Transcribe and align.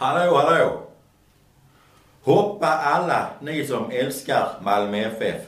Hallå, 0.00 0.36
hallå! 0.36 0.82
Hoppa 2.22 2.66
alla 2.66 3.26
ni 3.40 3.66
som 3.66 3.90
älskar 3.90 4.48
Malmö 4.62 4.96
FF. 4.96 5.42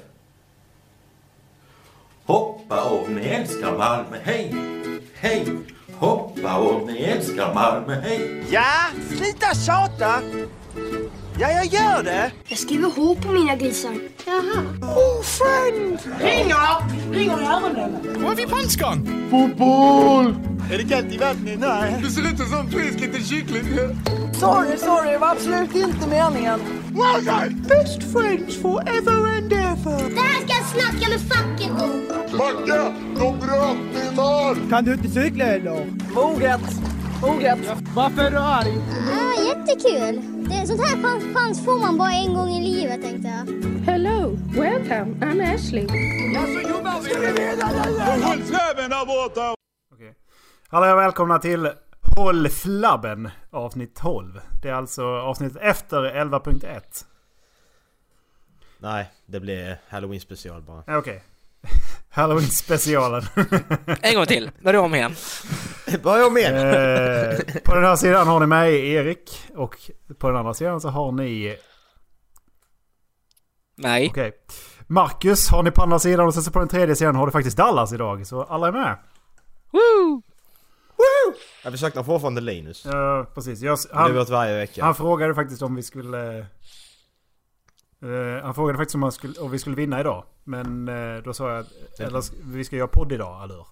Hoppa 2.24 2.84
om 2.84 3.14
ni 3.14 3.26
älskar 3.26 3.78
Malmö, 3.78 4.16
hej! 4.22 4.54
Hej! 5.14 5.46
Hoppa 5.98 6.58
om 6.58 6.86
ni 6.86 7.02
älskar 7.02 7.54
Malmö, 7.54 7.94
hej! 7.94 8.44
Ja, 8.50 8.74
sluta 9.08 9.54
tjata! 9.54 10.22
Ja, 11.38 11.50
jag 11.50 11.64
gör 11.64 12.02
det! 12.02 12.32
Jag 12.48 12.58
skriver 12.58 12.90
H 12.96 13.16
på 13.22 13.32
mina 13.32 13.56
grisar. 13.56 13.94
Jaha. 14.26 14.62
Oh, 14.82 15.22
friend! 15.22 15.98
Ringer! 16.20 17.12
Ringer 17.12 17.42
i 17.42 17.46
öronen. 17.46 18.22
Var 18.22 18.32
är 18.32 18.36
vi 18.36 18.46
franskan? 18.46 19.28
Fotboll! 19.30 20.51
Är 20.70 20.78
det 20.78 20.84
kallt 20.84 21.12
i 21.12 21.18
vattnet? 21.18 21.58
Nej. 21.60 22.00
Det 22.02 22.10
ser 22.10 22.22
ut 22.22 22.38
som 22.48 22.70
frisk 22.70 23.00
liten 23.00 23.22
kyckling. 23.22 23.64
Sorry, 24.32 24.78
sorry. 24.78 25.10
Det 25.12 25.18
var 25.18 25.30
absolut 25.30 25.74
inte 25.74 26.08
meningen. 26.08 26.60
Best 27.68 28.02
friends 28.12 28.62
forever 28.62 29.36
and 29.36 29.52
ever! 29.52 30.10
Det 30.14 30.20
här 30.20 30.40
ska 30.40 30.54
jag 30.54 30.66
snacka 30.66 31.10
med 31.10 31.20
facket 31.20 31.70
om. 31.82 32.02
Macke, 32.38 32.92
de 33.18 33.38
bröt 33.38 33.76
min 33.94 34.18
arm! 34.20 34.70
Kan 34.70 34.84
du 34.84 34.92
inte 34.92 35.08
cykla 35.08 35.44
eller? 35.44 35.86
Moget. 36.14 36.60
Moget. 37.22 37.58
Varför 37.94 38.22
är 38.22 38.30
du 38.30 38.38
arg? 38.38 38.74
Ah, 39.12 39.42
jättekul. 39.42 40.20
Det, 40.48 40.66
sånt 40.66 40.80
här 40.80 41.02
chans, 41.02 41.24
chans 41.34 41.64
får 41.64 41.78
man 41.80 41.98
bara 41.98 42.12
en 42.12 42.34
gång 42.34 42.50
i 42.50 42.74
livet 42.74 43.02
tänkte 43.02 43.28
jag. 43.28 43.92
Hello, 43.92 44.38
welcome. 44.56 45.14
I'm 45.20 45.54
Ashley. 45.54 45.86
Håll 48.22 48.42
släven 48.42 48.90
där 48.90 49.06
borta! 49.06 49.61
Hallå 50.72 50.92
och 50.92 50.98
välkomna 50.98 51.38
till 51.38 51.70
Håll 52.16 52.48
Flabben 52.48 53.30
avsnitt 53.50 53.94
12. 53.94 54.40
Det 54.62 54.68
är 54.68 54.72
alltså 54.72 55.04
avsnittet 55.04 55.58
efter 55.62 55.96
11.1. 55.96 56.80
Nej, 58.78 59.10
det 59.26 59.40
blir 59.40 59.80
Halloween 59.88 60.20
special 60.20 60.62
bara. 60.62 60.98
Okej. 60.98 61.22
Halloween 62.10 62.46
specialen. 62.46 63.22
En 64.02 64.14
gång 64.14 64.26
till, 64.26 64.50
börja 64.60 64.80
om 64.80 64.94
igen. 64.94 65.14
Börja 66.02 66.26
om 66.26 66.36
igen! 66.36 66.54
eh, 66.54 67.62
på 67.64 67.74
den 67.74 67.84
här 67.84 67.96
sidan 67.96 68.28
har 68.28 68.40
ni 68.40 68.46
mig, 68.46 68.92
Erik. 68.92 69.50
Och 69.54 69.76
på 70.18 70.28
den 70.28 70.36
andra 70.36 70.54
sidan 70.54 70.80
så 70.80 70.88
har 70.88 71.12
ni... 71.12 71.56
Nej. 73.76 74.08
Okej. 74.10 74.32
Marcus 74.86 75.48
har 75.48 75.62
ni 75.62 75.70
på 75.70 75.82
andra 75.82 75.98
sidan 75.98 76.26
och 76.26 76.34
sen 76.34 76.42
så 76.42 76.50
på 76.50 76.58
den 76.58 76.68
tredje 76.68 76.96
sidan 76.96 77.16
har 77.16 77.26
du 77.26 77.32
faktiskt 77.32 77.56
Dallas 77.56 77.92
idag. 77.92 78.26
Så 78.26 78.42
alla 78.42 78.68
är 78.68 78.72
med. 78.72 78.96
Woo! 79.70 80.22
Ja, 81.64 81.70
vi 81.70 81.78
saknar 81.78 82.02
fortfarande 82.02 82.40
Linus. 82.40 82.84
Ja, 82.84 83.26
precis. 83.34 83.60
Jag, 83.60 83.78
Han, 83.92 84.14
det 84.14 84.24
varje 84.24 84.56
vecka. 84.56 84.84
han 84.84 84.94
frågade 84.94 85.34
faktiskt 85.34 85.62
om 85.62 85.74
vi 85.74 85.82
skulle... 85.82 86.38
eh, 88.02 88.42
han 88.42 88.54
frågade 88.54 88.78
faktiskt 88.78 88.94
om, 88.94 89.02
han 89.02 89.12
skulle, 89.12 89.38
om 89.40 89.50
vi 89.50 89.58
skulle 89.58 89.76
vinna 89.76 90.00
idag. 90.00 90.24
Men 90.44 90.88
eh, 90.88 91.16
då 91.22 91.34
sa 91.34 91.50
jag 91.50 91.58
att 91.60 92.00
eller, 92.00 92.22
vi 92.44 92.64
ska 92.64 92.76
göra 92.76 92.88
podd 92.88 93.12
idag, 93.12 93.44
eller 93.44 93.54
hur? 93.54 93.66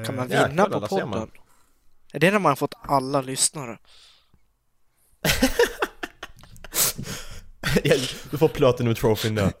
Eh, 0.00 0.04
Kan 0.06 0.16
man 0.16 0.30
Ja, 0.30 0.46
vinna 0.48 0.64
kolla, 0.64 0.80
på 0.80 0.86
podden? 0.88 1.30
Är 2.12 2.18
det 2.20 2.30
när 2.30 2.38
man 2.38 2.50
har 2.50 2.56
fått 2.56 2.74
alla 2.82 3.20
lyssnare? 3.20 3.78
Ja, 7.84 7.94
du 8.30 8.38
får 8.38 8.48
Platinum 8.48 8.94
Trophy 8.94 9.30
då. 9.30 9.42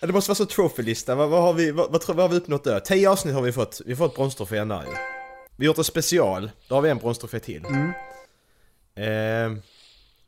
Det 0.00 0.12
måste 0.12 0.30
vara 0.30 0.36
så 0.36 0.46
trophy-lista. 0.46 1.14
Vad, 1.14 1.28
vad, 1.28 1.42
har 1.42 1.52
vi, 1.52 1.70
vad, 1.70 1.92
vad, 1.92 2.06
vad 2.06 2.18
har 2.18 2.28
vi 2.28 2.36
uppnått 2.36 2.64
där? 2.64 2.80
10 2.80 3.10
avsnitt 3.10 3.34
har 3.34 3.42
vi 3.42 3.52
fått. 3.52 3.80
Vi 3.86 3.92
har 3.92 3.96
fått 3.96 4.14
bronstrofén 4.14 4.68
där 4.68 4.82
ju. 4.82 4.92
Vi 5.56 5.66
har 5.66 5.70
gjort 5.70 5.78
en 5.78 5.84
special. 5.84 6.50
Då 6.68 6.74
har 6.74 6.82
vi 6.82 6.90
en 6.90 6.98
bronstrofé 6.98 7.40
till. 7.40 7.64
Mm. 7.64 7.92
Eh, 8.94 9.62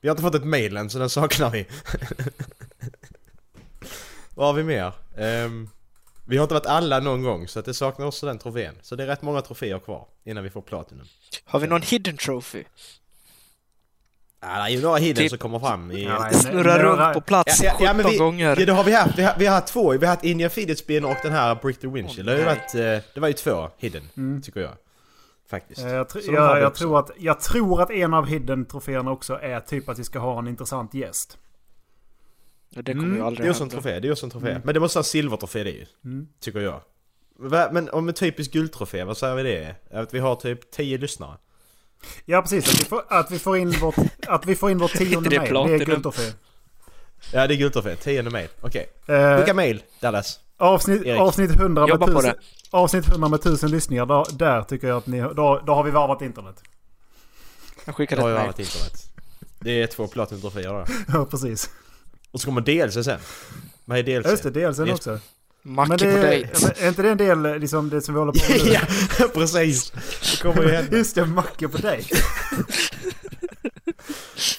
vi 0.01 0.09
har 0.09 0.13
inte 0.13 0.23
fått 0.23 0.35
ett 0.35 0.45
mail 0.45 0.77
än 0.77 0.91
så 0.91 0.99
den 0.99 1.11
saknar 1.11 1.51
vi. 1.51 1.67
vad 4.35 4.47
har 4.47 4.53
vi 4.53 4.63
mer? 4.63 4.93
Ehm, 5.17 5.69
vi 6.27 6.37
har 6.37 6.45
inte 6.45 6.55
varit 6.55 6.67
alla 6.67 7.01
någon 7.01 7.23
gång 7.23 7.49
så 7.49 7.59
att 7.59 7.65
det 7.65 7.75
saknar 7.75 8.07
också 8.07 8.27
den 8.27 8.39
trofén. 8.39 8.75
Så 8.83 8.97
det 8.97 9.03
är 9.03 9.07
rätt 9.07 9.23
många 9.23 9.43
troféer 9.43 9.79
kvar 9.79 10.07
innan 10.25 10.45
vi 10.45 10.51
får 10.51 10.63
Platinum. 10.63 11.07
Har 11.45 11.61
vi 11.61 11.67
någon 11.67 11.83
hidden 11.83 12.17
trophy? 12.17 12.65
Ja, 14.43 14.49
det 14.49 14.55
är 14.55 14.69
ju 14.69 14.83
några 14.83 14.97
hidden 14.97 15.23
Typ- 15.23 15.31
som 15.31 15.39
kommer 15.39 15.59
fram 15.59 15.91
i... 15.91 16.05
Ja, 16.05 16.19
nej. 16.21 16.35
Snurra 16.35 16.77
några- 16.83 17.07
runt 17.07 17.15
på 17.15 17.21
plats 17.21 17.63
Ja, 17.63 17.73
ja, 17.81 17.85
ja, 17.85 17.89
17 17.93 17.97
men 17.97 18.07
vi, 18.11 18.17
gånger. 18.19 18.57
Ja, 18.61 18.67
det 18.67 18.73
har 18.73 18.85
vi 18.85 18.93
haft. 18.95 19.19
Vi 19.19 19.23
har, 19.23 19.35
vi 19.39 19.47
har 19.47 19.55
haft 19.55 19.67
två. 19.67 19.91
Vi 19.93 20.07
har 20.07 20.15
haft 20.15 20.25
India 20.25 20.51
Feeded 20.51 20.79
Spin 20.79 21.05
och 21.05 21.17
den 21.23 21.33
här 21.33 21.55
Brick 21.55 21.81
the 21.81 21.87
Windshield. 21.87 22.29
det, 22.29 22.33
har 22.33 22.39
ju 22.39 22.45
varit, 22.45 22.75
eh, 22.75 23.05
det 23.15 23.21
var 23.21 23.29
ju 23.29 23.35
två 23.35 23.69
hidden, 23.79 24.43
tycker 24.45 24.61
jag. 24.61 24.73
Faktiskt. 25.51 25.81
Eh, 25.81 25.89
Jag, 25.91 26.07
tr- 26.07 26.33
jag, 26.35 26.61
jag, 26.61 26.75
tror 26.75 26.99
att, 26.99 27.11
jag 27.19 27.41
tror 27.41 27.83
att 27.83 27.91
en 27.91 28.15
av 28.15 28.27
hidden-troféerna 28.27 29.11
också 29.11 29.39
är 29.43 29.61
typ 29.61 29.89
att 29.89 29.99
vi 29.99 30.05
ska 30.05 30.19
ha 30.19 30.39
en 30.39 30.49
intressant 30.49 30.95
gäst. 30.95 31.39
Ja, 32.71 32.83
det 32.83 32.93
kommer 32.93 33.07
ju 33.07 33.11
Mm, 33.15 33.27
aldrig 33.27 33.45
det 33.45 33.49
är 33.49 33.51
också 33.51 33.63
en 33.65 33.71
trofé, 33.71 34.01
det 34.01 34.09
är 34.09 34.13
också 34.13 34.27
en 34.27 34.31
trofé. 34.31 34.61
Men 34.65 34.75
det 34.75 34.81
måste 34.81 34.97
vara 34.99 35.01
en 35.01 35.05
silvertrofé 35.05 35.65
det 35.65 35.71
ju. 35.71 35.87
Tycker 36.41 36.61
jag. 36.61 36.81
Men 37.73 37.89
om 37.91 38.09
en 38.09 38.15
typisk 38.15 38.53
guldtrofé, 38.53 39.05
vad 39.05 39.17
säger 39.17 39.35
vi 39.35 39.43
det? 39.43 39.75
Att 39.91 40.15
vi 40.15 40.19
har 40.19 40.37
typ 40.37 40.71
10 40.71 40.99
lyssnare? 40.99 41.37
Ja 42.25 42.43
precis, 42.43 42.69
att 42.69 42.81
vi 42.81 42.85
får, 42.85 43.03
att 43.09 43.31
vi 43.31 43.39
får 43.39 43.57
in 43.59 43.71
vårt, 43.71 43.95
att 44.27 44.47
vi 44.47 44.57
får 44.57 44.71
in 44.71 44.79
vårt 44.79 44.93
tionde 44.93 45.29
det 45.29 45.39
mail. 45.39 45.53
Det 45.55 45.59
är 45.61 45.65
Platinum? 45.65 45.85
guldtrofé. 45.87 46.33
Ja 47.33 47.47
det 47.47 47.55
är 47.55 47.57
guldtrofé, 47.57 47.97
10 47.97 48.23
mail. 48.23 48.49
Okej. 48.61 48.91
Eh, 49.07 49.37
Vilka 49.37 49.55
mail, 49.55 49.83
Dallas? 50.01 50.41
avsnitt, 50.57 51.03
Erik. 51.03 51.21
avsnitt 51.21 51.51
100 51.51 51.87
med 51.87 52.07
tusen, 52.07 52.35
avsnitt 52.71 53.09
100 53.09 53.29
med 53.29 53.43
tusen 53.43 53.71
lyssningar. 53.71 54.07
Där, 54.07 54.25
där 54.33 54.63
tycker 54.63 54.89
jag 54.89 54.97
att 54.97 55.07
ni, 55.07 55.21
då, 55.21 55.63
då 55.67 55.75
har 55.75 55.83
vi 55.85 55.91
varvat 55.91 56.23
internet. 56.23 56.57
Jag 57.85 57.87
Det 57.87 57.93
skickade 57.93 58.23
har 58.23 58.31
ett 58.31 58.37
mail. 58.37 58.47
varit 58.47 58.59
internet. 58.59 58.93
Det 59.61 59.83
är 59.83 59.87
två 59.87 60.07
platinum-troféer 60.07 60.73
då. 60.73 60.85
Ja 61.19 61.27
precis. 61.31 61.71
Och 62.31 62.41
så 62.41 62.47
kommer 62.47 62.61
DLC 62.61 63.05
sen. 63.05 63.21
Vad 63.85 63.99
är 63.99 64.03
DLC? 64.03 64.25
Ja, 64.27 64.31
Just 64.31 64.43
det, 64.55 64.63
är- 64.63 64.93
också. 64.95 65.19
Macke 65.63 65.89
Men 65.89 65.99
på 65.99 66.05
det, 66.05 66.21
dejt. 66.21 66.67
är 66.79 66.89
inte 66.89 67.03
det 67.03 67.11
en 67.11 67.19
del 67.19 67.61
liksom 67.61 67.91
det 67.91 68.01
som 68.03 68.15
vi 68.15 68.19
håller 68.21 68.33
på 68.33 68.53
med 68.53 68.65
nu? 68.65 68.73
ja, 69.19 69.29
precis. 69.35 69.91
Det 69.91 70.43
kommer 70.43 70.63
ju 70.63 70.71
hända. 70.71 70.97
Just 70.97 71.15
det, 71.15 71.27
Macke 71.27 71.69
på 71.69 71.79
dig. 71.79 72.05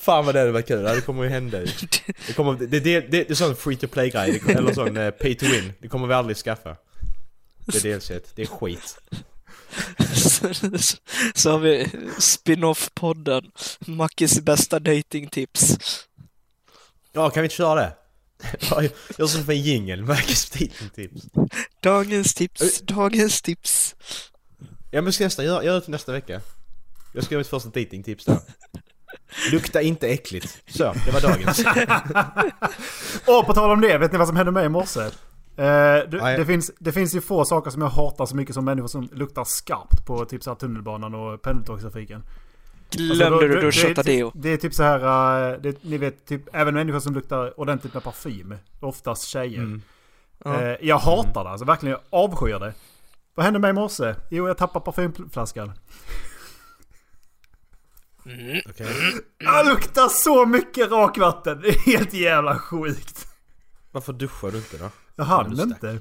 Fan 0.02 0.26
vad 0.26 0.36
det 0.36 0.40
hade 0.40 0.52
varit 0.52 0.68
kul, 0.68 0.84
det 0.84 1.02
kommer 1.02 1.24
ju 1.24 1.30
hända 1.30 1.60
ju. 1.60 1.68
Det, 2.28 2.34
kommer, 2.34 2.54
det, 2.54 2.66
det, 2.66 2.80
det, 2.80 3.02
det 3.12 3.30
är 3.30 3.34
sån 3.36 3.56
free 3.56 3.76
to 3.76 3.88
play 3.88 4.10
grej, 4.10 4.42
eller 4.48 4.74
sån 4.74 4.98
eh, 4.98 5.12
pay 5.12 5.36
to 5.36 5.46
win. 5.46 5.74
Det 5.80 5.88
kommer 5.88 6.08
vi 6.08 6.14
aldrig 6.14 6.38
skaffa. 6.38 6.76
Det 7.66 7.86
är 7.86 7.96
DLC, 7.96 8.12
det 8.36 8.42
är 8.42 8.46
skit. 8.46 8.98
så, 10.16 10.54
så 11.36 11.52
har 11.52 11.60
vi 11.60 11.88
spin-off-podden. 12.20 13.52
Mackes 13.80 14.42
bästa 14.42 14.80
datingtips. 14.80 15.78
Ja, 17.12 17.30
kan 17.30 17.42
vi 17.42 17.46
inte 17.46 17.56
köra 17.56 17.76
det? 17.76 17.94
Jag 19.18 19.30
som 19.30 19.50
en 19.50 19.62
jingel, 19.62 20.04
Marcus 20.04 20.50
tips. 20.50 20.80
Dagens 21.84 22.34
tips, 22.34 22.82
dagens 22.82 23.42
tips. 23.42 23.96
Ja 24.92 25.02
men 25.02 25.14
ska 25.14 25.24
jag 25.24 25.26
nästan 25.26 25.46
göra, 25.46 25.64
göra 25.64 25.76
det 25.76 25.82
till 25.82 25.92
nästa 25.92 26.12
vecka. 26.12 26.42
Jag 27.14 27.24
ska 27.24 27.36
göra 27.36 27.40
mitt 27.40 27.48
första 27.48 27.70
datingtips 27.70 28.26
då. 28.26 28.42
Lukta 29.52 29.82
inte 29.82 30.08
äckligt. 30.08 30.62
Så, 30.70 30.94
det 31.06 31.12
var 31.12 31.22
dagens. 31.22 31.60
Och 33.28 33.46
på 33.46 33.54
tal 33.54 33.72
om 33.72 33.82
det, 33.82 33.98
vet 33.98 34.12
ni 34.12 34.18
vad 34.18 34.28
som 34.28 34.38
hände 34.38 34.52
mig 34.52 34.66
i 34.66 34.70
morse? 34.70 35.00
Eh, 35.02 36.10
det, 36.10 36.36
det, 36.38 36.46
finns, 36.46 36.72
det 36.80 36.92
finns 36.92 37.16
ju 37.16 37.22
få 37.22 37.46
saker 37.46 37.72
som 37.72 37.82
jag 37.82 37.90
hatar 37.90 38.26
så 38.26 38.36
mycket 38.36 38.56
som 38.56 38.66
människor 38.66 38.88
som 38.88 39.10
luktar 39.14 39.44
skarpt 39.44 40.06
på 40.06 40.26
typ 40.26 40.44
så 40.44 40.50
här 40.50 40.56
tunnelbanan 40.56 41.16
och 41.16 41.42
pendeltågstrafiken. 41.42 42.24
Glömde 42.92 43.26
Alltså, 43.26 43.40
du 43.48 43.56
då- 43.56 43.62
duscha 43.62 43.88
det, 43.88 43.96
Tadeo? 43.96 44.32
det 44.36 44.50
är 44.50 44.58
typ 44.58 44.74
så 44.74 44.84
här, 44.84 45.00
eh, 45.54 45.60
det, 45.62 45.84
ni 45.84 45.98
vet, 45.98 46.26
typ, 46.26 46.42
även 46.54 46.74
människor 46.74 47.00
som 47.00 47.14
luktar 47.14 47.60
ordentligt 47.60 47.94
med 47.94 48.04
parfym. 48.04 48.56
Oftast 48.80 49.28
tjejer. 49.28 49.60
Mm. 49.60 49.82
Ja. 50.44 50.62
Eh, 50.62 50.78
jag 50.82 50.98
hatar 50.98 51.44
det, 51.44 51.50
alltså 51.50 51.66
verkligen. 51.66 51.92
Jag 51.92 52.20
avskyr 52.22 52.60
det. 52.60 52.74
Vad 53.36 53.44
hände 53.46 53.60
mig 53.60 53.70
i 53.70 53.74
morse? 53.74 54.16
Jo, 54.30 54.48
jag 54.48 54.58
tappade 54.58 54.86
parfymflaskan. 54.86 55.72
Okej. 58.70 58.88
Jag 59.38 59.66
luktar 59.68 60.10
så 60.10 60.46
mycket 60.46 60.92
rakvatten. 60.92 61.62
Det 61.62 61.68
är 61.70 61.80
helt 61.80 62.14
jävla 62.14 62.60
sjukt. 62.60 63.28
Varför 63.92 64.14
duschar 64.14 64.52
du 64.52 64.58
inte 64.58 64.78
då? 64.78 64.84
Jag 64.84 64.92
Ja, 65.16 65.24
hann 65.24 65.56
du 65.56 65.64
inte. 65.64 66.00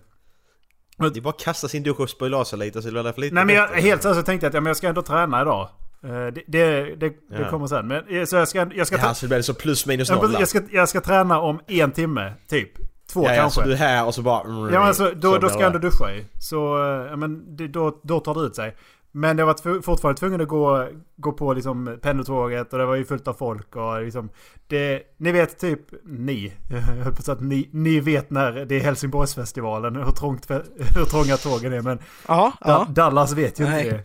Det 0.97 1.07
är 1.19 1.21
bara 1.21 1.31
att 1.31 1.41
kasta 1.41 1.69
sin 1.69 1.83
dusch 1.83 2.01
och 2.01 2.11
spoila 2.11 2.45
sig 2.45 2.59
lite 2.59 2.83
så 2.83 2.91
det 2.91 3.03
blir 3.03 3.13
lite 3.17 3.35
Nej 3.35 3.45
men 3.45 3.55
jag, 3.55 3.69
helt 3.69 4.03
seriöst 4.03 4.21
så 4.21 4.23
tänkte 4.27 4.45
jag 4.45 4.49
att 4.51 4.55
ja, 4.55 4.61
men 4.61 4.67
jag 4.71 4.77
ska 4.77 4.89
ändå 4.89 5.03
träna 5.03 5.43
idag. 5.43 5.69
Eh, 6.05 6.11
Det, 6.11 6.31
det, 6.47 6.83
det, 6.95 6.97
det 6.97 7.15
Ja. 7.31 7.51
kommer 7.51 7.67
sen. 7.67 7.89
Men, 7.89 8.09
eh, 8.09 8.25
så 8.25 8.37
jag 8.37 8.49
ska, 8.49 8.67
jag 8.75 8.87
ska, 8.87 8.97
Ja, 8.99 9.15
så 9.15 9.27
det 9.27 9.29
blir 9.29 9.43
så 9.43 9.55
plus 9.55 9.87
minus 9.87 10.11
noll 10.11 10.37
jag, 10.39 10.49
ska, 10.49 10.61
jag 10.71 10.89
ska 10.89 11.01
träna 11.01 11.41
om 11.41 11.61
en 11.67 11.93
timme, 11.93 12.33
typ. 12.49 12.71
Två 13.13 13.25
ja, 13.25 13.31
ja, 13.35 13.41
kanske. 13.43 13.61
så 13.63 13.67
du 13.67 13.73
är 13.73 13.77
här 13.77 14.07
och 14.07 14.15
så 14.15 14.23
bara... 14.23 14.43
Ja 14.47 14.51
men 14.71 14.75
alltså, 14.83 15.13
då, 15.17 15.33
så 15.33 15.39
då 15.39 15.49
ska 15.49 15.61
jag 15.61 15.73
det. 15.73 15.77
ändå 15.77 15.89
duscha 15.89 16.13
i. 16.13 16.25
Så 16.41 16.77
eh, 16.85 17.11
ja, 17.11 17.17
men 17.17 17.57
det, 17.57 17.69
då, 17.69 18.01
då 18.03 18.21
tar 18.21 18.35
det 18.35 18.41
ut 18.41 18.57
sig. 18.57 18.77
Men 19.13 19.39
jag 19.39 19.47
var 19.47 19.83
fortfarande 19.83 20.19
tvungen 20.19 20.41
att 20.41 20.49
gå, 20.49 20.89
gå 21.17 21.33
på 21.33 21.53
liksom 21.55 21.99
pendeltåget 22.03 22.73
och 22.73 22.79
det 22.79 22.87
var 22.87 22.95
ju 22.95 23.05
fullt 23.05 23.29
av 23.29 23.35
folk 23.35 23.77
och 23.77 24.03
liksom... 24.03 24.31
Det, 24.67 25.03
ni 25.17 25.33
vet 25.33 25.59
typ, 25.59 25.81
ni, 26.05 26.53
jag 26.71 26.79
höll 26.81 27.13
på 27.15 27.33
att 27.33 27.41
ni, 27.41 27.69
ni 27.73 28.01
vet 28.01 28.31
när 28.31 28.53
det 28.53 28.77
är 28.77 28.81
Helsingborgsfestivalen 28.81 29.97
hur, 29.97 30.05
trångt, 30.13 30.51
hur 30.97 31.05
trånga 31.05 31.37
tågen 31.37 31.73
är 31.73 31.81
men 31.83 31.99
Ja, 32.29 32.53
Da- 32.61 32.67
ja. 32.71 32.87
Dallas 32.91 33.33
vet 33.33 33.61
ju 33.61 33.65
Nej. 33.65 33.85
inte 33.85 33.97
det. 33.97 34.05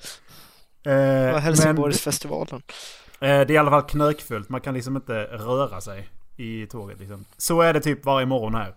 Eh, 0.86 0.92
men, 0.92 1.42
Helsingborgsfestivalen. 1.42 2.62
eh, 3.20 3.28
det 3.28 3.28
är 3.28 3.52
i 3.52 3.58
alla 3.58 3.72
fall 3.72 3.82
knökfullt. 3.82 4.50
Man 4.50 4.62
kan 4.62 4.74
liksom 4.74 4.96
inte 4.96 5.24
röra 5.24 5.82
sig 5.82 6.10
i 6.38 6.68
tåget. 6.68 7.00
Liksom. 7.00 7.26
Så 7.38 7.62
är 7.62 7.74
det 7.74 7.80
typ 7.82 8.06
varje 8.06 8.26
morgon 8.26 8.56
här. 8.56 8.76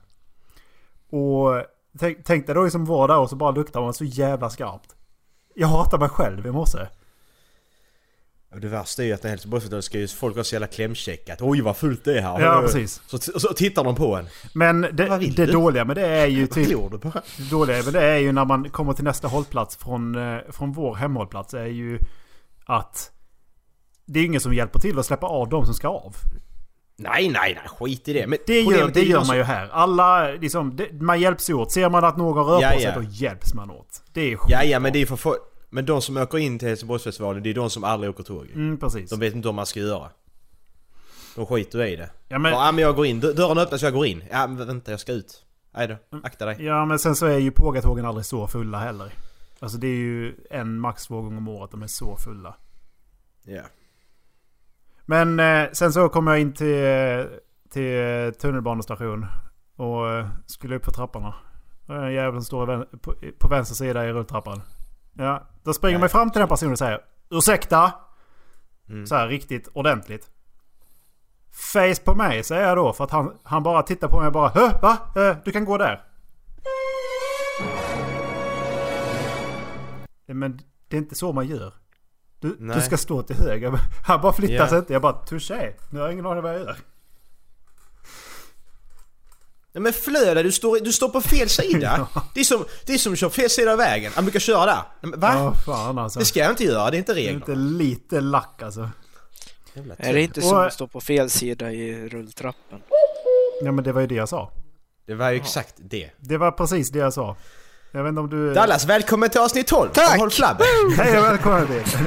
Och 1.10 1.64
tänk, 1.98 2.18
tänk 2.24 2.46
dig 2.46 2.54
då 2.54 2.64
liksom 2.64 2.84
vara 2.84 3.06
där 3.06 3.18
och 3.18 3.30
så 3.30 3.36
bara 3.36 3.50
luktar 3.50 3.80
man 3.80 3.94
så 3.94 4.04
jävla 4.04 4.50
skarpt. 4.50 4.94
Jag 5.54 5.68
hatar 5.68 5.98
mig 5.98 6.08
själv 6.08 6.46
i 6.46 6.50
morse. 6.50 6.86
Och 8.54 8.60
det 8.60 8.68
värsta 8.68 9.02
är 9.02 9.06
ju 9.06 9.12
att 9.12 9.22
när 9.22 9.30
Helsingborgsfestivalen 9.30 9.82
ska 9.82 9.98
ju 9.98 10.08
folk 10.08 10.34
vara 10.36 10.44
så 10.44 10.54
jävla 10.54 10.66
klämkäcka. 10.66 11.32
Att 11.32 11.42
oj 11.42 11.60
vad 11.60 11.76
fullt 11.76 12.04
det 12.04 12.18
är 12.18 12.22
här. 12.22 12.40
Ja, 12.40 12.60
precis. 12.60 13.02
Så, 13.06 13.18
så 13.18 13.48
tittar 13.48 13.84
de 13.84 13.94
på 13.94 14.16
en. 14.16 14.26
Men 14.52 14.80
det, 14.80 15.32
det 15.36 15.46
dåliga 15.46 15.84
med 15.84 15.96
det 15.96 16.06
är 16.06 16.26
ju 16.26 16.46
typ... 16.46 16.68
Det 16.68 17.50
dåliga 17.50 17.82
med 17.82 17.92
det 17.92 18.02
är 18.02 18.18
ju 18.18 18.32
när 18.32 18.44
man 18.44 18.70
kommer 18.70 18.92
till 18.92 19.04
nästa 19.04 19.28
hållplats 19.28 19.76
från, 19.76 20.14
eh, 20.14 20.38
från 20.50 20.72
vår 20.72 20.94
hemhållplats 20.94 21.54
är 21.54 21.66
ju 21.66 21.98
att 22.64 23.10
det 24.06 24.20
är 24.20 24.24
ingen 24.24 24.40
som 24.40 24.54
hjälper 24.54 24.78
till 24.78 24.98
att 24.98 25.06
släppa 25.06 25.26
av 25.26 25.48
de 25.48 25.64
som 25.64 25.74
ska 25.74 25.88
av. 25.88 26.16
Nej, 26.96 27.28
nej, 27.28 27.54
nej. 27.54 27.68
Skit 27.78 28.08
i 28.08 28.12
det. 28.12 28.26
Men 28.26 28.38
Det 28.46 28.60
gör, 28.60 28.88
det 28.88 29.00
ju 29.00 29.10
gör 29.10 29.24
man 29.24 29.36
ju 29.36 29.42
här. 29.42 29.68
Alla, 29.72 30.28
liksom, 30.30 30.76
det, 30.76 30.92
man 30.92 31.20
hjälps 31.20 31.50
ju 31.50 31.54
åt. 31.54 31.72
Ser 31.72 31.90
man 31.90 32.04
att 32.04 32.16
någon 32.16 32.46
rör 32.46 32.62
Ja, 32.62 32.70
på 32.70 32.80
sig 32.80 32.92
ja. 32.94 33.00
då 33.00 33.06
hjälps 33.10 33.54
man 33.54 33.70
åt. 33.70 34.02
Det 34.12 34.32
är 34.32 34.38
Ja, 34.48 34.64
ja, 34.64 34.78
men 34.80 34.92
det 34.92 35.02
är 35.02 35.06
för 35.06 35.16
få... 35.16 35.36
Men 35.70 35.86
de 35.86 36.02
som 36.02 36.16
åker 36.16 36.38
in 36.38 36.58
till 36.58 36.68
Helsingborgsfestivalen, 36.68 37.42
det 37.42 37.50
är 37.50 37.54
de 37.54 37.70
som 37.70 37.84
aldrig 37.84 38.10
åker 38.10 38.24
tåg. 38.24 38.50
Mm, 38.54 38.78
precis. 38.78 39.10
De 39.10 39.20
vet 39.20 39.34
inte 39.34 39.48
vad 39.48 39.54
man 39.54 39.66
ska 39.66 39.80
göra. 39.80 40.10
De 41.36 41.46
skiter 41.46 41.84
i 41.86 41.96
det. 41.96 42.10
Ja 42.28 42.38
men, 42.38 42.52
Ja, 42.52 42.72
men 42.72 42.82
jag 42.84 42.96
går 42.96 43.06
in. 43.06 43.20
Dö- 43.20 43.32
Dörren 43.32 43.58
öppnas 43.58 43.82
jag 43.82 43.92
går 43.92 44.06
in. 44.06 44.24
Ja, 44.30 44.46
men 44.46 44.66
vänta 44.66 44.90
jag 44.90 45.00
ska 45.00 45.12
ut. 45.12 45.44
Nej 45.74 45.88
då, 45.88 46.18
akta 46.22 46.46
dig. 46.46 46.56
ja, 46.64 46.84
men 46.84 46.98
sen 46.98 47.16
så 47.16 47.26
är 47.26 47.38
ju 47.38 47.50
pågatågen 47.50 48.04
aldrig 48.06 48.26
så 48.26 48.46
fulla 48.46 48.78
heller. 48.78 49.12
Alltså 49.60 49.78
det 49.78 49.86
är 49.86 49.96
ju 49.96 50.34
en 50.50 50.78
max 50.80 51.06
två 51.06 51.22
gånger 51.22 51.36
om 51.38 51.48
året 51.48 51.70
de 51.70 51.82
är 51.82 51.86
så 51.86 52.16
fulla. 52.16 52.54
Ja. 53.42 53.62
Men 55.06 55.40
eh, 55.40 55.68
sen 55.72 55.92
så 55.92 56.08
kom 56.08 56.26
jag 56.26 56.40
in 56.40 56.52
till, 56.52 57.26
till 57.70 58.32
tunnelbanestation. 58.40 59.26
Och 59.76 60.10
eh, 60.10 60.26
skulle 60.46 60.76
upp 60.76 60.84
för 60.84 60.92
trapporna. 60.92 61.34
Och 61.86 61.94
En 62.06 62.12
jävel 62.12 62.34
som 62.34 62.44
står 62.44 62.84
på, 62.98 63.14
på 63.38 63.48
vänster 63.48 63.74
sida 63.74 64.08
i 64.08 64.12
rulltrappan. 64.12 64.62
Ja, 65.18 65.46
då 65.62 65.74
springer 65.74 65.98
Nej. 65.98 66.00
man 66.00 66.08
fram 66.08 66.30
till 66.30 66.38
den 66.38 66.48
personen 66.48 66.72
och 66.72 66.78
säger 66.78 67.00
Ursäkta? 67.30 67.92
Mm. 68.88 69.06
Så 69.06 69.14
här 69.14 69.28
riktigt 69.28 69.68
ordentligt. 69.72 70.30
Face 71.72 72.02
på 72.04 72.14
mig 72.14 72.42
säger 72.44 72.68
jag 72.68 72.76
då 72.76 72.92
för 72.92 73.04
att 73.04 73.10
han, 73.10 73.32
han 73.42 73.62
bara 73.62 73.82
tittar 73.82 74.08
på 74.08 74.18
mig 74.18 74.26
och 74.26 74.32
bara 74.32 74.48
Hö, 74.48 74.70
va? 74.82 74.96
Eh, 75.16 75.36
Du 75.44 75.52
kan 75.52 75.64
gå 75.64 75.78
där. 75.78 76.04
Men 80.26 80.60
det 80.88 80.96
är 80.96 80.98
inte 80.98 81.14
så 81.14 81.32
man 81.32 81.46
gör. 81.46 81.72
Du, 82.40 82.56
du 82.74 82.80
ska 82.80 82.96
stå 82.96 83.22
till 83.22 83.36
höger. 83.36 83.72
Han 84.06 84.20
bara 84.20 84.32
flyttar 84.32 84.54
Ja. 84.54 84.68
sig 84.68 84.78
inte. 84.78 84.92
Jag 84.92 85.02
bara 85.02 85.12
touché. 85.12 85.72
Nu 85.90 85.98
har 85.98 86.06
jag 86.06 86.12
ingen 86.12 86.26
aning 86.26 86.42
vad 86.42 86.54
jag 86.54 86.60
gör. 86.60 86.76
Nej 89.78 89.82
men 89.82 89.92
Flöda, 89.92 90.42
du 90.42 90.52
står, 90.52 90.80
du 90.80 90.92
står 90.92 91.08
på 91.08 91.20
fel 91.20 91.48
sida. 91.48 92.08
det, 92.34 92.40
är 92.40 92.44
som, 92.44 92.64
det 92.86 92.94
är 92.94 92.98
som 92.98 93.12
att 93.12 93.18
köra 93.18 93.30
fel 93.30 93.50
sida 93.50 93.72
av 93.72 93.78
vägen. 93.78 94.12
Han 94.14 94.24
brukar 94.24 94.40
köra 94.40 94.66
där. 94.66 94.82
Men 95.00 95.20
va? 95.20 95.34
Ja, 95.34 95.54
fan 95.54 95.98
alltså. 95.98 96.18
Det 96.18 96.24
ska 96.24 96.40
jag 96.40 96.50
inte 96.50 96.64
göra, 96.64 96.90
det 96.90 96.96
är 96.96 96.98
inte 96.98 97.14
Det 97.14 97.20
är 97.20 97.24
reglerna. 97.24 97.44
inte 97.46 97.54
lite 97.54 98.20
lack 98.20 98.62
alltså. 98.62 98.90
Är 99.96 100.12
det 100.12 100.22
inte 100.22 100.42
som 100.42 100.56
att 100.56 100.72
stå 100.72 100.86
på 100.86 101.00
fel 101.00 101.30
sida 101.30 101.72
i 101.72 102.08
rulltrappen? 102.08 102.78
Ja 103.62 103.72
men 103.72 103.84
det 103.84 103.92
var 103.92 104.00
ju 104.00 104.06
det 104.06 104.14
jag 104.14 104.28
sa. 104.28 104.52
Det 105.06 105.14
var 105.14 105.30
ju 105.30 105.36
exakt 105.36 105.74
det. 105.78 106.10
Det 106.16 106.36
var 106.36 106.50
precis 106.50 106.90
det 106.90 106.98
jag 106.98 107.12
sa. 107.12 107.36
Jag 107.92 108.02
vet 108.02 108.08
inte 108.08 108.20
om 108.20 108.30
du... 108.30 108.54
Dallas, 108.54 108.84
välkommen 108.84 109.30
till 109.30 109.40
avsnitt 109.40 109.66
12! 109.66 109.90
Tack! 109.92 110.18
Håll 110.18 110.30
flabben! 110.30 110.66
Hej 110.96 111.18
och 111.18 111.24
välkommen 111.24 111.66
till. 111.66 112.06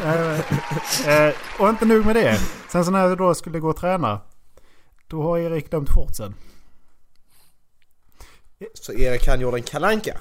Eh, 1.07 1.33
och 1.59 1.69
inte 1.69 1.85
nog 1.85 2.05
med 2.05 2.15
det. 2.15 2.39
Sen 2.71 2.85
så 2.85 2.91
när 2.91 3.07
jag 3.07 3.17
då 3.17 3.33
skulle 3.33 3.59
gå 3.59 3.69
och 3.69 3.77
träna. 3.77 4.21
Då 5.07 5.23
har 5.23 5.37
Erik 5.37 5.69
glömt 5.69 5.89
shortsen. 5.89 6.35
Så 8.73 8.93
Erik 8.93 9.27
han 9.27 9.41
gjorde 9.41 9.57
en 9.57 9.63
kalanka. 9.63 10.17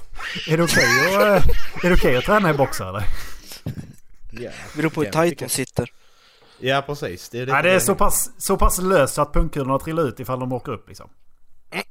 Är 0.49 0.57
det 0.57 0.63
okej 0.63 0.85
att, 1.17 1.23
eh, 1.47 1.85
är 1.85 1.89
det 1.89 1.95
okej 1.95 2.17
att 2.17 2.25
träna 2.25 2.51
i 2.51 2.55
boxar 2.55 2.89
eller? 2.89 3.05
Ja, 4.31 4.51
Beror 4.77 4.91
på 4.91 5.01
hur 5.01 5.07
Ja, 5.07 5.13
tajt 5.13 5.31
tycker 5.31 5.47
de 5.47 5.51
sitter. 5.51 5.93
ja 6.59 6.83
precis. 6.87 7.29
Det 7.29 7.39
är, 7.39 7.41
lite 7.41 7.53
Nej 7.53 7.63
det 7.63 7.71
är 7.71 7.79
så 7.79 7.95
pass, 7.95 8.31
så 8.39 8.57
pass 8.57 8.79
löst 8.79 9.15
så 9.15 9.23
att 9.23 9.33
pungkulorna 9.33 9.79
trillar 9.79 10.09
ut 10.09 10.21
ifall 10.21 10.41
de 10.41 10.53
åker 10.53 10.73
upp 10.73 10.89
liksom. 10.89 11.11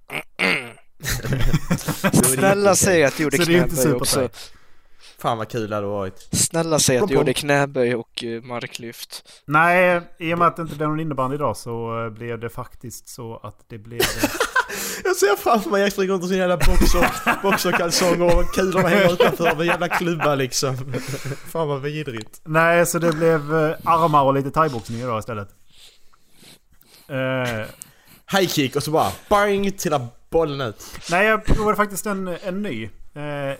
Snälla 2.14 2.76
säg 2.76 3.04
att 3.04 3.18
du 3.18 3.24
gjorde 3.24 3.38
det 3.38 3.46
knäböj 3.46 3.94
också. 3.94 4.30
Fan 5.18 5.38
vad 5.38 5.50
kul 5.50 5.70
det 5.70 5.76
hade 5.76 5.88
varit. 5.88 6.28
Snälla 6.32 6.80
säg 6.80 6.98
att 6.98 7.08
du 7.08 7.14
gjorde 7.14 7.34
knäböj 7.34 7.96
och 7.96 8.24
eh, 8.24 8.42
marklyft. 8.42 9.24
Nej, 9.46 10.02
i 10.20 10.34
och 10.34 10.38
med 10.38 10.48
att 10.48 10.56
det 10.56 10.62
inte 10.62 10.76
blev 10.76 10.90
någon 10.90 11.00
innebandy 11.00 11.36
idag 11.36 11.58
så 11.58 12.04
eh, 12.06 12.10
blev 12.10 12.40
det 12.40 12.50
faktiskt 12.50 13.10
så 13.10 13.38
att 13.44 13.56
det 13.68 13.78
blev... 13.78 14.02
Jag 15.04 15.16
ser 15.16 15.36
framför 15.36 15.70
mig 15.70 15.92
springer 15.92 16.14
runt 16.14 16.24
i 16.24 16.28
sin 16.28 16.38
jävla 16.38 16.58
boxer, 16.58 17.42
boxerkalsonger 17.42 18.38
och 18.40 18.54
kulorna 18.54 18.88
hänger 18.90 19.14
utanför 19.14 19.56
med 19.56 19.66
jävla 19.66 19.88
klubba 19.88 20.36
liksom. 20.36 20.78
Fan 21.52 21.68
vad 21.68 21.82
vidrigt. 21.82 22.42
Nej, 22.46 22.86
så 22.86 23.00
det 23.00 23.12
blev 23.12 23.56
eh, 23.56 23.76
armar 23.86 24.24
och 24.24 24.34
lite 24.34 24.52
thaiboxning 24.52 25.00
idag 25.02 25.20
istället. 25.20 25.50
Eh, 27.08 27.66
High 28.40 28.48
kick 28.50 28.76
och 28.76 28.84
så 28.84 28.92
bara 28.92 29.12
bang 29.30 29.78
trillar 29.78 30.08
bollen 30.30 30.62
ut. 30.62 30.86
nej, 31.12 31.26
jag 31.28 31.46
provade 31.46 31.78
faktiskt 31.78 32.06
en, 32.06 32.28
en 32.44 32.62
ny. 32.62 32.84
Eh, 33.14 33.58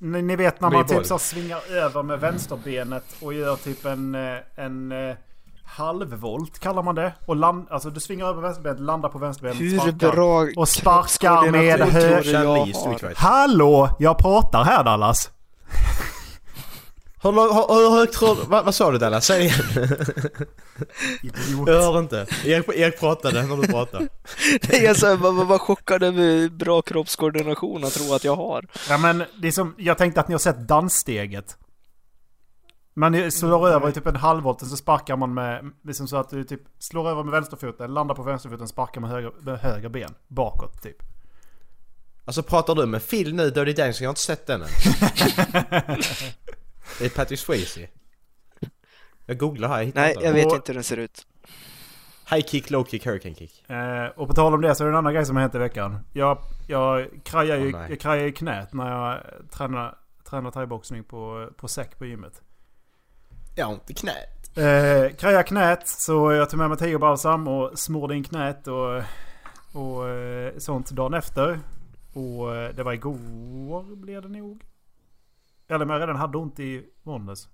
ni, 0.00 0.22
ni 0.22 0.36
vet 0.36 0.60
när 0.60 0.70
Ny 0.70 0.76
man 0.76 0.86
boll. 0.86 0.96
typ 0.96 1.06
så 1.06 1.18
svingar 1.18 1.60
över 1.72 2.02
med 2.02 2.20
vänsterbenet 2.20 3.04
och 3.20 3.34
gör 3.34 3.56
typ 3.56 3.84
en, 3.84 4.14
en 4.56 4.92
halvvolt 5.68 6.58
kallar 6.58 6.82
man 6.82 6.94
det. 6.94 7.12
Och 7.26 7.36
land, 7.36 7.66
alltså 7.70 7.90
du 7.90 8.00
svingar 8.00 8.26
över 8.26 8.42
vänsterbenet, 8.42 8.80
landar 8.80 9.08
på 9.08 9.18
vänsterbenet, 9.18 9.60
Hur 9.60 9.78
sparkar. 9.78 10.12
bra 10.12 10.46
Och 10.56 10.68
sparkar 10.68 11.50
med 11.50 11.80
höger... 11.80 13.14
Hallå! 13.16 13.90
Jag 13.98 14.18
pratar 14.18 14.64
här 14.64 14.84
Dallas. 14.84 15.30
Hur, 17.22 17.32
hur, 17.32 17.90
hur 17.90 17.98
högt 17.98 18.14
tror 18.14 18.36
du... 18.36 18.42
Vad, 18.48 18.64
vad 18.64 18.74
sa 18.74 18.90
du 18.90 18.98
Dallas? 18.98 19.26
Säg 19.26 19.44
igen. 19.44 19.54
Idiot. 21.22 21.68
Jag 21.68 21.82
hör 21.82 21.98
inte. 21.98 22.26
Erik, 22.44 22.68
Erik 22.68 23.00
pratade 23.00 23.42
när 23.42 23.56
du 23.56 23.66
pratade. 23.66 24.08
Nej, 24.70 24.84
jag 24.84 24.96
så 24.96 25.06
här, 25.06 25.16
var, 25.16 25.44
var, 25.44 25.58
chockad 25.58 26.02
över 26.02 26.48
bra 26.48 26.82
kroppskoordination 26.82 27.80
jag 27.82 27.92
tror 27.92 28.16
att 28.16 28.24
jag 28.24 28.36
har. 28.36 28.66
Ja 28.88 28.98
men 28.98 29.24
det 29.42 29.48
är 29.48 29.52
som, 29.52 29.74
jag 29.78 29.98
tänkte 29.98 30.20
att 30.20 30.28
ni 30.28 30.34
har 30.34 30.38
sett 30.38 30.68
danssteget. 30.68 31.56
Man 32.98 33.30
slår 33.30 33.68
över 33.68 33.88
i 33.88 33.92
typ 33.92 34.06
en 34.06 34.16
halvvolt 34.16 34.62
och 34.62 34.68
så 34.68 34.76
sparkar 34.76 35.16
man 35.16 35.34
med, 35.34 35.70
liksom 35.84 36.08
så 36.08 36.16
att 36.16 36.30
du 36.30 36.44
typ 36.44 36.60
slår 36.78 37.08
över 37.10 37.22
med 37.24 37.32
vänsterfoten, 37.32 37.94
landar 37.94 38.14
på 38.14 38.22
vänsterfoten, 38.22 38.68
sparkar 38.68 39.00
med 39.00 39.10
höger, 39.10 39.32
med 39.40 39.58
höger 39.58 39.88
ben. 39.88 40.14
Bakåt 40.28 40.82
typ. 40.82 40.96
Alltså 42.24 42.42
pratar 42.42 42.74
du 42.74 42.86
med 42.86 43.08
Phil 43.10 43.34
nu 43.34 43.50
Dirty 43.50 43.72
Dancing? 43.72 44.04
Jag 44.04 44.08
har 44.08 44.12
inte 44.12 44.20
sett 44.20 44.46
den 44.46 44.62
än. 44.62 44.68
det 46.98 47.04
är 47.04 47.08
Patrick 47.16 47.40
Swayze. 47.40 47.88
Jag 49.26 49.38
googlar 49.38 49.68
här, 49.68 49.78
jag 49.78 49.84
hittar 49.86 50.00
Nej, 50.00 50.12
inte 50.12 50.24
jag 50.24 50.32
vet 50.32 50.46
Och- 50.46 50.54
inte 50.54 50.72
hur 50.72 50.74
den 50.74 50.84
ser 50.84 50.96
ut. 50.96 51.26
High 52.30 52.46
kick, 52.46 52.70
low 52.70 52.84
kick, 52.84 53.06
hurricane 53.06 53.34
kick. 53.34 53.70
Eh, 53.70 54.06
och 54.06 54.28
på 54.28 54.34
tal 54.34 54.54
om 54.54 54.60
det 54.60 54.74
så 54.74 54.84
är 54.84 54.86
det 54.86 54.92
en 54.92 54.98
annan 54.98 55.14
grej 55.14 55.26
som 55.26 55.36
har 55.36 55.40
hänt 55.40 55.54
i 55.54 55.58
veckan. 55.58 55.98
Jag, 56.12 56.38
jag 56.66 57.08
krajar 57.24 57.56
ju 57.56 57.72
nej. 57.72 57.86
jag 57.90 58.00
krajar 58.00 58.26
i 58.26 58.32
knät 58.32 58.72
när 58.72 58.90
jag 58.90 59.20
tränar, 59.50 59.98
tränar 60.24 60.50
thaiboxning 60.50 61.04
på, 61.04 61.50
på 61.56 61.68
säck 61.68 61.98
på 61.98 62.06
gymmet. 62.06 62.42
Jag 63.58 63.66
har 63.66 63.72
ont 63.72 63.90
i 63.90 63.94
knät. 63.94 64.58
Eh, 64.58 65.16
kraja 65.16 65.42
knät 65.42 65.88
så 65.88 66.32
jag 66.32 66.50
tog 66.50 66.58
med 66.58 66.68
mig 66.68 66.78
tigerbalsam 66.78 67.48
och 67.48 67.78
smorde 67.78 68.16
in 68.16 68.24
knät 68.24 68.66
och, 68.66 69.02
och 69.72 70.08
eh, 70.08 70.58
sånt 70.58 70.90
dagen 70.90 71.14
efter. 71.14 71.60
Och 72.12 72.56
eh, 72.56 72.74
det 72.74 72.82
var 72.82 72.92
igår 72.92 73.96
blev 73.96 74.22
det 74.22 74.28
nog. 74.28 74.64
Eller 75.68 75.84
om 75.84 75.90
jag 75.90 76.00
redan 76.00 76.16
hade 76.16 76.38
ont 76.38 76.60
i 76.60 76.86
måndags. 77.02 77.48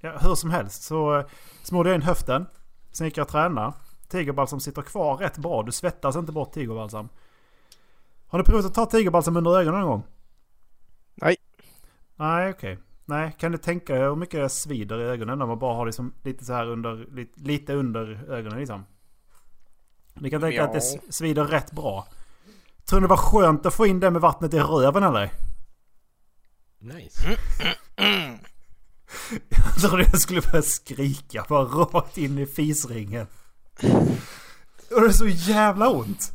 Ja, 0.00 0.18
hur 0.18 0.34
som 0.34 0.50
helst 0.50 0.82
så 0.82 1.18
eh, 1.18 1.26
smorde 1.62 1.88
jag 1.88 1.94
in 1.94 2.02
höften. 2.02 2.46
Sen 2.92 3.06
gick 3.06 3.16
jag 3.16 3.24
och 3.24 3.30
tränade. 3.30 3.72
Tigerbalsam 4.08 4.60
sitter 4.60 4.82
kvar 4.82 5.16
rätt 5.16 5.38
bra. 5.38 5.62
Du 5.62 5.72
svettas 5.72 6.16
inte 6.16 6.32
bort 6.32 6.52
tigerbalsam. 6.52 7.08
Har 8.26 8.38
du 8.38 8.44
provat 8.44 8.64
att 8.64 8.74
ta 8.74 8.86
tigerbalsam 8.86 9.36
under 9.36 9.60
ögonen 9.60 9.80
någon 9.80 9.90
gång? 9.90 10.02
Nej. 11.14 11.36
Nej, 12.16 12.50
okej. 12.50 12.78
Nej, 13.08 13.36
kan 13.38 13.52
du 13.52 13.58
tänka 13.58 13.94
dig 13.94 14.02
hur 14.02 14.16
mycket 14.16 14.40
det 14.40 14.48
svider 14.48 15.00
i 15.00 15.04
ögonen 15.04 15.38
när 15.38 15.46
man 15.46 15.58
bara 15.58 15.74
har 15.74 15.86
liksom 15.86 16.12
lite 16.22 16.44
så 16.44 16.52
här 16.52 16.66
under, 16.66 17.06
lite, 17.14 17.40
lite 17.40 17.74
under 17.74 18.30
ögonen 18.32 18.58
liksom? 18.58 18.84
Ni 20.14 20.30
kan 20.30 20.40
tänka 20.40 20.56
Ja. 20.56 20.64
att 20.64 20.72
det 20.72 20.80
svider 21.12 21.44
rätt 21.44 21.72
bra. 21.72 22.06
Tror 22.84 23.00
ni 23.00 23.04
det 23.04 23.08
var 23.10 23.16
skönt 23.16 23.66
att 23.66 23.74
få 23.74 23.86
in 23.86 24.00
det 24.00 24.10
med 24.10 24.20
vattnet 24.20 24.54
i 24.54 24.58
röven 24.60 25.02
eller? 25.02 25.30
Nice. 26.78 27.36
Jag 29.48 29.74
trodde 29.80 30.02
jag 30.02 30.20
skulle 30.20 30.40
börja 30.40 30.62
skrika 30.62 31.46
bara 31.48 31.64
rakt 31.64 32.18
in 32.18 32.38
i 32.38 32.46
fisringen. 32.46 33.26
Och 34.90 35.00
det 35.00 35.06
är 35.06 35.10
så 35.12 35.28
jävla 35.28 35.88
ont. 35.90 36.32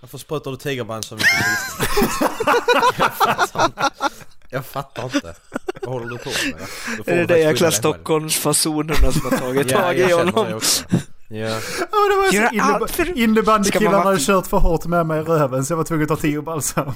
Varför 0.00 0.18
sprutar 0.18 0.50
du 0.50 0.56
tigerband 0.56 1.04
så 1.04 1.14
mycket? 1.14 1.28
Jag 4.50 4.66
fattar 4.66 5.04
inte. 5.04 5.34
Vad 5.82 5.92
håller 5.92 6.06
du 6.06 6.18
på 6.18 6.30
med? 6.30 6.66
Då 6.98 7.04
får 7.04 7.12
Är 7.12 7.16
det 7.16 7.34
de 7.34 7.40
jäkla. 7.40 7.70
Stockholmsfasonerna 7.70 9.12
som 9.12 9.30
har 9.30 9.38
tagit 9.38 9.70
Ja, 9.70 9.78
tag 9.80 9.98
i 9.98 10.12
honom? 10.12 10.46
det 10.48 10.54
också. 10.54 10.84
Ja. 11.28 11.36
Ja, 11.36 11.60
det 11.90 12.16
var 12.16 12.86
så 12.88 13.02
man 13.04 13.16
innebandykillarna 13.18 13.98
hade 13.98 14.18
kört 14.20 14.46
för 14.46 14.56
hårt 14.56 14.86
med 14.86 15.06
mig 15.06 15.20
i 15.20 15.22
röven 15.22 15.64
så 15.64 15.72
jag 15.72 15.76
var 15.76 15.84
tvungen 15.84 16.02
att 16.02 16.08
ta 16.08 16.16
tiobalsam. 16.16 16.92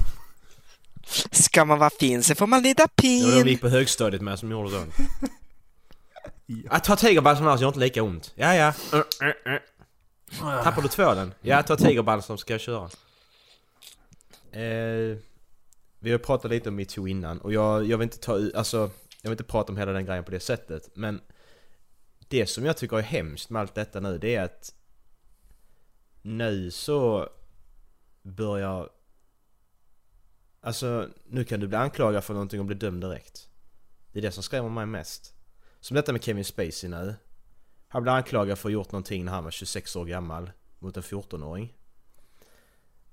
Ska 1.30 1.64
man 1.64 1.78
vara 1.78 1.90
fin 1.90 2.23
så 2.23 2.35
får 2.35 2.47
man 2.47 2.62
lida 2.62 2.87
Det 2.94 3.23
var 3.23 3.30
de 3.30 3.37
pin. 3.37 3.47
gick 3.47 3.61
på 3.61 3.68
högstadiet 3.68 4.23
med 4.23 4.38
som 4.38 4.50
gjorde 4.50 4.71
så. 4.71 4.82
Att 6.71 6.85
ta 6.85 6.97
tigerbalsam 6.97 7.47
gör 7.47 7.68
inte 7.68 7.78
lika 7.80 8.02
ont. 8.02 8.32
Ja, 8.35 8.54
ja. 8.54 8.73
Uh, 8.92 8.99
uh, 8.99 9.52
uh. 9.52 10.62
Tappar 10.62 10.82
du 10.82 10.88
tvålen? 10.88 11.35
Ja, 11.40 11.62
ta 11.62 11.76
tigerbalsam 11.76 12.38
ska 12.38 12.54
jag 12.54 12.61
köra. 12.61 12.88
Eh, 14.52 15.16
vi 16.02 16.11
har 16.11 16.18
pratat 16.18 16.50
lite 16.50 16.68
om 16.68 16.76
metoo 16.76 17.09
innan 17.09 17.40
och 17.40 17.52
jag, 17.52 17.85
jag 17.85 17.99
vill 17.99 18.04
inte 18.04 18.18
ta 18.18 18.37
ut, 18.37 18.54
alltså 18.54 18.90
jag 19.23 19.30
vill 19.30 19.32
inte 19.32 19.44
prata 19.44 19.73
om 19.73 19.78
hela 19.78 19.92
den 19.92 20.04
grejen 20.04 20.25
på 20.25 20.30
det 20.30 20.40
sättet 20.40 20.90
men 20.94 21.21
det 22.28 22.47
som 22.47 22.64
jag 22.64 22.76
tycker 22.76 22.97
är 22.97 23.02
hemskt 23.02 23.50
med 23.50 23.61
allt 23.61 23.75
detta 23.75 24.00
nu 24.00 24.18
det 24.18 24.35
är 24.35 24.44
att 24.44 24.75
nu 26.23 26.71
så 26.71 27.28
börjar 28.23 28.88
Alltså 30.64 31.09
nu 31.25 31.44
kan 31.44 31.61
du 31.61 31.68
bli 31.68 31.76
anklagad 31.76 32.25
för 32.25 32.35
någonting 32.35 32.61
och 32.61 32.66
bli 32.66 32.76
dömd 32.76 33.00
direkt. 33.00 33.49
Det 34.12 34.18
är 34.18 34.23
det 34.23 34.32
som 34.32 34.42
skrämmer 34.42 34.68
mig 34.68 34.87
mest. 34.87 35.35
Som 35.80 35.94
detta 35.94 36.12
med 36.12 36.25
Kevin 36.25 36.44
Spacey 36.44 36.90
nu. 36.90 37.14
Han 37.88 38.02
blev 38.02 38.14
anklagad 38.14 38.59
för 38.59 38.68
att 38.68 38.73
ha 38.73 38.80
gjort 38.80 38.92
någonting 38.92 39.25
när 39.25 39.32
han 39.32 39.44
var 39.44 39.50
26 39.50 39.97
år 39.97 40.04
gammal 40.04 40.50
mot 40.78 40.97
en 40.97 41.02
14-åring. 41.02 41.75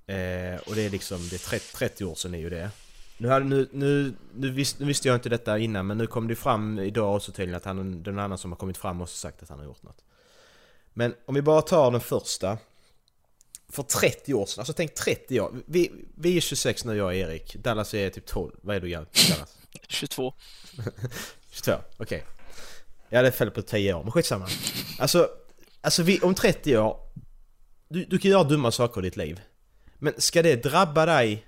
Eh, 0.10 0.60
och 0.66 0.76
det 0.76 0.82
är 0.82 0.90
liksom, 0.90 1.28
det 1.30 1.36
är 1.36 1.50
30, 1.50 1.76
30 1.76 2.06
år 2.06 2.16
sedan 2.16 2.34
är 2.34 2.40
ju 2.40 2.50
det. 2.50 2.70
Nu, 3.18 3.28
hade, 3.28 3.46
nu, 3.46 3.70
nu, 3.72 4.14
nu, 4.36 4.50
visst, 4.50 4.80
nu 4.80 4.86
visste 4.86 5.08
jag 5.08 5.18
inte 5.18 5.30
detta 5.30 5.60
innan 5.60 5.88
men 5.88 5.98
nu 5.98 6.08
kom 6.08 6.28
det 6.28 6.36
fram 6.36 6.80
idag 6.80 7.16
också 7.16 7.32
tydligen 7.32 7.58
att 7.58 7.66
han, 7.66 7.92
någon 7.92 8.20
annan 8.20 8.38
som 8.38 8.52
har 8.52 8.58
kommit 8.58 8.78
fram 8.78 9.02
och 9.02 9.10
sagt 9.10 9.44
att 9.44 9.50
han 9.50 9.60
har 9.60 9.66
gjort 9.66 9.84
något. 9.84 10.04
Men 10.94 11.16
om 11.26 11.36
vi 11.36 11.42
bara 11.42 11.62
tar 11.62 11.92
den 11.92 12.02
första. 12.02 12.58
För 13.72 13.84
30 13.84 14.34
år 14.34 14.46
sedan, 14.46 14.62
alltså 14.62 14.74
tänk 14.74 14.96
30 14.96 15.40
år. 15.40 15.52
Vi, 15.66 15.92
vi 16.16 16.38
är 16.38 16.42
26 16.42 16.86
nu 16.86 16.96
jag 16.96 17.06
och 17.06 17.16
Erik. 17.16 17.56
Dallas 17.56 17.94
är 17.94 18.10
typ 18.10 18.26
12. 18.26 18.52
Vad 18.62 18.76
är 18.76 18.80
du 18.80 18.90
Dallas? 18.90 19.58
22. 19.88 20.34
22, 21.52 21.72
okej. 21.98 22.26
Ja 23.10 23.22
det 23.22 23.32
föll 23.32 23.52
på 23.52 23.62
10 23.62 23.94
år, 23.94 24.04
men 24.04 24.12
skitsamma. 24.12 24.48
Alltså, 25.00 25.30
alltså 25.82 26.04
vi, 26.04 26.20
om 26.20 26.36
30 26.36 26.78
år, 26.78 26.98
du, 27.88 28.06
du 28.06 28.20
kan 28.20 28.32
göra 28.32 28.44
dumma 28.44 28.72
saker 28.72 29.02
i 29.02 29.04
ditt 29.04 29.18
liv. 29.18 29.42
Men 30.00 30.14
ska 30.18 30.42
det 30.42 30.64
drabba 30.64 31.06
dig 31.06 31.46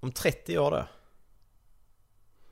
om 0.00 0.12
30 0.12 0.58
år 0.58 0.70
då? 0.70 0.88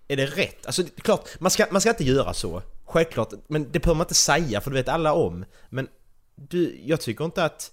Är 0.08 0.16
det 0.16 0.26
rätt? 0.26 0.66
Alltså 0.66 0.82
det 0.82 0.90
är 0.96 1.00
klart, 1.00 1.40
man 1.40 1.50
ska, 1.50 1.66
man 1.70 1.80
ska 1.80 1.90
inte 1.90 2.04
göra 2.04 2.34
så. 2.34 2.62
Självklart, 2.84 3.32
men 3.46 3.72
det 3.72 3.80
behöver 3.80 3.98
man 3.98 4.04
inte 4.04 4.14
säga 4.14 4.60
för 4.60 4.70
det 4.70 4.76
vet 4.76 4.88
alla 4.88 5.12
om. 5.12 5.44
Men 5.68 5.88
du, 6.34 6.80
jag 6.84 7.00
tycker 7.00 7.24
inte 7.24 7.44
att 7.44 7.72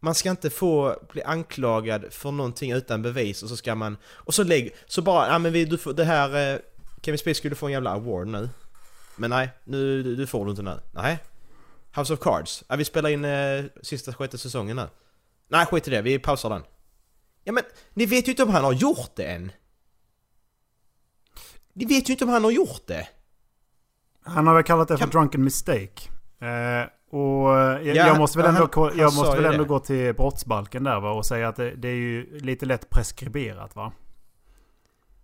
man 0.00 0.14
ska 0.14 0.30
inte 0.30 0.50
få 0.50 0.96
bli 1.12 1.22
anklagad 1.22 2.04
för 2.10 2.30
någonting 2.30 2.72
utan 2.72 3.02
bevis 3.02 3.42
och 3.42 3.48
så 3.48 3.56
ska 3.56 3.74
man... 3.74 3.96
Och 4.04 4.34
så 4.34 4.42
lägg... 4.44 4.74
Så 4.86 5.02
bara, 5.02 5.28
ja 5.28 5.38
men 5.38 5.52
vi, 5.52 5.64
du 5.64 5.78
får 5.78 5.92
det 5.92 6.04
här... 6.04 6.54
Eh, 6.54 6.58
Kevin 7.02 7.18
Spacey 7.18 7.34
skulle 7.34 7.54
få 7.54 7.66
en 7.66 7.72
jävla 7.72 7.90
award 7.90 8.26
nu. 8.26 8.48
Men 9.16 9.30
nej, 9.30 9.50
nu, 9.64 10.02
du, 10.02 10.16
du 10.16 10.26
får 10.26 10.44
du 10.44 10.50
inte 10.50 10.62
nu. 10.62 10.80
Nej. 10.92 11.18
House 11.96 12.12
of 12.12 12.20
Cards. 12.20 12.64
Ja, 12.68 12.76
vi 12.76 12.84
spelar 12.84 13.10
in 13.10 13.24
eh, 13.24 13.64
sista 13.82 14.14
sjätte 14.14 14.38
säsongen 14.38 14.76
nu. 14.76 14.86
Nej, 15.48 15.66
skit 15.66 15.88
i 15.88 15.90
det. 15.90 16.02
Vi 16.02 16.18
pausar 16.18 16.50
den. 16.50 16.62
Ja 17.44 17.52
men, 17.52 17.64
ni 17.94 18.06
vet 18.06 18.26
ju 18.28 18.30
inte 18.30 18.42
om 18.42 18.48
han 18.50 18.64
har 18.64 18.72
gjort 18.72 19.10
det 19.16 19.24
än. 19.24 19.52
Ni 21.72 21.84
vet 21.84 22.08
ju 22.08 22.12
inte 22.12 22.24
om 22.24 22.30
han 22.30 22.44
har 22.44 22.50
gjort 22.50 22.86
det. 22.86 23.08
Han 24.22 24.46
har 24.46 24.54
väl 24.54 24.64
kallat 24.64 24.88
det 24.88 24.98
för 24.98 25.06
drunken 25.06 25.44
mistake. 25.44 26.08
Eh, 26.38 26.88
och 27.10 27.50
jag, 27.50 27.86
Ja, 27.86 27.94
jag 28.06 28.18
måste 28.18 28.38
väl 28.38 28.46
han- 28.46 28.56
ändå, 28.56 28.84
han 28.88 28.98
jag 28.98 29.12
sa 29.12 29.20
måste 29.20 29.36
väl 29.36 29.44
ändå 29.52 29.62
det. 29.64 29.68
gå 29.68 29.78
till 29.78 30.14
brottsbalken 30.14 30.84
där 30.84 31.00
va? 31.00 31.10
Och 31.12 31.26
säga 31.26 31.48
att 31.48 31.56
det, 31.56 31.70
det 31.74 31.88
är 31.88 31.94
ju 31.94 32.38
lite 32.38 32.66
lätt 32.66 32.90
preskriberat 32.90 33.76
va? 33.76 33.92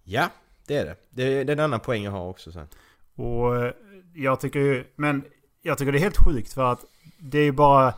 Ja, 0.04 0.28
det 0.66 0.76
är 0.76 0.84
det. 0.84 0.96
Det, 1.10 1.44
det 1.44 1.52
är 1.52 1.56
en 1.56 1.64
annan 1.64 1.80
poäng 1.80 2.02
jag 2.04 2.10
har 2.12 2.28
också 2.28 2.52
sen. 2.52 2.68
Och 3.14 3.56
eh, 3.64 3.72
jag 4.14 4.40
tycker 4.40 4.58
ju, 4.60 4.84
men 4.96 5.24
jag 5.62 5.78
tycker 5.78 5.92
det 5.92 5.98
är 5.98 6.02
helt 6.02 6.24
sjukt 6.26 6.52
för 6.52 6.72
att 6.72 6.84
det 7.18 7.38
är 7.38 7.44
ju 7.44 7.52
bara... 7.52 7.94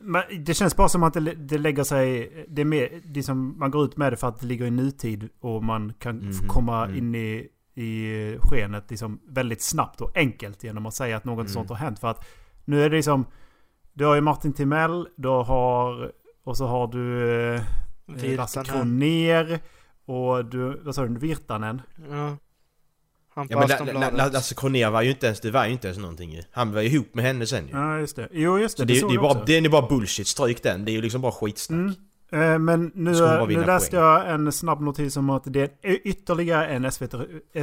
Men 0.00 0.22
det 0.44 0.54
känns 0.54 0.76
bara 0.76 0.88
som 0.88 1.02
att 1.02 1.14
det, 1.14 1.20
det 1.20 1.58
lägger 1.58 1.84
sig... 1.84 2.32
Det 2.48 2.60
är 2.60 2.64
mer, 2.66 3.00
det 3.04 3.20
är 3.20 3.22
som, 3.24 3.58
man 3.58 3.70
går 3.70 3.84
ut 3.84 3.96
med 3.96 4.12
det 4.12 4.16
för 4.16 4.28
att 4.28 4.40
det 4.40 4.46
ligger 4.46 4.66
i 4.66 4.70
nutid 4.70 5.28
och 5.40 5.64
man 5.64 5.92
kan 5.98 6.16
Mhm, 6.18 6.48
komma 6.48 6.84
mm. 6.84 6.96
in 6.96 7.14
i, 7.14 7.48
i 7.74 8.38
skenet 8.42 8.90
liksom 8.90 9.20
väldigt 9.28 9.62
snabbt 9.62 10.00
och 10.00 10.16
enkelt 10.16 10.64
genom 10.64 10.86
att 10.86 10.94
säga 10.94 11.16
att 11.16 11.24
något 11.24 11.38
Mm. 11.40 11.48
sånt 11.48 11.68
har 11.68 11.76
hänt. 11.76 11.98
För 11.98 12.08
att 12.08 12.26
nu 12.64 12.82
är 12.82 12.90
det 12.90 12.96
liksom... 12.96 13.26
Du 13.92 14.04
har 14.04 14.14
ju 14.14 14.20
Martin 14.20 14.52
Timell, 14.52 15.08
du 15.16 15.28
har... 15.28 16.12
Och 16.44 16.56
så 16.56 16.66
har 16.66 16.86
du... 16.86 17.54
Eh, 17.54 18.36
Lasse. 18.36 18.64
Kronér. 18.64 19.60
Och 20.04 20.44
du... 20.44 20.80
Vad 20.84 20.94
sa 20.94 21.06
du? 21.06 21.18
Virtanen? 21.18 21.82
Ja. 22.10 22.36
Han 23.38 23.48
på 23.48 23.52
Ja 23.54 23.58
men 23.58 23.68
La- 23.68 23.74
La- 23.76 23.82
Aftonbladet. 23.82 24.18
La- 24.18 24.28
Lasse 24.28 24.54
Kronér 24.54 24.90
var 24.90 25.02
ju 25.02 25.10
inte 25.10 25.26
ens, 25.26 25.40
det 25.40 25.50
var 25.50 25.66
ju 25.66 25.72
inte 25.72 25.88
ens 25.88 25.98
någonting 25.98 26.32
ju. 26.32 26.42
Han 26.50 26.72
var 26.72 26.80
ju 26.80 26.88
ihop 26.88 27.14
med 27.14 27.24
henne 27.24 27.46
sen 27.46 27.66
ju. 27.68 27.72
Ja, 27.72 27.98
just 27.98 28.16
det. 28.16 28.28
Jo, 28.32 28.58
just 28.58 28.76
det. 28.76 28.80
Så 28.80 28.86
det, 28.86 28.94
det, 28.94 29.00
såg 29.00 29.14
är 29.14 29.18
bara, 29.18 29.44
det 29.44 29.56
är 29.56 29.68
bara 29.68 29.88
bullshit, 29.88 30.26
stryk 30.26 30.62
den. 30.62 30.84
Det 30.84 30.90
är 30.90 30.92
ju 30.92 31.02
liksom 31.02 31.20
bara 31.20 31.32
skitsnack. 31.32 31.78
Mm. 31.78 31.94
Eh, 32.52 32.58
Men 32.58 32.92
nu, 32.94 33.12
bara 33.12 33.44
nu 33.46 33.64
läste 33.64 33.90
poäng? 33.90 34.02
jag 34.02 34.30
en 34.30 34.52
snabb 34.52 34.80
notis 34.80 35.16
om 35.16 35.30
att 35.30 35.42
det 35.46 35.72
är 35.82 36.06
ytterligare 36.08 36.66
en 36.66 36.92
SVT, 36.92 37.14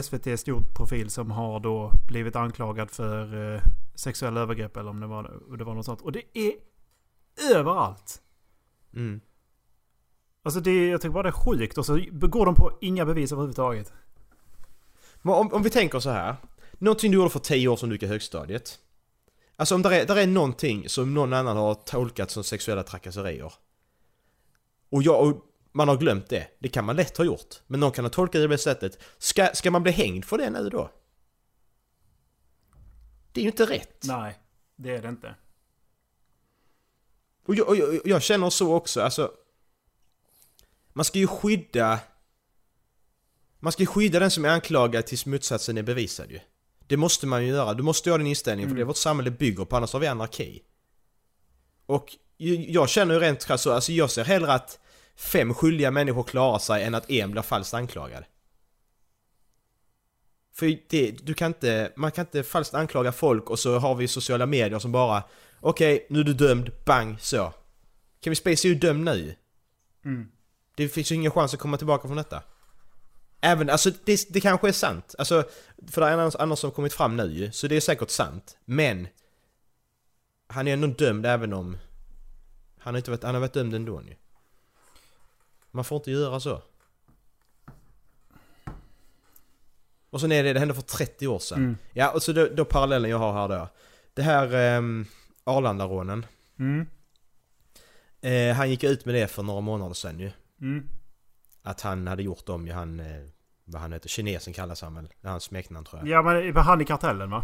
SVT 0.04 0.40
stort-profil 0.40 1.10
som 1.10 1.32
har 1.32 1.60
då 1.60 1.92
blivit 2.08 2.36
anklagad 2.36 2.92
för 2.92 3.54
eh, 3.56 3.62
sexuella 3.96 4.42
övergrepp 4.42 4.78
eller 4.78 4.90
om 4.90 5.00
det 5.00 5.08
var, 5.08 5.32
det 5.58 5.64
var 5.64 5.74
något 5.74 5.86
sånt. 5.86 6.02
Och 6.02 6.12
det 6.12 6.22
är 6.34 6.52
överallt. 7.56 8.22
Mm. 8.96 9.20
Alltså 10.44 10.60
det, 10.60 10.88
jag 10.88 11.02
tycker 11.02 11.14
bara 11.14 11.24
det 11.24 11.30
är 11.30 11.56
sjukt. 11.58 11.78
Och 11.78 11.86
så 11.86 12.00
går 12.12 12.46
de 12.46 12.56
på 12.56 12.72
inga 12.82 13.06
bevis 13.06 13.32
överhuvudtaget. 13.32 13.94
Om, 15.34 15.54
om 15.54 15.64
vi 15.64 15.70
tänker 15.70 16.00
så 16.00 16.10
här. 16.10 16.36
Någonting 16.74 17.12
du 17.12 17.18
gjorde 17.18 17.30
för 17.30 17.40
10 17.40 17.68
år 17.68 17.78
sedan 17.78 17.90
du 17.90 17.96
gick 17.96 18.04
i 18.04 18.08
högstadiet. 18.08 18.80
Alltså 19.56 19.76
om 19.76 19.82
där 19.82 19.92
är, 19.92 20.06
där 20.06 20.16
är 20.16 20.28
någonting 20.28 20.90
som 20.90 21.14
någon 21.14 21.34
annan 21.34 21.58
har 21.58 21.74
tolkat 21.74 22.32
som 22.32 22.44
sexuella 22.44 22.84
trakasserier. 22.84 23.54
Och, 24.90 25.04
jag, 25.04 25.28
och 25.28 25.42
man 25.72 25.88
har 25.88 25.98
glömt 25.98 26.30
det. 26.30 26.48
Det 26.60 26.70
kan 26.70 26.86
man 26.86 26.96
lätt 26.96 27.18
ha 27.18 27.26
gjort. 27.26 27.62
Men 27.68 27.80
någon 27.80 27.92
kan 27.92 28.06
ha 28.06 28.10
tolkat 28.10 28.42
det 28.42 28.48
på 28.48 28.52
det 28.52 28.58
sättet. 28.58 29.00
Ska, 29.18 29.50
ska 29.54 29.72
man 29.72 29.84
bli 29.84 29.92
hängd 29.92 30.26
för 30.26 30.38
det 30.38 30.50
nu 30.50 30.70
då? 30.70 30.92
Det 33.32 33.40
är 33.40 33.44
ju 33.44 33.50
inte 33.50 33.66
rätt. 33.66 34.04
Nej, 34.04 34.40
det 34.76 34.96
är 34.96 35.02
det 35.02 35.10
inte. 35.10 35.36
Och 37.46 37.56
jag, 37.56 37.68
och 37.68 37.76
jag, 37.76 38.02
jag 38.06 38.22
känner 38.22 38.50
så 38.50 38.74
också, 38.74 39.02
alltså... 39.02 39.32
Man 40.94 41.06
ska 41.06 41.20
ju 41.20 41.28
skydda... 41.28 42.00
Man 43.60 43.72
ska 43.72 43.86
skydda 43.86 44.20
den 44.20 44.32
som 44.32 44.46
är 44.46 44.50
anklagad 44.50 45.06
tills 45.06 45.26
motsatsen 45.26 45.78
är 45.78 45.84
bevisad 45.84 46.32
ju. 46.32 46.40
Det 46.88 46.98
måste 46.98 47.28
man 47.28 47.44
ju 47.44 47.50
göra. 47.50 47.74
Du 47.74 47.84
måste 47.84 48.10
ha 48.10 48.18
den 48.18 48.28
inställningen 48.28 48.70
för 48.70 48.76
det 48.76 48.82
är 48.82 48.86
vårt 48.86 48.98
samhälle 48.98 49.32
bygger 49.32 49.66
på, 49.66 49.78
annars 49.78 49.94
har 49.94 50.00
vi 50.00 50.08
anarki. 50.08 50.62
Och 51.86 52.16
jag 52.68 52.90
känner 52.90 53.14
ju 53.14 53.20
rent 53.20 53.46
krasst 53.46 53.64
så, 53.64 53.72
alltså 53.72 53.92
jag 53.92 54.12
ser 54.12 54.24
hellre 54.24 54.54
att 54.54 54.80
fem 55.16 55.54
skyldiga 55.54 55.92
människor 55.92 56.24
klarar 56.24 56.60
sig 56.60 56.84
än 56.84 56.96
att 56.96 57.10
en 57.10 57.32
blir 57.32 57.42
falskt 57.42 57.74
anklagad. 57.74 58.24
För 60.54 60.78
det, 60.90 61.12
du 61.12 61.34
kan 61.34 61.48
inte, 61.48 61.92
man 61.96 62.12
kan 62.12 62.26
inte 62.26 62.44
falskt 62.44 62.74
anklaga 62.74 63.12
folk 63.12 63.50
och 63.50 63.60
så 63.60 63.80
har 63.80 63.96
vi 63.96 64.08
sociala 64.08 64.46
medier 64.46 64.80
som 64.80 64.92
bara 64.92 65.24
Okej, 65.60 66.08
nu 66.10 66.20
är 66.20 66.24
du 66.24 66.34
dömd, 66.34 66.72
bang, 66.86 67.22
så. 67.22 67.54
Kevin 68.22 68.36
Spacey 68.36 68.72
är 68.72 68.74
ju 68.74 68.80
dömd 68.80 69.04
nu. 69.04 69.36
Mm. 70.06 70.28
Det 70.76 70.90
finns 70.90 71.12
ju 71.12 71.16
ingen 71.16 71.32
chans 71.32 71.54
att 71.54 71.60
komma 71.60 71.78
tillbaka 71.78 72.08
från 72.08 72.18
detta. 72.18 72.44
Även, 73.46 73.70
alltså 73.70 73.92
det, 74.06 74.34
det 74.34 74.42
kanske 74.42 74.68
är 74.68 74.72
sant. 74.72 75.16
Alltså, 75.18 75.44
för 75.92 76.02
det 76.02 76.08
är 76.08 76.12
annars, 76.12 76.36
annars 76.36 76.60
som 76.60 76.72
kommit 76.72 76.94
fram 76.94 77.18
nu 77.18 77.34
ju, 77.34 77.52
så 77.52 77.68
det 77.68 77.76
är 77.76 77.82
säkert 77.82 78.10
sant. 78.10 78.58
Men... 78.66 79.08
Han 80.48 80.68
är 80.68 80.74
ändå 80.74 80.88
dömd 80.88 81.26
även 81.26 81.54
om... 81.54 81.78
Han 82.80 82.94
har 82.94 82.98
inte 82.98 83.12
varit, 83.12 83.24
han 83.24 83.34
har 83.34 83.42
varit 83.42 83.54
dömd 83.54 83.76
ändå 83.76 84.02
ju. 84.02 84.16
Man 85.72 85.86
får 85.86 85.96
inte 85.96 86.12
göra 86.12 86.40
så. 86.40 86.62
Och 90.10 90.22
sen 90.22 90.32
är 90.32 90.44
det, 90.44 90.54
det 90.54 90.60
hände 90.60 90.74
för 90.74 90.82
30 90.82 91.28
år 91.28 91.40
sedan. 91.40 91.58
Mm. 91.58 91.78
Ja, 91.94 92.12
och 92.12 92.24
så 92.24 92.32
då, 92.32 92.48
då 92.48 92.66
parallellen 92.66 93.12
jag 93.12 93.18
har 93.18 93.34
här 93.34 93.48
då. 93.48 93.70
Det 94.14 94.22
här 94.22 94.78
um, 94.78 95.06
Arlandarånen. 95.44 96.26
Mm. 96.60 96.88
Eh, 98.22 98.56
han 98.56 98.70
gick 98.70 98.84
ut 98.84 99.06
med 99.06 99.16
det 99.16 99.28
för 99.28 99.44
några 99.44 99.62
månader 99.62 99.94
sedan 99.94 100.20
ju. 100.20 100.32
Mm. 100.62 100.90
Att 101.64 101.82
han 101.82 102.08
hade 102.08 102.24
gjort 102.24 102.46
dem 102.46 102.68
ju, 102.68 102.74
han... 102.74 103.00
Eh, 103.00 103.35
vad 103.66 103.82
han 103.82 103.94
heter, 103.94 104.10
kinesen 104.10 104.54
kallas 104.54 104.82
han 104.82 104.96
väl? 104.96 105.08
Det 105.22 105.28
är 105.28 105.32
hans 105.32 105.44
smeknamn 105.44 105.86
tror 105.86 106.00
jag. 106.02 106.08
Ja 106.10 106.22
men 106.22 106.56
han 106.56 106.82
i 106.82 106.86
kartellen 106.86 107.30
va? 107.30 107.44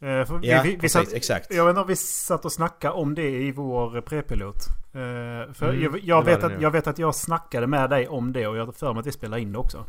Eh, 0.00 0.24
för 0.26 0.40
Ja, 0.42 0.62
vi, 0.62 0.68
vi, 0.68 0.74
vi 0.74 0.80
precis, 0.80 0.92
satt, 0.92 1.12
exakt. 1.12 1.54
Jag 1.54 1.64
vet 1.64 1.70
inte 1.70 1.80
om 1.80 1.86
vi 1.88 1.96
satt 1.96 2.44
och 2.44 2.52
snackade 2.52 2.94
om 2.94 3.14
det 3.14 3.30
i 3.30 3.52
vår 3.52 4.00
prepilot. 4.00 4.56
Eh, 4.92 5.52
för 5.54 5.68
Mm, 5.68 5.82
jag, 5.82 6.00
jag, 6.04 6.24
vet 6.24 6.44
att, 6.44 6.52
nu. 6.52 6.58
jag 6.62 6.70
vet 6.70 6.86
att 6.86 6.98
jag 6.98 7.14
snackade 7.14 7.66
med 7.66 7.90
dig 7.90 8.08
om 8.08 8.32
det 8.32 8.46
och 8.46 8.56
jag 8.56 8.66
har 8.66 8.72
för 8.72 8.92
mig 8.92 9.00
att 9.00 9.06
vi 9.06 9.12
spelade 9.12 9.42
in 9.42 9.52
det 9.52 9.58
också. 9.58 9.84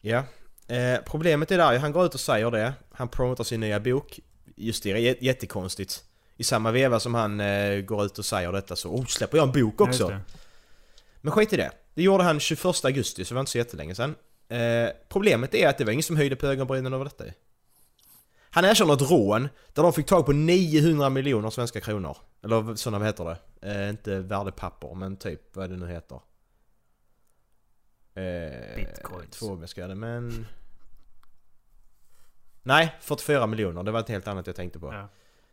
Ja. 0.00 0.22
Eh, 0.68 0.98
problemet 1.06 1.50
är 1.50 1.58
där, 1.58 1.78
han 1.78 1.92
går 1.92 2.06
ut 2.06 2.14
och 2.14 2.20
säger 2.20 2.50
det. 2.50 2.72
Han 2.92 3.08
promotar 3.08 3.44
sin 3.44 3.60
nya 3.60 3.80
bok. 3.80 4.20
Just 4.56 4.82
det, 4.82 4.90
jä- 4.96 5.16
jättekonstigt. 5.20 6.04
I 6.36 6.44
samma 6.44 6.70
veva 6.70 7.00
som 7.00 7.14
han 7.14 7.40
eh, 7.40 7.80
går 7.80 8.04
ut 8.04 8.18
och 8.18 8.24
säger 8.24 8.52
detta 8.52 8.76
så 8.76 8.90
oh, 8.90 9.04
släpper 9.04 9.38
jag 9.38 9.46
en 9.46 9.52
bok 9.62 9.80
också. 9.80 10.20
Men 11.20 11.32
skit 11.32 11.52
i 11.52 11.56
det. 11.56 11.70
Det 11.94 12.02
gjorde 12.02 12.24
han 12.24 12.40
21 12.40 12.84
augusti, 12.84 13.24
så 13.24 13.28
det 13.28 13.34
var 13.34 13.40
inte 13.40 13.52
så 13.52 13.58
jättelänge 13.58 13.94
sedan. 13.94 14.14
Eh, 14.48 14.88
problemet 15.08 15.54
är 15.54 15.68
att 15.68 15.78
det 15.78 15.84
var 15.84 15.92
ingen 15.92 16.02
som 16.02 16.16
höjde 16.16 16.36
på 16.36 16.46
ögonbrynen 16.46 16.92
över 16.92 17.04
detta. 17.04 17.24
Han 18.50 18.64
erkänner 18.64 18.94
ett 18.94 19.10
rån 19.10 19.48
där 19.72 19.82
de 19.82 19.92
fick 19.92 20.06
tag 20.06 20.26
på 20.26 20.32
900 20.32 21.10
miljoner 21.10 21.50
svenska 21.50 21.80
kronor. 21.80 22.16
Eller 22.42 22.74
sådana, 22.74 22.98
vad 22.98 23.06
heter 23.08 23.24
det? 23.24 23.38
Eh, 23.70 23.88
inte 23.88 24.18
värdepapper, 24.18 24.94
men 24.94 25.16
typ 25.16 25.56
vad 25.56 25.70
det 25.70 25.76
nu 25.76 25.86
heter. 25.86 26.20
Eh, 28.14 28.76
Bitcoins. 28.76 29.38
Två 29.38 29.56
det, 29.74 29.94
men... 29.94 30.46
Nej, 32.62 32.94
44 33.00 33.46
miljoner. 33.46 33.82
Det 33.82 33.90
var 33.90 34.00
ett 34.00 34.08
helt 34.08 34.28
annat 34.28 34.46
jag 34.46 34.56
tänkte 34.56 34.78
på. 34.78 34.92
Ja. 34.92 35.08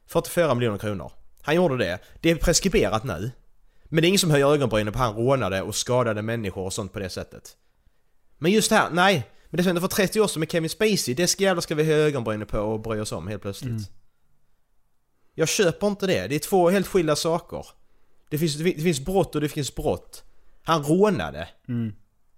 44 0.05 0.55
miljoner 0.55 0.77
kronor. 0.77 1.11
Han 1.41 1.55
gjorde 1.55 1.77
det. 1.77 1.99
Det 2.19 2.31
är 2.31 2.35
preskriberat 2.35 3.03
nu. 3.03 3.31
Men 3.93 4.01
det 4.01 4.05
är 4.05 4.09
ingen 4.09 4.19
som 4.19 4.31
höjer 4.31 4.53
ögonbrynen 4.53 4.93
på 4.93 4.99
han 4.99 5.15
rånade 5.15 5.61
och 5.61 5.75
skadade 5.75 6.21
människor 6.21 6.65
och 6.65 6.73
sånt 6.73 6.93
på 6.93 6.99
det 6.99 7.09
sättet. 7.09 7.57
Men 8.37 8.51
just 8.51 8.69
det 8.69 8.75
här, 8.75 8.89
nej. 8.89 9.29
Men 9.49 9.57
det 9.57 9.63
som 9.63 9.67
hände 9.67 9.81
för 9.81 9.87
30 9.87 10.21
år 10.21 10.27
sedan 10.27 10.39
med 10.39 10.51
Kevin 10.51 10.69
Spacey, 10.69 11.13
det 11.13 11.27
ska 11.27 11.43
jävla 11.43 11.61
ska 11.61 11.75
vi 11.75 11.83
höja 11.83 11.97
ögonbrynen 11.97 12.47
på 12.47 12.59
och 12.59 12.79
bry 12.79 12.99
oss 12.99 13.11
om 13.11 13.27
helt 13.27 13.41
plötsligt. 13.41 13.71
Mm. 13.71 13.83
Jag 15.33 15.47
köper 15.47 15.87
inte 15.87 16.07
det. 16.07 16.27
Det 16.27 16.35
är 16.35 16.39
två 16.39 16.69
helt 16.69 16.87
skilda 16.87 17.15
saker. 17.15 17.65
Det 18.29 18.37
finns, 18.37 18.57
det 18.57 18.73
finns 18.73 18.99
brott 18.99 19.35
och 19.35 19.41
det 19.41 19.49
finns 19.49 19.75
brott. 19.75 20.23
Han 20.63 20.83
rånade. 20.83 21.47
Mm. 21.67 21.93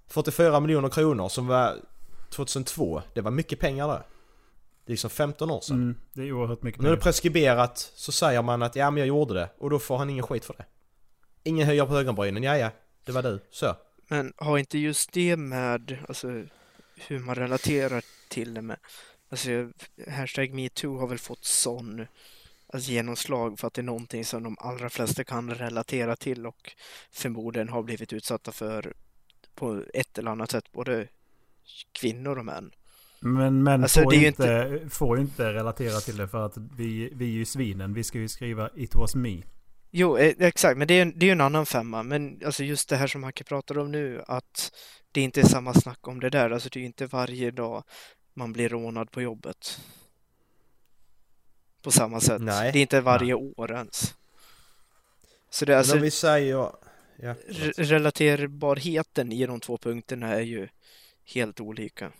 44 0.07 0.59
miljoner 0.59 0.89
kronor 0.89 1.29
som 1.29 1.47
var 1.47 1.75
2002. 2.29 3.01
Det 3.13 3.21
var 3.21 3.31
mycket 3.31 3.59
pengar 3.59 3.87
där. 3.87 4.03
Det 4.85 4.89
är 4.89 4.93
liksom 4.93 5.09
15 5.09 5.51
år 5.51 5.61
sedan. 5.61 5.75
Mm, 5.75 5.95
det 6.13 6.21
är 6.21 6.31
oerhört 6.31 6.63
mycket 6.63 6.81
när 6.81 6.89
det 6.89 6.93
är 6.93 6.95
pengar. 6.95 7.03
preskriberat 7.03 7.91
så 7.95 8.11
säger 8.11 8.41
man 8.41 8.63
att 8.63 8.75
ja 8.75 8.91
men 8.91 8.97
jag 8.97 9.07
gjorde 9.07 9.33
det 9.33 9.49
och 9.57 9.69
då 9.69 9.79
får 9.79 9.97
han 9.97 10.09
ingen 10.09 10.23
skit 10.23 10.45
för 10.45 10.53
det. 10.57 10.65
Ingen 11.43 11.67
höjer 11.67 11.85
på 11.85 11.97
ögonbrynen, 11.97 12.43
ja 12.43 12.57
ja, 12.57 12.71
det 13.05 13.11
var 13.11 13.23
du, 13.23 13.39
så. 13.51 13.75
Men 14.07 14.33
har 14.37 14.57
inte 14.57 14.77
just 14.77 15.11
det 15.11 15.37
med 15.37 15.97
alltså, 16.07 16.27
hur 17.07 17.19
man 17.19 17.35
relaterar 17.35 18.03
till 18.29 18.53
det 18.53 18.61
med, 18.61 18.77
alltså 19.29 19.49
hashtag 20.07 20.53
metoo 20.53 20.97
har 20.97 21.07
väl 21.07 21.17
fått 21.17 21.45
sån 21.45 22.05
alltså, 22.73 22.91
genomslag 22.91 23.59
för 23.59 23.67
att 23.67 23.73
det 23.73 23.81
är 23.81 23.83
någonting 23.83 24.25
som 24.25 24.43
de 24.43 24.57
allra 24.59 24.89
flesta 24.89 25.23
kan 25.23 25.55
relatera 25.55 26.15
till 26.15 26.45
och 26.45 26.71
förmodligen 27.11 27.69
har 27.69 27.83
blivit 27.83 28.13
utsatta 28.13 28.51
för 28.51 28.93
på 29.55 29.83
ett 29.93 30.17
eller 30.17 30.31
annat 30.31 30.51
sätt, 30.51 30.71
både 30.71 31.07
kvinnor 31.91 32.39
och 32.39 32.45
män. 32.45 32.71
Men 33.19 33.63
män 33.63 33.83
Alltså, 33.83 34.01
får, 34.01 34.13
ju 34.13 34.21
ju 34.21 34.27
inte, 34.27 34.79
får 34.89 35.17
ju 35.17 35.23
inte 35.23 35.53
relatera 35.53 35.99
till 35.99 36.17
det 36.17 36.27
för 36.27 36.45
att 36.45 36.57
vi, 36.57 37.09
vi 37.13 37.25
är 37.25 37.33
ju 37.33 37.45
svinen. 37.45 37.93
Vi 37.93 38.03
ska 38.03 38.17
ju 38.17 38.27
skriva 38.27 38.69
It 38.75 38.95
was 38.95 39.15
me. 39.15 39.41
Jo, 39.95 40.17
eh, 40.17 40.35
exakt, 40.39 40.77
men 40.77 40.87
det 40.87 40.93
är, 40.93 41.05
det 41.05 41.25
är 41.25 41.27
ju 41.27 41.31
en 41.31 41.41
annan 41.41 41.65
femma. 41.65 42.03
Men 42.03 42.41
alltså 42.45 42.63
just 42.63 42.89
det 42.89 42.95
här 42.95 43.07
som 43.07 43.23
Hacke 43.23 43.43
pratar 43.43 43.77
om 43.77 43.91
nu, 43.91 44.23
att 44.27 44.71
det 45.11 45.21
inte 45.21 45.41
är 45.41 45.45
samma 45.45 45.73
snack 45.73 46.07
om 46.07 46.19
det 46.19 46.29
där. 46.29 46.49
Alltså 46.49 46.69
det 46.69 46.77
är 46.77 46.81
ju 46.81 46.85
inte 46.87 47.05
varje 47.05 47.51
dag 47.51 47.83
man 48.33 48.53
blir 48.53 48.69
rånad 48.69 49.11
på 49.11 49.21
jobbet. 49.21 49.79
På 51.81 51.91
samma 51.91 52.19
sätt. 52.19 52.41
Nej. 52.41 52.71
Det 52.71 52.79
är 52.79 52.81
inte 52.81 53.01
varje 53.01 53.33
år 53.33 53.71
ens. 53.71 54.15
Så 55.49 55.65
det 55.65 55.73
är 55.73 55.77
alltså, 55.77 55.95
Men 55.95 56.01
om 56.01 56.03
vi 56.03 56.11
säger... 56.11 56.55
Ja, 56.55 57.35
re- 57.47 57.83
relaterbarheten 57.83 59.31
i 59.31 59.45
de 59.45 59.59
två 59.59 59.77
punkterna 59.77 60.27
är 60.27 60.41
ju 60.41 60.67
helt 61.25 61.59
olika. 61.59 62.11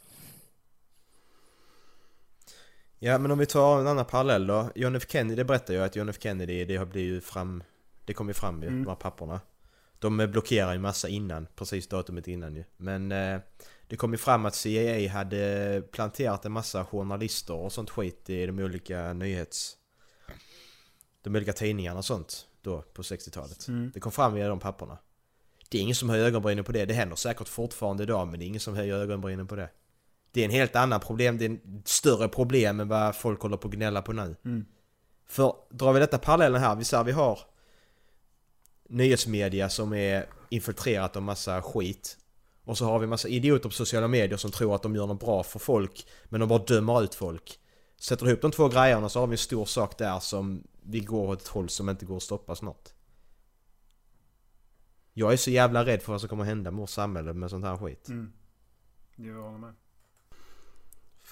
Ja 3.03 3.17
men 3.17 3.31
om 3.31 3.37
vi 3.37 3.45
tar 3.45 3.79
en 3.79 3.87
annan 3.87 4.05
parallell 4.05 4.47
då. 4.47 4.69
John 4.75 4.95
F 4.95 5.03
Kennedy, 5.09 5.35
det 5.35 5.45
berättar 5.45 5.73
ju 5.73 5.79
att 5.83 5.95
John 5.95 6.09
F 6.09 6.17
Kennedy, 6.19 6.65
det 6.65 6.75
har 6.77 6.85
blivit 6.85 7.23
fram... 7.23 7.63
Det 8.05 8.13
kom 8.13 8.27
ju 8.27 8.33
fram 8.33 8.61
ju, 8.61 8.67
Mm. 8.67 8.83
de 8.83 8.89
här 8.89 8.95
papperna. 8.95 9.41
De 9.99 10.17
blockerar 10.17 10.73
ju 10.73 10.79
massa 10.79 11.07
innan, 11.09 11.47
precis 11.55 11.87
datumet 11.87 12.27
innan 12.27 12.55
ju. 12.55 12.63
Men 12.77 13.11
eh, 13.11 13.39
det 13.87 13.95
kom 13.95 14.11
ju 14.11 14.17
fram 14.17 14.45
att 14.45 14.55
CIA 14.55 15.11
hade 15.11 15.81
planterat 15.91 16.45
en 16.45 16.51
massa 16.51 16.85
journalister 16.85 17.53
och 17.53 17.71
sånt 17.71 17.89
skit 17.89 18.29
i 18.29 18.45
de 18.45 18.59
olika 18.59 19.13
nyhets... 19.13 19.77
De 21.21 21.35
olika 21.35 21.53
tidningarna 21.53 21.97
och 21.97 22.05
sånt 22.05 22.47
då 22.61 22.81
på 22.81 23.01
60-talet. 23.01 23.67
Mm. 23.67 23.91
Det 23.93 23.99
kom 23.99 24.11
fram 24.11 24.33
via 24.33 24.47
de 24.47 24.59
papperna. 24.59 24.97
Det 25.69 25.77
är 25.77 25.81
ingen 25.81 25.95
som 25.95 26.09
höjer 26.09 26.25
ögonbrynen 26.25 26.63
på 26.63 26.71
det. 26.71 26.85
Det 26.85 26.93
händer 26.93 27.15
säkert 27.15 27.47
fortfarande 27.47 28.03
idag 28.03 28.27
men 28.27 28.39
det 28.39 28.45
är 28.45 28.47
ingen 28.47 28.59
som 28.59 28.75
höjer 28.75 28.95
ögonbrynen 28.95 29.47
på 29.47 29.55
det. 29.55 29.69
Det 30.33 30.41
är 30.41 30.45
en 30.45 30.51
helt 30.51 30.75
annan 30.75 30.99
problem. 30.99 31.37
Det 31.37 31.45
är 31.45 31.49
en 31.49 31.81
större 31.85 32.27
problem 32.27 32.79
än 32.79 32.87
vad 32.87 33.15
folk 33.15 33.41
håller 33.41 33.57
på 33.57 33.67
att 33.67 33.73
gnälla 33.73 34.01
på 34.01 34.13
nu. 34.13 34.35
Mm. 34.45 34.65
För 35.27 35.55
drar 35.69 35.93
vi 35.93 35.99
detta 35.99 36.17
parallellen 36.17 36.61
här, 36.61 36.75
vi 36.75 36.83
säger 36.83 37.03
vi 37.03 37.11
har 37.11 37.39
nyhetsmedia 38.89 39.69
som 39.69 39.93
är 39.93 40.25
infiltrerat 40.49 41.15
av 41.15 41.21
massa 41.21 41.61
skit. 41.61 42.17
Och 42.63 42.77
så 42.77 42.85
har 42.85 42.99
vi 42.99 43.07
massa 43.07 43.27
idioter 43.27 43.69
på 43.69 43.75
sociala 43.75 44.07
medier 44.07 44.37
som 44.37 44.51
tror 44.51 44.75
att 44.75 44.83
de 44.83 44.95
gör 44.95 45.07
något 45.07 45.19
bra 45.19 45.43
för 45.43 45.59
folk 45.59 46.07
men 46.25 46.39
de 46.39 46.49
bara 46.49 46.59
dömer 46.59 47.03
ut 47.03 47.15
folk. 47.15 47.59
Sätter 47.97 48.27
ihop 48.27 48.41
de 48.41 48.51
två 48.51 48.67
grejerna 48.67 49.09
så 49.09 49.19
har 49.19 49.27
vi 49.27 49.33
en 49.33 49.37
stor 49.37 49.65
sak 49.65 49.97
där 49.97 50.19
som 50.19 50.63
vi 50.81 50.99
går 50.99 51.27
åt 51.27 51.41
ett 51.41 51.47
håll 51.47 51.69
som 51.69 51.89
inte 51.89 52.05
går 52.05 52.17
att 52.17 52.23
stoppa 52.23 52.55
snart. 52.55 52.89
Jag 55.13 55.33
är 55.33 55.37
så 55.37 55.51
jävla 55.51 55.85
rädd 55.85 56.01
för 56.01 56.11
vad 56.11 56.21
som 56.21 56.29
kommer 56.29 56.43
hända 56.43 56.71
med 56.71 56.79
vårt 56.79 56.89
samhälle 56.89 57.33
med 57.33 57.49
sånt 57.49 57.65
här 57.65 57.77
skit. 57.77 58.07
Mm. 58.07 58.33
Jag 59.15 59.41
håller 59.43 59.57
med. 59.57 59.73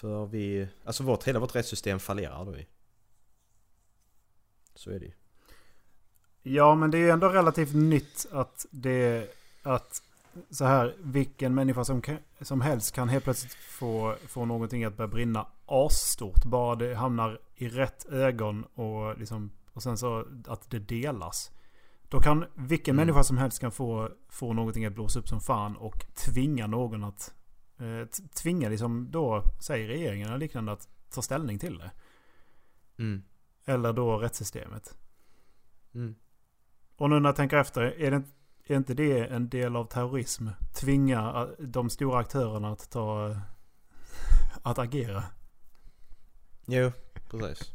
För 0.01 0.25
vi... 0.25 0.67
Alltså 0.85 1.03
vårt, 1.03 1.23
hela 1.23 1.39
vårt 1.39 1.55
rättssystem 1.55 1.99
fallerar 1.99 2.45
då 2.45 2.57
ju. 2.57 2.65
Så 4.75 4.91
är 4.91 4.99
det 4.99 5.05
ju. 5.05 5.11
Ja, 6.43 6.75
men 6.75 6.91
det 6.91 6.97
är 6.97 6.99
ju 6.99 7.09
ändå 7.09 7.29
relativt 7.29 7.73
nytt 7.73 8.25
att 8.31 8.65
det... 8.71 9.27
Att 9.63 10.03
så 10.49 10.65
här, 10.65 10.95
vilken 10.99 11.55
människa 11.55 11.83
som, 11.85 12.01
som 12.41 12.61
helst 12.61 12.95
kan 12.95 13.09
helt 13.09 13.23
plötsligt 13.23 13.53
få, 13.53 14.15
få 14.27 14.45
någonting 14.45 14.83
att 14.83 14.97
börja 14.97 15.07
brinna 15.07 15.47
asstort. 15.65 16.45
Bara 16.45 16.75
det 16.75 16.95
hamnar 16.95 17.39
i 17.55 17.69
rätt 17.69 18.05
ögon 18.05 18.63
och, 18.63 19.19
liksom, 19.19 19.51
och 19.73 19.83
sen 19.83 19.97
så 19.97 20.25
att 20.47 20.69
det 20.69 20.79
delas. 20.79 21.51
Då 22.09 22.19
kan 22.19 22.45
vilken 22.53 22.95
Mm. 22.95 23.05
människa 23.05 23.23
som 23.23 23.37
helst 23.37 23.59
kan 23.59 23.71
få, 23.71 24.09
få 24.29 24.53
någonting 24.53 24.85
att 24.85 24.93
blåsa 24.93 25.19
upp 25.19 25.27
som 25.27 25.41
fan 25.41 25.75
och 25.75 26.05
tvinga 26.15 26.67
någon 26.67 27.03
att... 27.03 27.33
Eh, 27.81 28.07
tvinga 28.41 28.69
liksom 28.69 29.11
då, 29.11 29.43
säger 29.59 29.87
regeringen 29.87 30.27
eller 30.27 30.37
liknande, 30.37 30.71
att 30.71 30.87
ta 31.09 31.21
ställning 31.21 31.59
till 31.59 31.77
det. 31.77 31.91
Mm. 32.97 33.23
Eller 33.65 33.93
då 33.93 34.17
rättssystemet. 34.17 34.97
Mm. 35.93 36.15
Och 36.95 37.09
nu 37.09 37.19
när 37.19 37.29
jag 37.29 37.35
tänker 37.35 37.57
efter, 37.57 37.81
är, 37.81 38.11
det, 38.11 38.23
är 38.67 38.77
inte 38.77 38.93
det 38.93 39.25
en 39.25 39.49
del 39.49 39.75
av 39.75 39.85
terrorism? 39.85 40.47
Tvinga 40.73 41.19
eh, 41.19 41.65
de 41.65 41.89
stora 41.89 42.19
aktörerna 42.19 42.71
att 42.71 42.89
ta... 42.89 43.37
Att 44.63 44.79
agera. 44.79 45.23
Jo, 46.65 46.91
precis. 47.29 47.71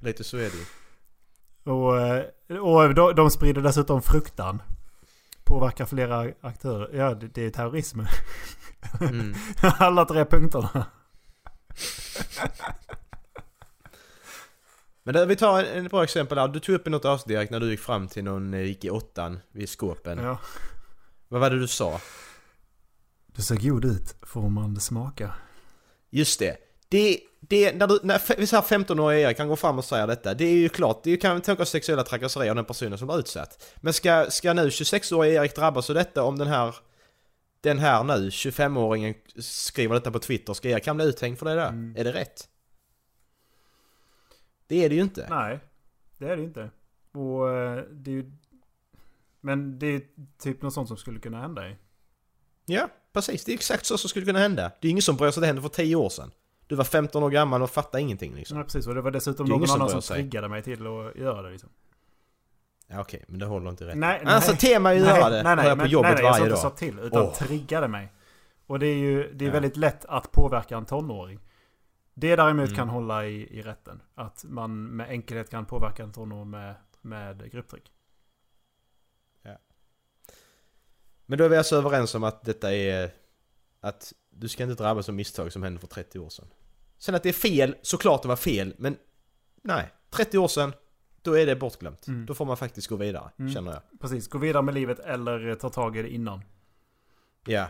Lite 0.00 0.24
så 0.24 0.36
är 0.36 0.50
det 0.50 0.56
ju. 0.56 0.64
Och, 1.72 2.00
eh, 2.00 2.56
och 2.56 2.94
de, 2.94 3.14
de 3.14 3.30
sprider 3.30 3.62
dessutom 3.62 4.02
fruktan. 4.02 4.62
Påverkar 5.44 5.86
flera 5.86 6.32
aktörer. 6.40 6.96
Ja, 6.96 7.14
det, 7.14 7.28
det 7.28 7.42
är 7.42 7.50
terrorism. 7.50 8.00
Mm. 9.00 9.34
Alla 9.78 10.04
tre 10.04 10.24
punkterna. 10.24 10.86
Men 15.02 15.14
där, 15.14 15.26
vi 15.26 15.36
tar 15.36 15.64
en 15.64 15.88
bra 15.88 16.04
exempel 16.04 16.36
där. 16.36 16.48
Du 16.48 16.60
tog 16.60 16.74
upp 16.74 16.86
i 16.86 16.90
något 16.90 17.04
avsnitt 17.04 17.36
Erik, 17.36 17.50
när 17.50 17.60
du 17.60 17.70
gick 17.70 17.80
fram 17.80 18.08
till 18.08 18.24
någon, 18.24 18.54
eh, 18.54 18.60
gick 18.60 18.84
i 18.84 18.90
åttan 18.90 19.40
vid 19.52 19.68
skåpen. 19.68 20.18
Ja. 20.18 20.38
Vad 21.28 21.40
var 21.40 21.50
det 21.50 21.58
du 21.58 21.68
sa? 21.68 22.00
Du 23.26 23.42
ser 23.42 23.56
god 23.56 23.84
ut, 23.84 24.16
får 24.22 24.48
man 24.48 24.80
smaka. 24.80 25.34
Just 26.10 26.38
det. 26.38 26.56
Det, 26.88 27.20
det 27.40 27.72
när, 27.72 27.86
du, 27.86 27.98
när 28.02 28.36
vi 28.36 28.46
säger 28.46 28.62
15-åriga 28.62 29.28
Erik 29.28 29.36
kan 29.36 29.48
gå 29.48 29.56
fram 29.56 29.78
och 29.78 29.84
säga 29.84 30.06
detta. 30.06 30.34
Det 30.34 30.44
är 30.44 30.56
ju 30.56 30.68
klart, 30.68 31.00
det 31.04 31.16
kan 31.16 31.40
tänka 31.40 31.64
sexuella 31.64 32.02
trakasserier 32.02 32.50
av 32.50 32.56
den 32.56 32.64
personen 32.64 32.98
som 32.98 33.06
blir 33.06 33.18
utsatt. 33.18 33.74
Men 33.76 33.92
ska, 33.92 34.26
ska 34.30 34.52
nu 34.52 34.68
26-åriga 34.68 35.42
Erik 35.42 35.56
drabbas 35.56 35.90
av 35.90 35.94
detta 35.94 36.22
om 36.22 36.38
den 36.38 36.48
här 36.48 36.74
den 37.60 37.78
här 37.78 38.04
nu, 38.04 38.28
25-åringen 38.28 39.14
skriver 39.40 39.94
detta 39.94 40.10
på 40.10 40.18
Twitter, 40.18 40.54
ska 40.54 40.68
Erik 40.68 40.86
han 40.86 40.96
bli 40.96 41.06
uthängd 41.06 41.38
för 41.38 41.46
det 41.46 41.54
där? 41.54 41.68
Mm. 41.68 41.96
Är 41.96 42.04
det 42.04 42.12
rätt? 42.12 42.48
Det 44.66 44.84
är 44.84 44.88
det 44.88 44.94
ju 44.94 45.02
inte. 45.02 45.26
Nej, 45.30 45.60
det 46.18 46.28
är 46.28 46.36
det 46.36 46.42
inte. 46.42 46.70
Och 47.12 47.50
eh, 47.50 47.84
det 47.90 48.10
är 48.10 48.14
ju... 48.14 48.32
Men 49.40 49.78
det 49.78 49.86
är 49.86 50.02
typ 50.38 50.62
något 50.62 50.74
sånt 50.74 50.88
som 50.88 50.96
skulle 50.96 51.20
kunna 51.20 51.40
hända 51.40 51.68
i. 51.70 51.76
Ja, 52.66 52.88
precis. 53.12 53.44
Det 53.44 53.52
är 53.52 53.54
exakt 53.54 53.86
så 53.86 53.98
som 53.98 54.10
skulle 54.10 54.26
kunna 54.26 54.38
hända. 54.38 54.72
Det 54.80 54.88
är 54.88 54.90
ingen 54.90 55.02
som 55.02 55.16
bryr 55.16 55.30
sig 55.30 55.40
det 55.40 55.46
hände 55.46 55.62
för 55.62 55.68
10 55.68 55.96
år 55.96 56.08
sedan. 56.08 56.30
Du 56.66 56.74
var 56.74 56.84
15 56.84 57.22
år 57.22 57.30
gammal 57.30 57.62
och 57.62 57.70
fattade 57.70 58.02
ingenting 58.02 58.34
liksom. 58.34 58.58
Ja, 58.58 58.64
precis. 58.64 58.86
Och 58.86 58.94
det 58.94 59.00
var 59.00 59.10
dessutom 59.10 59.46
Det 59.46 59.52
någon 59.52 59.66
som 59.68 59.76
annan 59.76 59.90
som 59.90 60.02
sig. 60.02 60.16
triggade 60.16 60.48
mig 60.48 60.62
till 60.62 60.86
att 60.86 61.16
göra 61.16 61.42
det 61.42 61.50
liksom. 61.50 61.70
Ja, 62.92 63.00
okej, 63.00 63.24
men 63.28 63.38
det 63.38 63.46
håller 63.46 63.70
inte 63.70 63.86
rätt. 63.86 63.96
Nej, 63.96 64.22
Alltså 64.24 64.50
nej. 64.52 64.60
tema 64.60 64.90
att 64.90 64.96
göra 64.98 65.30
det. 65.30 65.42
Nej, 65.42 65.56
nej, 65.56 65.66
jag 65.68 65.76
men, 65.78 65.86
på 65.86 65.90
jobbet 65.92 66.10
nej, 66.14 66.22
nej, 66.22 66.24
jag 66.24 66.34
sa 66.34 66.40
varje 66.40 66.52
inte 66.52 66.62
dag. 66.62 66.72
sa 66.72 66.76
till. 66.78 66.98
Utan 66.98 67.22
Åh. 67.22 67.34
triggade 67.34 67.88
mig. 67.88 68.12
Och 68.66 68.78
det 68.78 68.86
är 68.86 68.96
ju 68.96 69.32
det 69.32 69.44
är 69.44 69.46
Ja. 69.46 69.52
väldigt 69.52 69.76
lätt 69.76 70.04
att 70.04 70.32
påverka 70.32 70.76
en 70.76 70.86
tonåring. 70.86 71.40
Det 72.14 72.36
däremot 72.36 72.64
Mm. 72.66 72.76
kan 72.76 72.88
hålla 72.88 73.26
i, 73.26 73.58
i 73.58 73.62
rätten. 73.62 74.02
Att 74.14 74.44
man 74.48 74.84
med 74.84 75.08
enkelhet 75.10 75.50
kan 75.50 75.66
påverka 75.66 76.02
en 76.02 76.12
tonåring 76.12 76.50
med, 76.50 76.74
med 77.00 77.50
grupptryck. 77.52 77.90
Men 81.26 81.38
då 81.38 81.44
är 81.44 81.48
vi 81.48 81.56
alltså 81.56 81.76
överens 81.76 82.14
om 82.14 82.24
att 82.24 82.44
detta 82.44 82.74
är... 82.74 83.10
Att 83.80 84.12
du 84.30 84.48
ska 84.48 84.62
inte 84.62 84.82
drabbas 84.82 85.08
av 85.08 85.14
misstag 85.14 85.52
som 85.52 85.62
hände 85.62 85.80
för 85.80 85.86
30 85.86 86.18
år 86.18 86.28
sedan. 86.28 86.46
Sen 86.98 87.14
att 87.14 87.22
det 87.22 87.28
är 87.28 87.32
fel, 87.32 87.76
såklart 87.82 88.22
det 88.22 88.28
var 88.28 88.36
fel, 88.36 88.74
men... 88.78 88.96
Nej, 89.62 89.90
30 90.10 90.38
år 90.38 90.48
sedan, 90.48 90.72
då 91.22 91.38
är 91.38 91.46
det 91.46 91.56
bortglömt. 91.56 92.06
Mm. 92.06 92.26
Då 92.26 92.34
får 92.34 92.44
man 92.44 92.56
faktiskt 92.56 92.88
gå 92.88 92.96
vidare, 92.96 93.30
Mm. 93.38 93.52
känner 93.54 93.72
jag. 93.72 94.00
Precis, 94.00 94.28
gå 94.28 94.38
vidare 94.38 94.62
med 94.62 94.74
livet 94.74 94.98
eller 94.98 95.54
ta 95.54 95.68
tag 95.70 95.96
i 95.96 96.02
det 96.02 96.08
innan. 96.08 96.40
Ja. 97.46 97.68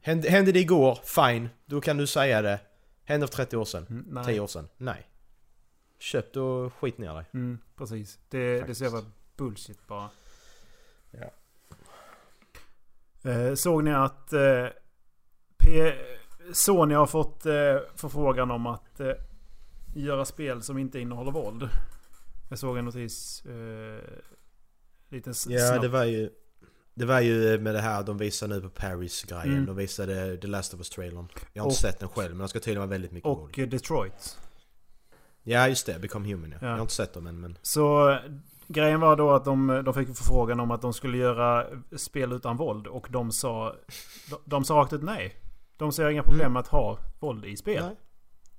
Hände, 0.00 0.30
hände 0.30 0.52
det 0.52 0.60
igår, 0.60 0.98
fine. 1.04 1.48
Då 1.66 1.80
kan 1.80 1.96
du 1.96 2.06
säga 2.06 2.42
det. 2.42 2.60
Hände 3.04 3.26
för 3.26 3.34
30 3.34 3.56
år 3.56 3.64
sedan, 3.64 3.86
Mm, 3.90 4.04
nej. 4.08 4.24
10 4.24 4.40
år 4.40 4.46
sedan, 4.46 4.68
nej. 4.76 5.08
Köp 5.98 6.36
och 6.36 6.74
skit 6.74 6.98
ner 6.98 7.14
dig. 7.14 7.24
Mm, 7.34 7.58
precis. 7.76 8.18
Det, 8.28 8.60
det 8.60 8.74
ser 8.74 8.88
vara 8.88 9.04
bullshit 9.36 9.86
bara. 9.86 10.10
Ja. 11.10 11.30
Eh, 13.30 13.54
såg 13.54 13.84
ni 13.84 13.92
att 13.94 14.32
eh, 14.32 14.66
P- 15.58 15.92
Sony 16.52 16.94
har 16.94 17.06
fått 17.06 17.46
eh, 17.46 17.52
förfrågan 17.94 18.50
om 18.50 18.66
att 18.66 19.00
eh, 19.00 19.12
göra 19.94 20.24
spel 20.24 20.62
som 20.62 20.78
inte 20.78 21.00
innehåller 21.00 21.32
våld? 21.32 21.68
Jag 22.48 22.58
såg 22.58 22.78
en 22.78 22.84
notis. 22.84 23.44
Eh, 23.46 24.00
lite 25.08 25.30
s- 25.30 25.46
Ja, 25.50 25.58
snabbt. 25.68 25.82
det 25.82 25.88
var 25.88 26.04
ju... 26.04 26.30
Det 26.94 27.04
var 27.04 27.20
ju 27.20 27.58
med 27.58 27.74
det 27.74 27.80
här 27.80 28.02
de 28.02 28.18
visar 28.18 28.48
nu 28.48 28.60
på 28.60 28.68
Paris-grejen. 28.68 29.52
Mm. 29.52 29.66
De 29.66 29.76
visade 29.76 30.36
The 30.36 30.46
Last 30.46 30.74
of 30.74 30.80
Us-trailern. 30.80 31.28
Jag 31.52 31.62
har 31.62 31.66
Och- 31.66 31.70
inte 31.72 31.80
sett 31.82 31.98
den 32.00 32.08
själv, 32.08 32.30
men 32.30 32.38
den 32.38 32.48
ska 32.48 32.58
tydligen 32.58 32.80
vara 32.80 32.90
väldigt 32.90 33.12
mycket. 33.12 33.26
Och 33.28 33.58
eh, 33.58 33.68
Detroit. 33.68 34.38
Ja, 35.42 35.68
just 35.68 35.86
det. 35.86 35.98
Become 35.98 36.28
Human 36.28 36.50
ja. 36.50 36.56
Ja. 36.60 36.66
Jag 36.66 36.74
har 36.74 36.80
inte 36.80 36.94
sett 36.94 37.12
dem 37.12 37.26
än, 37.26 37.40
men... 37.40 37.58
Så 37.62 38.10
eh, 38.10 38.18
grejen 38.68 39.00
var 39.00 39.16
då 39.16 39.30
att 39.30 39.44
de, 39.44 39.82
de 39.84 39.94
fick 39.94 40.08
förfrågan 40.16 40.60
om 40.60 40.70
att 40.70 40.82
de 40.82 40.92
skulle 40.92 41.18
göra 41.18 41.66
spel 41.96 42.32
utan 42.32 42.56
våld. 42.56 42.86
Och 42.86 43.06
de 43.10 43.32
sa, 43.32 43.76
de, 44.30 44.38
de 44.44 44.64
sa 44.64 44.74
rakt 44.74 44.92
ut 44.92 45.02
nej. 45.02 45.36
De 45.76 45.92
ser 45.92 46.08
inga 46.10 46.22
problem 46.22 46.52
med 46.52 46.60
att 46.60 46.68
ha 46.68 46.98
våld 47.20 47.44
i 47.44 47.56
spel. 47.56 47.82
Nej. 47.84 47.96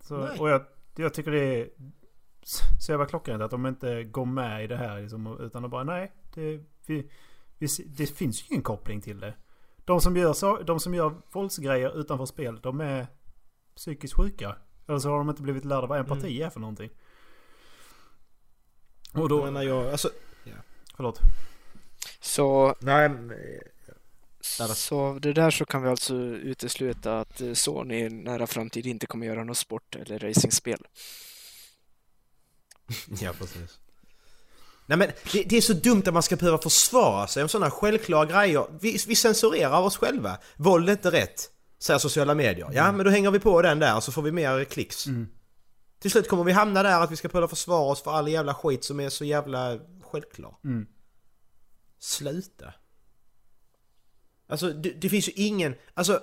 Så, 0.01 0.17
Nej. 0.17 0.39
och 0.39 0.49
jag, 0.49 0.61
jag 0.95 1.13
tycker 1.13 1.31
det 1.31 1.61
är 1.61 1.69
så 2.79 2.91
jävla 2.91 3.05
klockrent 3.05 3.41
att 3.41 3.51
de 3.51 3.65
inte 3.65 4.03
går 4.03 4.25
med 4.25 4.63
i 4.63 4.67
det 4.67 4.77
här. 4.77 5.01
Liksom, 5.01 5.37
utan 5.39 5.61
de 5.61 5.71
bara 5.71 5.83
nej. 5.83 6.11
Det, 6.33 6.59
vi, 6.85 7.09
vi, 7.57 7.67
det 7.85 8.07
finns 8.07 8.41
ju 8.41 8.45
ingen 8.49 8.63
koppling 8.63 9.01
till 9.01 9.19
det. 9.19 9.33
De 9.85 10.01
som 10.01 10.17
gör, 10.17 10.33
så, 10.33 10.57
de 10.57 10.79
som 10.79 10.93
gör 10.93 11.15
våldsgrejer 11.31 11.99
utanför 11.99 12.25
spel, 12.25 12.59
de 12.63 12.81
är 12.81 13.07
psykiskt 13.75 14.13
sjuka. 14.13 14.55
Eller 14.87 14.99
så 14.99 15.09
har 15.09 15.17
de 15.17 15.29
inte 15.29 15.41
blivit 15.41 15.65
lärda 15.65 15.87
vad 15.87 15.99
empati 15.99 16.41
är 16.41 16.49
för 16.49 16.59
någonting. 16.59 16.89
Och 19.13 19.29
då... 19.29 19.37
Jag 19.37 19.45
menar, 19.45 19.63
jag... 19.63 19.87
Alltså... 19.87 20.09
Förlåt. 20.95 21.19
Så, 22.19 22.75
Nej, 22.79 23.09
men... 23.09 23.33
så 24.75 25.19
det 25.21 25.33
där 25.33 25.51
så 25.51 25.65
kan 25.65 25.83
vi 25.83 25.89
alltså 25.89 26.15
utesluta 26.15 27.19
att 27.19 27.41
eh, 27.41 27.53
Sony 27.53 27.95
i 27.95 28.09
nära 28.09 28.47
framtid 28.47 28.85
inte 28.85 29.07
kommer 29.07 29.27
göra 29.27 29.43
något 29.43 29.57
sport 29.57 29.95
eller 29.95 30.19
racingspel. 30.19 30.87
Ja, 33.21 33.33
precis. 33.39 33.79
Nej 34.85 34.97
men 34.97 35.11
det, 35.31 35.43
det 35.43 35.57
är 35.57 35.61
så 35.61 35.73
dumt 35.73 36.03
att 36.05 36.13
man 36.13 36.23
ska 36.23 36.35
behöva 36.35 36.57
försvara 36.57 37.27
sig 37.27 37.43
om 37.43 37.49
sådana 37.49 37.71
självklara 37.71 38.25
grejer. 38.25 38.67
Vi, 38.81 38.99
vi 39.07 39.15
censurerar 39.15 39.79
oss 39.79 39.97
själva. 39.97 40.37
Våld 40.55 40.89
är 40.89 40.93
inte 40.93 41.11
rätt, 41.11 41.49
säger 41.79 41.99
sociala 41.99 42.35
medier. 42.35 42.69
Ja, 42.73 42.91
men 42.91 43.05
då 43.05 43.11
hänger 43.11 43.31
vi 43.31 43.39
på 43.39 43.61
den 43.61 43.79
där 43.79 43.99
så 43.99 44.11
får 44.11 44.21
vi 44.21 44.31
mer 44.31 44.63
klicks. 44.63 45.07
Mm. 45.07 45.27
Till 45.99 46.11
slut 46.11 46.29
kommer 46.29 46.43
vi 46.43 46.51
hamna 46.51 46.83
där 46.83 47.01
att 47.01 47.11
vi 47.11 47.15
ska 47.15 47.27
behöva 47.27 47.47
försvara 47.47 47.91
oss 47.91 48.01
för 48.01 48.11
all 48.11 48.27
jävla 48.27 48.53
skit 48.53 48.83
som 48.83 48.99
är 48.99 49.09
så 49.09 49.25
jävla 49.25 49.79
självklar. 50.01 50.55
Mm. 50.63 50.87
Sluta. 51.99 52.73
Alltså 54.47 54.73
det, 54.73 54.89
det 54.89 55.09
finns 55.09 55.27
ju 55.27 55.31
ingen... 55.35 55.75
Alltså... 55.93 56.21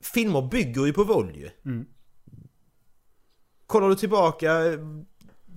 Filmer 0.00 0.42
bygger 0.42 0.86
ju 0.86 0.92
på 0.92 1.04
våld 1.04 1.36
ju. 1.36 1.50
Mm. 1.64 1.86
Kollar 3.66 3.88
du 3.88 3.94
tillbaka 3.94 4.64
eh, 4.64 4.78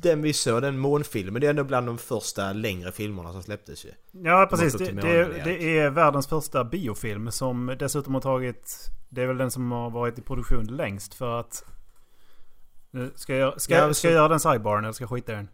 den 0.03 0.21
vi 0.21 0.33
såg, 0.33 0.61
den 0.61 0.79
månfilmen, 0.79 1.41
det 1.41 1.47
är 1.47 1.49
ändå 1.49 1.63
bland 1.63 1.87
de 1.87 1.97
första 1.97 2.53
längre 2.53 2.91
filmerna 2.91 3.31
som 3.31 3.43
släpptes 3.43 3.85
ju. 3.85 3.89
Ja 4.11 4.47
precis. 4.49 4.73
Det, 4.73 4.91
det, 4.91 5.41
det 5.43 5.79
är 5.79 5.89
världens 5.89 6.27
första 6.27 6.63
biofilm 6.63 7.31
som 7.31 7.75
dessutom 7.79 8.13
har 8.13 8.21
tagit... 8.21 8.77
Det 9.09 9.21
är 9.23 9.27
väl 9.27 9.37
den 9.37 9.51
som 9.51 9.71
har 9.71 9.89
varit 9.89 10.19
i 10.19 10.21
produktion 10.21 10.63
längst 10.65 11.13
för 11.13 11.39
att... 11.39 11.63
Ska 13.15 13.35
jag, 13.35 13.61
ska, 13.61 13.73
Ja, 13.73 13.79
jag- 13.79 13.95
ska 13.95 14.07
jag 14.07 14.15
göra 14.15 14.27
den 14.27 14.39
sidebaren 14.39 14.83
eller 14.83 14.93
ska 14.93 15.03
jag 15.03 15.09
skita 15.09 15.31
i 15.31 15.35
den? 15.35 15.47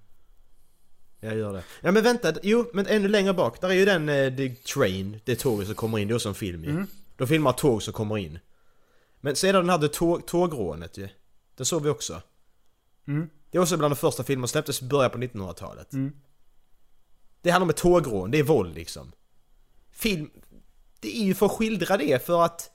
Jag 1.20 1.36
gör 1.38 1.54
det. 1.54 1.64
Ja 1.82 1.92
men 1.92 2.04
vänta, 2.04 2.34
jo 2.44 2.66
men 2.74 2.88
ännu 2.88 3.08
längre 3.08 3.34
bak, 3.34 3.62
där 3.62 3.70
är 3.70 3.74
ju 3.74 3.86
den 3.86 4.10
eh, 4.10 4.36
The 4.36 4.50
Train, 4.50 5.20
det 5.26 5.36
tåget 5.36 5.68
som 5.68 5.76
kommer 5.76 6.00
in, 6.00 6.08
det 6.08 6.12
är 6.12 6.16
också 6.16 6.30
en 6.30 6.36
film 6.36 6.64
ju. 6.64 6.70
Mm. 6.70 6.88
De 7.18 7.28
filmar 7.28 7.52
tåg 7.52 7.84
som 7.84 7.94
kommer 7.94 8.18
in. 8.18 8.40
Men 9.22 9.36
sedan 9.36 9.56
den 9.56 9.70
hade 9.70 9.88
tåg, 9.90 10.28
tågrånet 10.28 10.98
ju. 10.98 11.08
Den 11.58 11.66
såg 11.66 11.84
vi 11.84 11.90
också. 11.90 12.22
Mm. 13.08 13.30
Det 13.54 13.58
är 13.58 13.62
också 13.62 13.78
bland 13.78 13.92
de 13.92 13.96
första 13.96 14.24
filmerna 14.24 14.48
som 14.48 14.52
släpptes 14.52 14.82
i 14.82 14.86
början 14.86 15.12
på 15.12 15.18
1900-talet. 15.18 15.94
Mm. 15.94 16.14
Det 17.42 17.50
handlar 17.50 17.66
om 17.66 17.70
ett 17.70 17.78
tågrån, 17.78 18.32
det 18.32 18.40
är 18.40 18.44
våld 18.44 18.76
liksom. 18.76 19.12
Film, 19.92 20.30
det 21.00 21.18
är 21.18 21.24
ju 21.24 21.34
för 21.36 21.46
att 21.46 21.52
skildra 21.52 21.98
det 21.98 22.26
för 22.26 22.42
att 22.46 22.72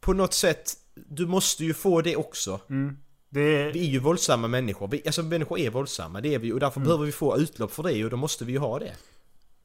på 0.00 0.12
något 0.12 0.34
sätt, 0.34 0.76
du 0.94 1.26
måste 1.26 1.64
ju 1.64 1.74
få 1.74 2.00
det 2.02 2.16
också. 2.16 2.60
Mm. 2.70 2.96
Det, 3.28 3.70
Vi 3.72 3.80
är 3.86 3.90
ju 3.90 3.98
våldsamma 3.98 4.48
människor, 4.48 4.88
vi, 4.88 5.02
alltså 5.06 5.22
människor 5.22 5.58
är 5.58 5.70
våldsamma, 5.70 6.20
det 6.20 6.34
är 6.34 6.38
vi 6.38 6.52
och 6.52 6.60
därför 6.60 6.80
Mm. 6.80 6.86
behöver 6.86 7.06
vi 7.06 7.12
få 7.12 7.38
utlopp 7.38 7.72
för 7.72 7.82
det 7.82 8.04
och 8.04 8.10
då 8.10 8.16
måste 8.16 8.44
vi 8.44 8.52
ju 8.52 8.58
ha 8.58 8.78
det. 8.78 8.96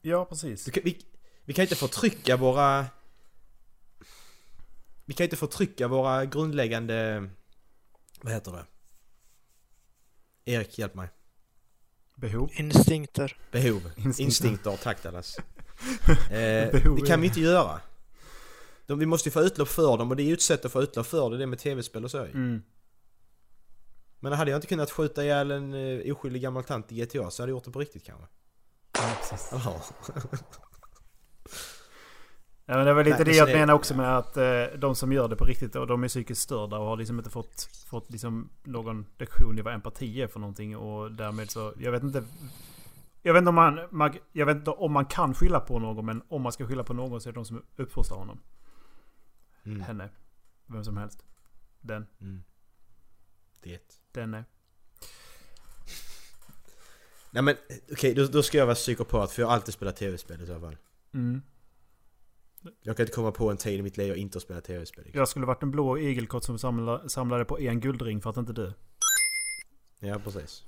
ja 0.01 0.25
precis. 0.25 0.65
Du 0.65 0.81
vi, 0.81 1.05
vi 1.45 1.53
kan 1.53 1.63
inte 1.63 1.75
förtrycka 1.75 2.37
våra... 2.37 2.85
Vi 5.05 5.13
kan 5.13 5.23
inte 5.23 5.35
förtrycka 5.35 5.87
våra 5.87 6.25
grundläggande... 6.25 7.29
Vad 8.21 8.33
heter 8.33 8.51
det? 8.51 8.65
Erik, 10.47 10.79
hjälp 10.79 10.95
mig. 10.95 11.09
Behov. 12.15 12.49
Instinkter. 12.53 13.37
Behov. 13.51 13.91
Instinkter. 13.95 14.23
Instinkter, 14.23 14.77
tack 14.83 15.03
Dallas. 15.03 15.37
Eh, 16.31 16.71
Behov 16.71 16.95
det 16.95 17.07
kan 17.07 17.21
vi 17.21 17.27
inte 17.27 17.39
göra. 17.39 17.81
De, 18.85 18.99
vi 18.99 19.05
måste 19.05 19.29
ju 19.29 19.33
få 19.33 19.41
utlopp 19.41 19.67
för 19.67 19.97
dem 19.97 20.09
och 20.11 20.15
det 20.17 20.23
är 20.23 20.25
ju 20.25 20.33
ett 20.33 20.41
sätt 20.41 20.65
att 20.65 20.71
få 20.71 20.81
utlopp 20.83 21.07
för 21.07 21.29
det, 21.29 21.37
det 21.37 21.45
med 21.45 21.59
tv-spel 21.59 22.03
och 22.03 22.11
så. 22.11 22.23
Mm. 22.23 22.63
Men 24.19 24.33
hade 24.33 24.51
jag 24.51 24.57
inte 24.57 24.67
kunnat 24.67 24.91
skjuta 24.91 25.23
ihjäl 25.23 25.51
en 25.51 25.73
uh, 25.73 26.13
oskyldig 26.13 26.41
gammal 26.41 26.63
tant 26.63 26.91
i 26.91 26.95
GTA 26.95 27.31
så 27.31 27.43
hade 27.43 27.51
jag 27.51 27.55
gjort 27.55 27.65
det 27.65 27.71
på 27.71 27.79
riktigt 27.79 28.03
kanske. 28.03 28.25
Ja, 28.93 29.17
precis. 29.19 29.51
Ja, 32.69 32.75
men 32.75 32.85
det 32.85 32.93
var 32.93 33.03
lite 33.03 33.15
Nej, 33.15 33.25
det 33.25 33.31
men 33.31 33.49
jag 33.49 33.59
menar 33.59 33.73
också 33.73 33.95
med 33.95 34.17
att 34.17 34.37
eh, 34.37 34.63
de 34.77 34.95
som 34.95 35.11
gör 35.11 35.27
det 35.27 35.35
på 35.35 35.45
riktigt 35.45 35.75
och 35.75 35.87
de 35.87 36.03
är 36.03 36.07
psykiskt 36.07 36.41
störda 36.41 36.77
och 36.77 36.85
har 36.85 36.97
liksom 36.97 37.17
inte 37.17 37.29
fått, 37.29 37.69
fått 37.89 38.11
liksom 38.11 38.49
någon 38.63 39.05
lektion 39.17 39.59
i 39.59 39.61
vad 39.61 39.73
empati 39.73 40.21
är 40.21 40.27
för 40.27 40.39
någonting 40.39 40.77
och 40.77 41.11
därmed 41.11 41.51
så, 41.51 41.73
jag 41.77 41.91
vet 41.91 42.03
inte. 42.03 42.23
Jag 43.21 43.33
vet 43.33 43.41
inte 43.41 43.49
om 43.49 43.55
man, 43.55 43.79
man, 43.91 44.13
jag 44.31 44.45
vet 44.45 44.57
inte 44.57 44.71
om 44.71 44.91
man 44.91 45.05
kan 45.05 45.33
skylla 45.33 45.59
på 45.59 45.79
någon 45.79 46.05
men 46.05 46.21
om 46.27 46.41
man 46.41 46.51
ska 46.51 46.67
skylla 46.67 46.83
på 46.83 46.93
någon 46.93 47.21
så 47.21 47.29
är 47.29 47.33
det 47.33 47.37
de 47.37 47.45
som 47.45 47.63
uppfostrar 47.75 48.17
honom. 48.17 48.39
Mm. 49.63 49.81
Henne. 49.81 50.09
Vem 50.65 50.83
som 50.83 50.97
helst. 50.97 51.25
Den. 51.81 52.07
Mm. 52.21 52.43
Det. 53.63 54.01
Den 54.11 54.33
är. 54.33 54.45
Nej 57.31 57.43
men 57.43 57.55
okej, 57.91 58.13
då, 58.13 58.25
då 58.25 58.43
ska 58.43 58.57
jag 58.57 58.65
vara 58.65 58.75
psykopat 58.75 59.31
för 59.31 59.41
jag 59.41 59.47
har 59.47 59.55
alltid 59.55 59.73
spelat 59.73 59.95
tv-spel 59.95 60.41
i 60.41 60.45
så 60.45 60.59
fall. 60.59 60.77
Mm. 61.13 61.41
Jag 62.81 62.97
kan 62.97 63.03
inte 63.03 63.15
komma 63.15 63.31
på 63.31 63.51
en 63.51 63.57
tid 63.57 63.79
i 63.79 63.81
mitt 63.81 63.97
liv 63.97 64.07
jag 64.07 64.17
inte 64.17 64.35
har 64.35 64.41
spelat 64.41 64.63
tv-spel. 64.63 65.05
Jag 65.13 65.27
skulle 65.27 65.45
varit 65.45 65.63
en 65.63 65.71
blå 65.71 65.97
igelkott 65.97 66.43
som 66.43 66.59
samla, 66.59 67.09
samlade 67.09 67.45
på 67.45 67.59
en 67.59 67.79
guldring 67.79 68.21
för 68.21 68.29
att 68.29 68.37
inte 68.37 68.53
dö. 68.53 68.71
Ja, 69.99 70.19
precis. 70.23 70.63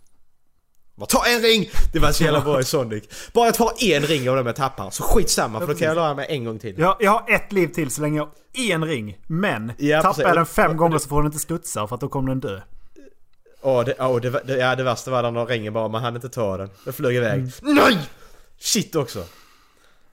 Bara 0.96 1.06
ta 1.06 1.26
en 1.26 1.42
ring! 1.42 1.70
Det 1.94 2.00
var 2.00 2.12
så 2.12 2.24
jävla 2.24 2.42
bra 2.42 2.60
i 2.60 2.64
Sonic. 2.64 3.04
Bara 3.34 3.46
jag 3.46 3.54
tar 3.56 3.72
en 3.80 4.04
ring 4.04 4.30
av 4.30 4.36
dem 4.36 4.46
jag 4.46 4.56
tappar, 4.56 4.90
så 4.90 5.04
skitsamma 5.04 5.60
för 5.60 5.68
då 5.68 5.74
kan 5.74 5.88
jag 5.88 5.96
lära 5.96 6.16
mig 6.16 6.26
en 6.30 6.44
gång 6.46 6.60
till. 6.60 6.80
Jag, 6.80 6.98
jag 7.00 7.12
har 7.12 7.26
ett 7.28 7.52
liv 7.52 7.68
till 7.68 7.92
så 7.92 8.02
länge 8.02 8.18
jag 8.18 8.26
har 8.26 8.76
en 8.76 8.86
ring. 8.86 9.18
Men 9.28 9.72
Ja, 9.78 10.02
tappar 10.02 10.24
jag 10.24 10.36
den 10.36 10.46
fem 10.46 10.78
gånger 10.78 10.98
så 10.98 11.10
får 11.10 11.18
den 11.18 11.26
inte 11.26 11.40
studsa 11.40 11.88
för 11.88 11.96
att 11.96 12.02
då 12.02 12.10
kommer 12.10 12.30
den 12.30 12.40
dö. 12.40 12.62
Åh, 13.62 13.86
det, 13.86 13.96
åh, 14.00 14.22
det, 14.22 14.30
det, 14.30 14.58
ja, 14.58 14.76
det 14.76 14.84
värsta 14.84 15.12
var 15.12 15.32
när 15.32 15.46
ringen 15.46 15.74
bara, 15.74 15.88
man 15.88 16.02
hann 16.02 16.16
inte 16.16 16.30
ta 16.30 16.58
den. 16.58 16.70
Den 16.86 16.94
flög 16.94 17.16
iväg. 17.16 17.52
NEJ! 17.62 17.98
Shit 18.58 18.96
också! 18.96 19.26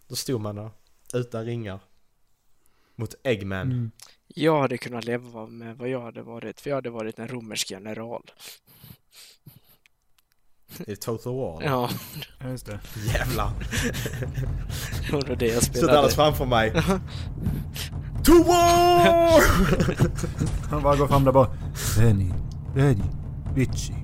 Då 0.08 0.16
stod 0.16 0.40
man 0.40 0.56
där, 0.56 0.70
utan 1.14 1.44
ringar. 1.44 1.80
Mot 2.96 3.14
Eggman. 3.24 3.90
Jag 4.34 4.60
hade 4.60 4.78
kunnat 4.78 5.04
leva 5.04 5.46
med 5.46 5.76
vad 5.76 5.88
jag 5.88 6.00
hade 6.00 6.22
varit, 6.22 6.60
för 6.60 6.70
jag 6.70 6.76
hade 6.76 6.90
varit 6.90 7.18
en 7.18 7.28
romersk 7.28 7.70
general. 7.70 8.30
Det 10.78 10.92
är 10.92 10.96
Total 10.96 11.34
War. 11.34 11.62
Ja, 11.62 11.90
Ja, 12.40 12.48
just 12.48 12.66
det. 12.66 12.80
Jävlar. 13.14 13.50
det 15.06 15.12
var 15.12 15.28
nog 15.28 15.38
det 15.38 15.46
jag 15.46 15.62
spelade. 15.62 15.92
Dallas 15.92 16.14
framför 16.14 16.46
mig. 16.46 16.72
To 18.24 18.42
war! 18.42 19.42
Han 20.70 20.82
bara 20.82 20.96
går 20.96 21.08
fram 21.08 21.24
där 21.24 21.32
bara. 21.32 21.56
Veni, 21.98 22.32
veni, 22.74 23.02
vici. 23.54 23.94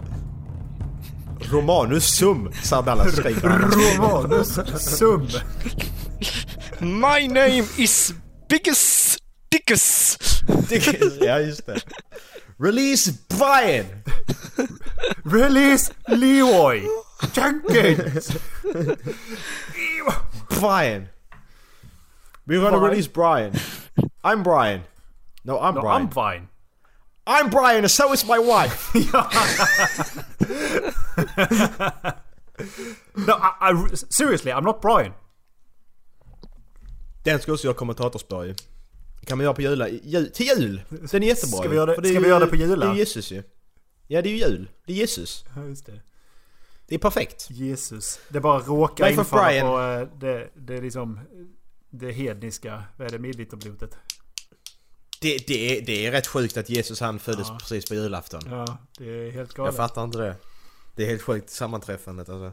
Romanus 1.40 2.04
sum, 2.04 2.52
sa 2.62 2.82
Dallas. 2.82 3.18
Romanus 3.18 4.58
sum. 4.82 5.28
My 6.82 7.26
name 7.28 7.64
is 7.78 8.12
Biggus 8.48 9.16
Dickus! 9.50 10.18
ja, 11.20 11.38
just 11.38 11.66
det. 11.66 11.84
Release 12.58 13.12
Brian! 13.28 13.86
Release 15.24 15.92
Leroy 16.08 16.82
Jenkins. 17.32 18.36
Brian! 20.48 21.08
We're 22.46 22.60
gonna 22.60 22.78
Brian? 22.78 22.90
release 22.90 23.06
Brian. 23.06 23.52
I'm 24.24 24.42
Brian. 24.42 24.82
No, 25.44 25.60
I'm 25.60 25.74
No, 25.76 25.80
Brian. 25.82 26.02
I'm 26.02 26.08
fine. 26.10 26.48
I'm 27.28 27.48
Brian 27.50 27.84
and 27.84 27.90
so 27.90 28.12
is 28.12 28.26
my 28.26 28.38
wife! 28.40 28.92
No, 33.16 33.34
I, 33.34 33.52
I, 33.60 33.86
seriously, 34.10 34.52
I'm 34.52 34.64
not 34.64 34.80
Brian. 34.80 35.14
Den 37.22 37.40
ska 37.40 37.52
också 37.52 37.64
göra 37.66 37.74
kommentatorspår 37.76 38.44
ju. 38.46 38.54
kan 39.26 39.38
man 39.38 39.44
göra 39.44 39.54
på 39.54 39.62
jula, 39.62 39.88
jul, 39.88 40.30
till 40.30 40.46
jul! 40.46 40.82
Den 40.88 41.22
är 41.22 41.26
jättebra 41.26 41.58
Ska 41.58 41.68
vi 41.68 41.76
göra 41.76 41.86
det- 41.86 42.08
är 42.08 42.12
ska 42.12 42.20
vi 42.20 42.28
göra 42.28 42.38
det 42.44 42.46
på 42.50 42.56
jula? 42.56 42.86
Det 42.86 42.92
är 42.92 42.96
Jesus 42.96 43.30
ju. 43.32 43.42
Ja, 44.06 44.22
det 44.22 44.28
är 44.28 44.30
ju 44.32 44.38
jul. 44.38 44.68
Det 44.86 44.92
är 44.92 44.96
Jesus. 44.96 45.44
Ja, 45.56 45.64
just 45.64 45.86
det. 45.86 46.00
Det 46.86 46.94
är 46.94 46.98
perfekt. 46.98 47.46
Jesus. 47.50 48.20
Det 48.28 48.40
bara 48.40 48.58
råkar 48.60 49.06
Life 49.08 49.20
infalla 49.20 49.60
på 49.60 49.80
eh, 49.80 50.18
det, 50.20 50.50
det 50.54 50.76
är 50.76 50.82
liksom 50.82 51.20
det 51.90 52.12
hedniska, 52.12 52.82
vad 52.96 53.06
är 53.06 53.12
det, 53.12 53.18
midvinterblodet. 53.18 53.96
Det, 55.20 55.38
det, 55.46 55.78
är, 55.78 55.86
det 55.86 56.06
är 56.06 56.10
rätt 56.12 56.26
sjukt 56.26 56.56
att 56.56 56.70
Jesus 56.70 57.00
han 57.00 57.18
föddes 57.18 57.48
Ja. 57.48 57.58
precis 57.60 57.88
på 57.88 57.94
julafton. 57.94 58.40
Ja, 58.50 58.78
det 58.98 59.04
är 59.04 59.30
helt 59.30 59.50
Jag 59.50 59.56
galet. 59.56 59.76
fattar 59.76 60.04
inte 60.04 60.18
det. 60.18 60.36
Det 60.96 61.02
är 61.04 61.06
helt 61.08 61.22
sjukt 61.22 61.50
sammanträffandet 61.50 62.28
alltså. 62.28 62.52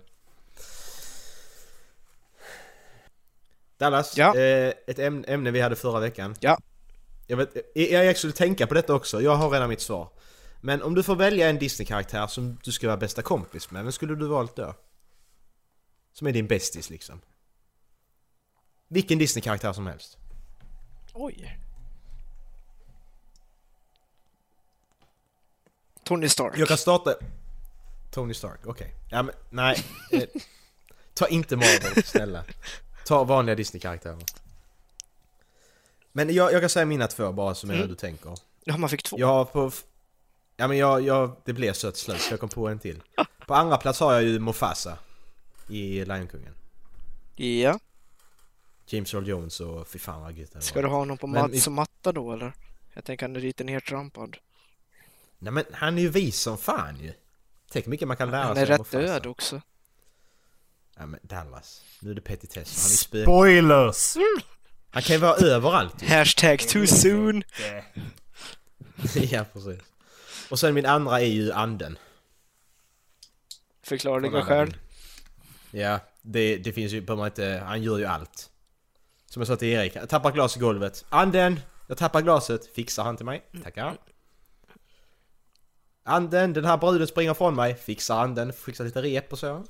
Dallas, 3.79 4.17
Ja. 4.17 4.35
eh, 4.37 4.73
ett 4.87 4.99
ämne, 4.99 5.27
ämne 5.27 5.51
vi 5.51 5.61
hade 5.61 5.75
förra 5.75 5.99
veckan. 5.99 6.35
Ja. 6.39 6.57
Jag, 7.27 7.37
vet, 7.37 7.49
jag, 7.75 8.05
jag 8.05 8.17
skulle 8.17 8.33
tänka 8.33 8.67
på 8.67 8.73
detta 8.73 8.93
också, 8.93 9.21
jag 9.21 9.35
har 9.35 9.49
redan 9.49 9.69
mitt 9.69 9.81
svar. 9.81 10.09
Men 10.61 10.81
om 10.83 10.95
du 10.95 11.03
får 11.03 11.15
välja 11.15 11.49
en 11.49 11.59
Disney-karaktär 11.59 12.27
som 12.27 12.57
du 12.63 12.71
ska 12.71 12.87
vara 12.87 12.97
bästa 12.97 13.21
kompis 13.21 13.71
med, 13.71 13.83
vem 13.83 13.91
skulle 13.91 14.15
du 14.15 14.27
valt 14.27 14.55
då? 14.55 14.73
Som 16.13 16.27
är 16.27 16.31
din 16.31 16.47
bästis 16.47 16.89
liksom. 16.89 17.21
Vilken 18.87 19.17
Disney-karaktär 19.17 19.73
som 19.73 19.87
helst. 19.87 20.17
Oj. 21.13 21.59
Tony 26.03 26.29
Stark. 26.29 26.53
Jag 26.57 26.67
kan 26.67 26.77
starta... 26.77 27.13
Tony 28.11 28.33
Stark, 28.33 28.59
okej. 28.65 28.93
Ja 29.09 29.23
men 29.23 29.35
nej. 29.49 29.83
Eh, 30.11 30.23
ta 31.13 31.27
inte 31.27 31.55
Marvel, 31.55 32.03
snälla. 32.03 32.43
Ta 33.09 33.23
vanliga 33.23 33.55
Disney-karaktärer. 33.55 34.23
Men 36.11 36.33
jag, 36.33 36.53
jag 36.53 36.61
kan 36.61 36.69
säga 36.69 36.85
mina 36.85 37.07
två 37.07 37.31
bara 37.31 37.55
som 37.55 37.69
är 37.69 37.73
Mm. 37.75 37.87
du 37.87 37.95
tänker. 37.95 38.33
Ja, 38.63 38.77
man 38.77 38.89
fick 38.89 39.03
två. 39.03 39.19
Jag 39.19 39.27
har 39.27 39.45
på... 39.45 39.71
Ja 40.57 40.67
men 40.67 40.77
jag, 40.77 41.01
jag, 41.01 41.31
det 41.45 41.53
blev 41.53 41.73
så 41.73 41.87
ett 41.87 41.97
slut 41.97 42.21
så 42.21 42.33
jag 42.33 42.39
kom 42.39 42.49
på 42.49 42.67
en 42.67 42.79
till. 42.79 43.03
På 43.47 43.53
andra 43.53 43.77
plats 43.77 43.99
har 43.99 44.13
jag 44.13 44.23
ju 44.23 44.39
Mufasa. 44.39 44.97
I 45.69 46.05
Lejonkungen. 46.05 46.53
Ja. 47.35 47.79
James 48.85 49.13
Earl 49.13 49.27
Jones 49.27 49.59
och 49.59 49.87
fy 49.87 49.99
fan 49.99 50.21
vad 50.21 50.33
gött 50.37 50.63
Ska 50.63 50.81
du 50.81 50.87
ha 50.87 51.05
någon 51.05 51.17
på 51.17 51.27
Mats 51.27 51.67
och 51.67 51.73
matta 51.73 52.11
då 52.11 52.33
eller? 52.33 52.53
Jag 52.93 53.05
tänker 53.05 53.25
han 53.25 53.35
är 53.35 53.39
lite 53.39 53.63
nertrampad. 53.63 54.37
Nej 55.39 55.53
men 55.53 55.63
han 55.71 55.97
är 55.97 56.01
ju 56.01 56.09
vis 56.09 56.39
som 56.39 56.57
fan 56.57 56.99
ju. 56.99 57.13
Tänk 57.71 57.85
hur 57.85 57.89
mycket 57.89 58.07
man 58.07 58.17
kan 58.17 58.31
lära 58.31 58.43
Han 58.43 58.55
sig 58.55 58.63
är 58.63 58.71
av 58.71 58.77
rätt 58.77 58.91
död 58.91 59.25
också. 59.25 59.61
Ja 60.99 61.05
men 61.05 61.19
Dallas. 61.23 61.81
Nu 61.99 62.11
är 62.11 62.15
det 62.15 62.21
petitess. 62.21 62.83
Han 62.83 62.91
är 62.91 62.95
spö... 62.95 63.23
Spoilers! 63.23 64.15
Han 64.89 65.03
kan 65.03 65.15
ju 65.15 65.19
vara 65.19 65.35
överallt 65.35 66.01
ju. 66.01 66.07
Hashtag 66.07 66.59
too 66.59 66.87
soon! 66.87 67.43
ja, 69.29 69.45
precis. 69.53 69.79
Och 70.49 70.59
sen 70.59 70.73
min 70.73 70.85
andra 70.85 71.21
är 71.21 71.25
ju 71.25 71.51
anden. 71.51 71.97
Förklarliga 73.83 74.41
skäl. 74.41 74.57
Aladdin. 74.57 74.75
Ja, 75.71 75.99
det, 76.21 76.57
det 76.57 76.73
finns 76.73 76.91
ju, 76.91 77.01
behöver 77.01 77.21
man 77.21 77.27
inte, 77.27 77.63
han 77.65 77.83
gör 77.83 77.97
ju 77.97 78.05
allt. 78.05 78.49
Som 79.25 79.39
jag 79.39 79.47
sa 79.47 79.55
till 79.55 79.67
Erik, 79.67 79.95
jag 79.95 80.09
tappar 80.09 80.31
glas 80.31 80.57
i 80.57 80.59
golvet. 80.59 81.05
Anden! 81.09 81.59
Jag 81.87 81.97
tappar 81.97 82.21
glaset, 82.21 82.75
fixar 82.75 83.03
han 83.03 83.17
till 83.17 83.25
mig. 83.25 83.43
Tackar. 83.63 83.97
Anden, 86.03 86.53
den 86.53 86.65
här 86.65 86.77
bruden 86.77 87.07
springer 87.07 87.33
från 87.33 87.55
mig. 87.55 87.75
Fixar 87.75 88.19
anden, 88.19 88.53
fixar 88.53 88.85
lite 88.85 89.01
rep 89.01 89.33
och 89.33 89.39
så. 89.39 89.65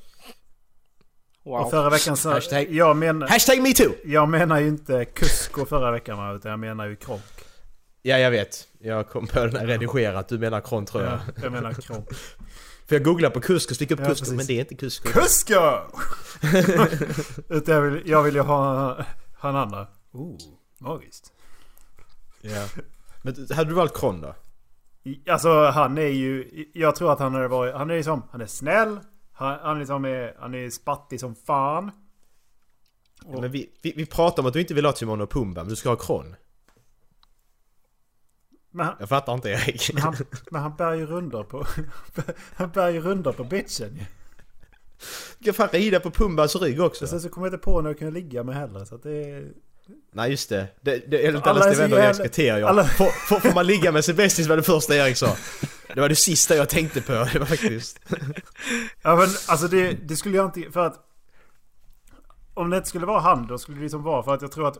Och 1.43 1.59
Wow. 1.59 1.69
förra 1.69 1.89
veckan 1.89 2.17
så... 2.17 2.31
Hashtag- 2.33 2.67
Jag, 2.71 2.97
men, 2.97 3.21
Hashtag 3.21 3.61
metoo! 3.61 3.91
jag 4.05 4.29
menar 4.29 4.59
ju 4.59 4.67
inte 4.67 5.05
Kusko 5.05 5.65
förra 5.65 5.91
veckan 5.91 6.35
utan 6.35 6.51
jag 6.51 6.59
menar 6.59 6.85
ju 6.85 6.95
Kronk. 6.95 7.21
Ja, 8.01 8.17
jag 8.17 8.31
vet. 8.31 8.67
Jag 8.79 9.09
kom 9.09 9.27
på 9.27 9.39
den 9.39 9.55
här 9.55 9.65
redigerat, 9.67 10.27
du 10.29 10.37
menar 10.37 10.61
Kron 10.61 10.85
tror 10.85 11.03
jag. 11.03 11.13
Ja, 11.13 11.19
jag 11.43 11.51
menar 11.51 11.73
Kronk. 11.73 12.07
För 12.87 12.95
jag 12.95 13.03
googlade 13.03 13.33
på 13.33 13.41
Kusko, 13.41 13.75
fick 13.75 13.91
upp 13.91 13.99
Ja, 13.99 14.05
Kusko, 14.05 14.21
precis. 14.25 14.37
men 14.37 14.45
det 14.45 14.53
är 14.53 14.59
inte 14.59 14.75
Kusko. 14.75 15.09
Kusko! 15.09 15.53
utan 17.49 17.75
jag 17.75 17.81
vill, 17.81 18.01
jag 18.09 18.23
vill 18.23 18.35
ju 18.35 18.41
ha 18.41 18.97
han 19.39 19.55
andra. 19.55 19.87
Oh, 20.11 20.37
magiskt. 20.77 21.31
Ja. 22.41 22.65
Men 23.21 23.47
hade 23.55 23.69
du 23.69 23.75
valt 23.75 23.97
Kron 23.97 24.21
då? 24.21 24.35
Alltså 25.31 25.65
han 25.65 25.97
är 25.97 26.01
ju... 26.07 26.65
Jag 26.73 26.95
tror 26.95 27.11
att 27.13 27.19
han 27.19 27.33
hade 27.33 27.47
varit... 27.47 27.75
Han 27.75 27.89
är 27.89 27.95
liksom... 27.95 28.23
Han 28.31 28.41
är 28.41 28.45
snäll. 28.45 28.99
Han, 29.39 29.59
han, 29.61 29.79
liksom 29.79 30.05
är, 30.05 30.35
han 30.39 30.55
är 30.55 30.69
spattig 30.69 31.19
som 31.19 31.35
fan. 31.35 31.91
Ja, 33.25 33.41
men 33.41 33.51
vi, 33.51 33.69
vi, 33.81 33.93
vi 33.95 34.05
pratar 34.05 34.43
om 34.43 34.47
att 34.47 34.53
du 34.53 34.59
inte 34.61 34.73
vill 34.73 34.85
ha 34.85 34.91
Timon 34.91 35.21
och 35.21 35.29
Pumba, 35.29 35.61
men 35.61 35.69
du 35.69 35.75
ska 35.75 35.89
ha 35.89 35.95
Kron. 35.95 36.35
Han, 38.77 38.95
Jag 38.99 39.09
fattar 39.09 39.33
inte 39.33 39.49
Erik. 39.49 39.93
men 39.93 40.03
han, 40.03 40.15
men 40.51 40.61
han 40.61 40.75
bär 40.75 40.93
ju 40.93 41.05
rundor 41.05 41.43
på... 41.43 41.65
Han 42.55 42.69
bär 42.69 42.89
ju 42.89 43.01
rundor 43.01 43.33
på 43.33 43.43
bitchen 43.43 43.95
ju. 43.95 44.05
Du 45.37 45.45
kan 45.45 45.53
fan 45.53 45.67
rida 45.67 45.99
på 45.99 46.11
Pumbas 46.11 46.55
rygg 46.55 46.81
också. 46.81 47.05
Och 47.05 47.09
sen 47.09 47.21
så 47.21 47.29
kommer 47.29 47.47
jag 47.47 47.53
inte 47.53 47.63
på 47.63 47.81
när 47.81 47.89
jag 47.89 47.99
kan 47.99 48.13
ligga 48.13 48.43
med 48.43 48.55
heller. 48.55 48.85
Så 48.85 48.95
att 48.95 49.03
det 49.03 49.23
är... 49.23 49.53
Nej 50.11 50.31
just 50.31 50.49
det. 50.49 50.67
det, 50.81 50.97
det 51.11 51.27
enligt 51.27 51.47
Alla 51.47 51.59
alla 51.61 51.69
är 51.71 51.75
så 51.75 51.81
det 51.81 51.87
var 51.87 51.97
jävla- 51.97 52.05
Eriks 52.05 52.19
kriterier. 52.19 52.65
alla- 52.65 52.85
Får, 52.87 53.39
får, 53.39 53.53
man 53.53 53.67
ligga 53.67 53.91
med 53.91 54.05
sin 54.05 54.15
bästis 54.15 54.47
var 54.47 54.57
det 54.57 54.63
första 54.63 54.95
Erik 54.95 55.17
sa. 55.17 55.35
Det 55.95 56.01
var 56.01 56.09
det 56.09 56.15
sista 56.15 56.55
jag 56.55 56.69
tänkte 56.69 57.01
på. 57.01 57.11
Det 57.33 57.39
var 57.39 57.45
faktiskt... 57.45 57.99
Ja 59.01 59.15
men 59.15 59.27
alltså 59.47 59.67
det, 59.67 59.91
det 59.91 60.15
skulle 60.17 60.37
jag 60.37 60.45
inte... 60.57 60.71
För 60.71 60.85
att... 60.85 60.99
Om 62.53 62.69
det 62.69 62.77
inte 62.77 62.89
skulle 62.89 63.05
vara 63.05 63.19
han 63.19 63.47
då 63.47 63.57
skulle 63.57 63.77
det 63.77 63.83
liksom 63.83 64.03
vara 64.03 64.23
för 64.23 64.33
att 64.33 64.41
jag 64.41 64.51
tror 64.51 64.67
att... 64.67 64.77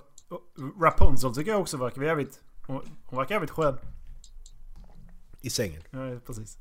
Rapunzel 0.81 1.35
tycker 1.35 1.51
jag 1.51 1.61
också 1.61 1.77
verkar 1.77 2.01
jävligt... 2.01 2.39
Hon, 2.67 2.97
hon 3.05 3.17
verkar 3.19 3.35
jävligt 3.35 3.51
skön. 3.51 3.77
I 5.41 5.49
sängen. 5.49 5.83
Ja, 5.91 6.19
precis. 6.25 6.57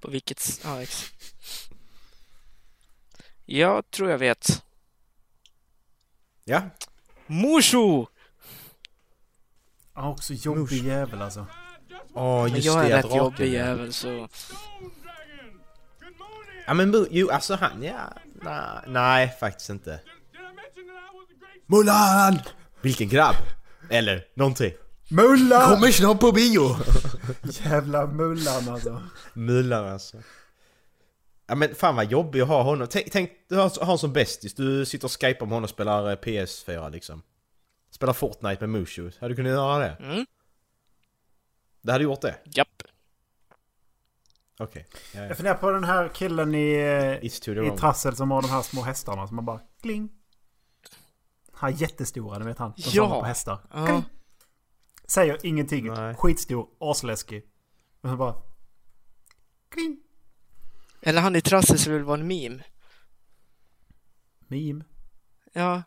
På 0.00 0.08
vilket... 0.10 0.60
Ja, 0.64 0.82
ex. 0.82 1.04
Jag 3.44 3.90
tror 3.90 4.10
jag 4.10 4.18
vet. 4.18 4.62
Ja. 6.44 6.62
Mushu! 7.28 8.06
Är 9.96 10.08
också 10.08 10.32
jobbig 10.34 10.84
jävel 10.84 11.22
alltså. 11.22 11.46
Åh 12.14 12.42
Men 12.42 12.54
just 12.54 12.66
jag 12.66 12.84
är 12.84 12.88
det, 12.88 12.96
rätt 12.96 13.02
draken, 13.02 13.18
jobbig 13.18 13.48
ja. 13.48 13.52
jävel 13.52 13.92
så... 13.92 14.28
Ja 16.66 16.74
men 16.74 17.06
jo 17.10 17.30
alltså 17.30 17.54
han, 17.54 17.82
ja. 17.82 18.12
Nej, 18.42 18.80
nej 18.86 19.36
faktiskt 19.40 19.70
inte. 19.70 20.00
Mulan! 21.66 22.38
Vilken 22.82 23.08
grabb! 23.08 23.36
Eller 23.90 24.24
någonting. 24.34 24.72
Mullan! 25.10 25.70
Kommer 25.70 25.90
snart 25.90 26.20
på 26.20 26.32
bio! 26.32 26.76
Jävla 27.42 28.06
Mullan 28.06 28.68
alltså. 28.68 29.02
Mulan 29.32 29.88
alltså. 29.88 30.16
Ja 31.48 31.54
men 31.54 31.74
fan 31.74 31.96
vad 31.96 32.10
jobbig 32.10 32.40
att 32.40 32.48
ha 32.48 32.62
honom. 32.62 32.86
Tänk, 32.90 33.10
tänk 33.12 33.30
du 33.48 33.56
har 33.56 33.62
har 33.62 33.84
honom 33.86 33.98
som 33.98 34.12
bästis. 34.12 34.54
Du 34.54 34.86
sitter 34.86 35.06
och 35.06 35.20
skypar 35.20 35.46
med 35.46 35.52
honom 35.52 35.64
och 35.64 35.70
spelar 35.70 36.10
eh, 36.10 36.16
PS4 36.16 36.90
liksom. 36.90 37.22
Spelar 37.90 38.12
Fortnite 38.12 38.66
med 38.66 38.80
Mushu. 38.80 39.10
Hade 39.20 39.32
du 39.32 39.36
kunnat 39.36 39.50
göra 39.52 39.78
det? 39.78 39.96
Mm, 40.00 40.26
Det 41.82 41.92
hade 41.92 42.04
gjort 42.04 42.20
det? 42.20 42.34
japp. 42.44 42.82
Okej. 44.60 44.86
Ja, 45.14 45.20
ja. 45.20 45.26
Jag 45.26 45.36
funderar 45.36 45.54
på 45.56 45.70
den 45.70 45.84
här 45.84 46.08
killen 46.08 46.54
i, 46.54 46.72
eh, 47.22 47.24
i. 47.26 47.70
Trassel 47.78 48.16
som 48.16 48.30
har 48.30 48.42
de 48.42 48.48
här 48.50 48.62
små 48.62 48.82
hästarna 48.82 49.26
som 49.26 49.36
man 49.36 49.44
bara 49.44 49.60
kling. 49.82 50.08
Han 51.52 51.72
är 51.72 51.76
jättestora, 51.76 52.38
ni 52.38 52.44
vet 52.44 52.58
han. 52.58 52.74
Som 52.76 52.92
Ja. 52.94 53.20
på 53.20 53.26
hästar. 53.26 53.58
Kling. 53.86 54.04
Säger 55.08 55.46
ingenting. 55.46 55.86
Nej. 55.86 56.14
Skitstor, 56.14 56.68
asläskig. 56.80 57.44
Och 58.00 58.10
så 58.10 58.16
bara... 58.16 58.34
Kling. 59.70 60.00
Eller 61.02 61.20
han 61.20 61.36
i 61.36 61.40
trassel 61.40 61.78
skulle 61.78 61.94
väl 61.96 62.04
vara 62.04 62.20
en 62.20 62.26
meme? 62.26 62.62
Meme. 64.48 64.84
Ja. 65.52 65.82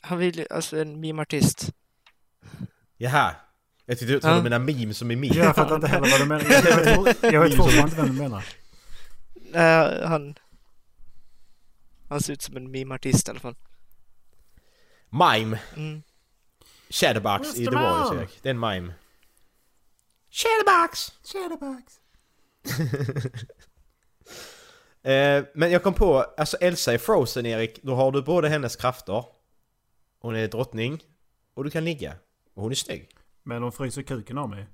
Han 0.00 0.18
vill 0.18 0.46
alltså 0.50 0.80
en 0.80 1.00
mimartist. 1.00 1.72
Jaha. 2.96 3.34
Jag 3.84 3.98
tyckte 3.98 4.12
du 4.12 4.20
trodde 4.20 4.34
Ja. 4.36 4.42
du 4.42 4.50
menade 4.50 4.64
meme 4.74 4.94
som 4.94 5.10
är 5.10 5.16
meme. 5.16 5.34
Jag 5.34 5.54
fattar 5.56 5.74
inte 5.74 5.86
heller 5.86 6.10
vad 6.10 6.20
du 6.20 6.24
menar. 6.26 6.44
Jag 6.86 7.02
vet- 7.04 7.22
Jag 7.32 7.40
vet 7.40 7.56
fortfarande 7.56 7.82
inte 7.82 7.96
vad 7.96 8.06
du 8.06 8.12
menar. 8.12 8.44
Nej, 9.52 10.06
han... 10.06 10.34
Han 12.08 12.20
ser 12.20 12.32
ut 12.32 12.42
som 12.42 12.56
en 12.56 12.70
mimartist 12.70 13.28
i 13.28 13.30
alla 13.30 13.40
fall. 13.40 13.56
Mime. 15.10 15.58
Mm. 15.76 16.02
Shadowbox 16.90 17.56
i. 17.56 17.64
The 17.64 17.70
Warriors. 17.70 18.12
Erik. 18.22 18.38
Det 18.42 18.48
är 18.48 18.54
en 18.54 18.60
mime. 18.60 18.94
Shadowbox! 20.40 21.12
Shadowbox. 21.32 22.00
Eh, 25.02 25.44
men 25.54 25.70
jag 25.70 25.82
kom 25.82 25.94
på, 25.94 26.18
alltså 26.36 26.56
Elsa 26.56 26.92
är 26.92 26.98
Frozen 26.98 27.46
Erik, 27.46 27.82
då 27.82 27.94
har 27.94 28.12
du 28.12 28.22
både 28.22 28.48
hennes 28.48 28.76
krafter, 28.76 29.24
hon 30.20 30.36
är 30.36 30.48
drottning, 30.48 31.02
och 31.54 31.64
du 31.64 31.70
kan 31.70 31.84
ligga. 31.84 32.12
Och 32.54 32.62
hon 32.62 32.70
är 32.70 32.74
snygg. 32.74 33.08
Men 33.42 33.62
de 33.62 33.72
fryser 33.72 34.02
kuken 34.02 34.38
av 34.38 34.48
mig. 34.48 34.66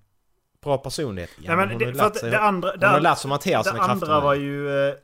Bra 0.63 0.79
personlighet. 0.79 1.31
Ja, 1.41 1.57
Nej, 1.57 1.57
men 1.57 1.69
hon 1.71 1.79
det, 1.79 1.85
har 1.85 1.93
lärt 1.93 2.17
sig, 2.17 2.31
det 2.31 2.41
andra... 2.41 2.71
hon 2.71 2.81
Det, 2.81 2.87
har 2.87 3.01
lärt 3.01 3.19
sig 3.19 3.29
att 3.29 3.33
hantera 3.33 3.59
det 3.59 3.65
sina 3.65 3.77
krafter. 3.77 3.93
andra 4.07 4.21
var 4.21 4.35
ju... 4.35 4.89
eh, 4.89 4.95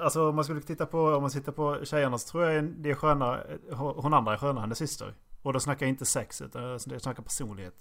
Alltså 0.00 0.28
om 0.28 0.34
man 0.34 0.44
skulle 0.44 0.60
titta 0.60 0.86
på... 0.86 1.00
Om 1.00 1.22
man 1.22 1.30
tittar 1.30 1.52
på 1.52 1.84
tjejerna 1.84 2.18
så 2.18 2.28
tror 2.30 2.44
jag 2.50 2.64
det 2.64 2.90
är 2.90 2.94
skönare... 2.94 3.58
Hon 3.70 3.94
hon 4.02 4.14
andra 4.14 4.32
är 4.32 4.36
skönare, 4.36 4.60
hennes 4.60 4.78
syster. 4.78 5.14
Och 5.42 5.52
då 5.52 5.60
snackar 5.60 5.86
jag 5.86 5.90
inte 5.90 6.06
sex, 6.06 6.40
utan 6.40 6.62
jag 6.62 6.80
snackar 7.02 7.22
personlighet. 7.22 7.74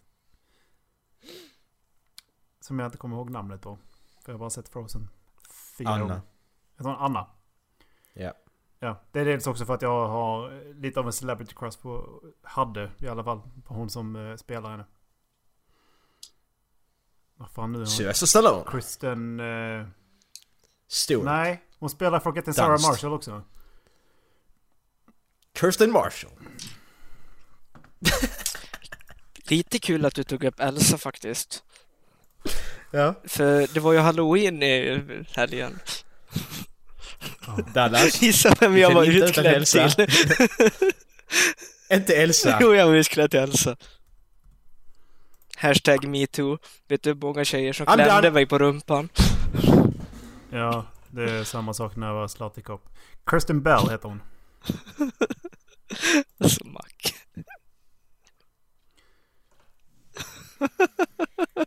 Som 2.63 2.79
jag 2.79 2.87
inte 2.87 2.97
kommer 2.97 3.15
ihåg 3.15 3.29
namnet 3.29 3.61
på. 3.61 3.77
För 4.21 4.31
jag 4.31 4.33
har 4.33 4.39
bara 4.39 4.49
sett 4.49 4.69
Frozen. 4.69 5.09
fyra 5.77 5.89
Anna. 5.89 5.99
gånger. 5.99 6.21
Jag 6.75 6.83
tror 6.85 6.95
Anna. 6.99 7.27
Ja. 8.13 8.33
Ja, 8.79 9.01
det 9.11 9.19
är 9.19 9.25
dels 9.25 9.47
också 9.47 9.65
för 9.65 9.73
att 9.73 9.81
jag 9.81 10.07
har 10.07 10.63
lite 10.73 10.99
av 10.99 11.05
en 11.05 11.13
celebrity 11.13 11.53
crush 11.55 11.81
på... 11.81 12.21
Hade 12.41 12.91
i 12.99 13.07
alla 13.07 13.23
fall. 13.23 13.41
På 13.65 13.73
hon 13.73 13.89
som 13.89 14.15
eh, 14.15 14.35
spelar 14.35 14.71
henne. 14.71 14.85
Vad 17.35 17.49
fan 17.51 17.71
nu 17.71 17.77
är 17.77 17.79
hon? 17.79 17.87
Sylvester 17.87 18.25
Stallone. 18.27 18.63
Kristen... 18.67 19.39
Eh, 19.39 19.87
Stewart. 20.87 21.25
nej, 21.25 21.63
hon 21.79 21.89
spelar 21.89 22.19
Fröken 22.19 22.53
Sarah. 22.53 22.81
Marshall 22.81 23.13
också. 23.13 23.41
Kirsten 25.59 25.91
Marshall. 25.91 26.31
Lite 29.49 29.79
kul 29.79 30.05
att 30.05 30.15
du 30.15 30.23
tog 30.23 30.43
upp 30.43 30.59
Elsa 30.59 30.97
faktiskt. 30.97 31.63
Ja. 32.95 33.13
För 33.23 33.73
det 33.73 33.79
var 33.79 33.93
ju 33.93 33.99
halloween 33.99 34.63
i 34.63 35.03
helgen. 35.35 35.79
Dallas. 37.73 38.21
Gissa 38.21 38.55
vem 38.59 38.77
jag 38.77 38.93
var 38.93 39.03
inte 39.03 39.17
utklädd 39.25 39.65
till. 39.65 40.07
Inte 41.97 42.15
Elsa. 42.15 42.57
Jo, 42.61 42.73
jag 42.73 42.87
var 42.87 42.93
utklädd 42.93 43.31
till 43.31 43.39
Elsa. 43.39 43.77
Hashtag 45.57 46.07
metoo. 46.07 46.57
Vet 46.87 47.03
du 47.03 47.09
hur 47.09 47.17
många 47.17 47.45
tjejer 47.45 47.73
som 47.73 47.85
klämde 47.85 48.15
done. 48.15 48.31
mig 48.31 48.45
på 48.45 48.59
rumpan? 48.59 49.09
Ja, 50.49 50.85
det 51.09 51.31
är 51.31 51.43
samma 51.43 51.73
sak 51.73 51.95
när 51.95 52.07
jag 52.07 52.13
var 52.13 52.27
Slutty 52.27 52.61
Cop. 52.61 52.89
Kirsten 53.29 53.61
Bell 53.61 53.89
heter 53.89 54.09
hon. 54.09 54.21
Alltså, 56.39 56.67
mack. 56.67 57.15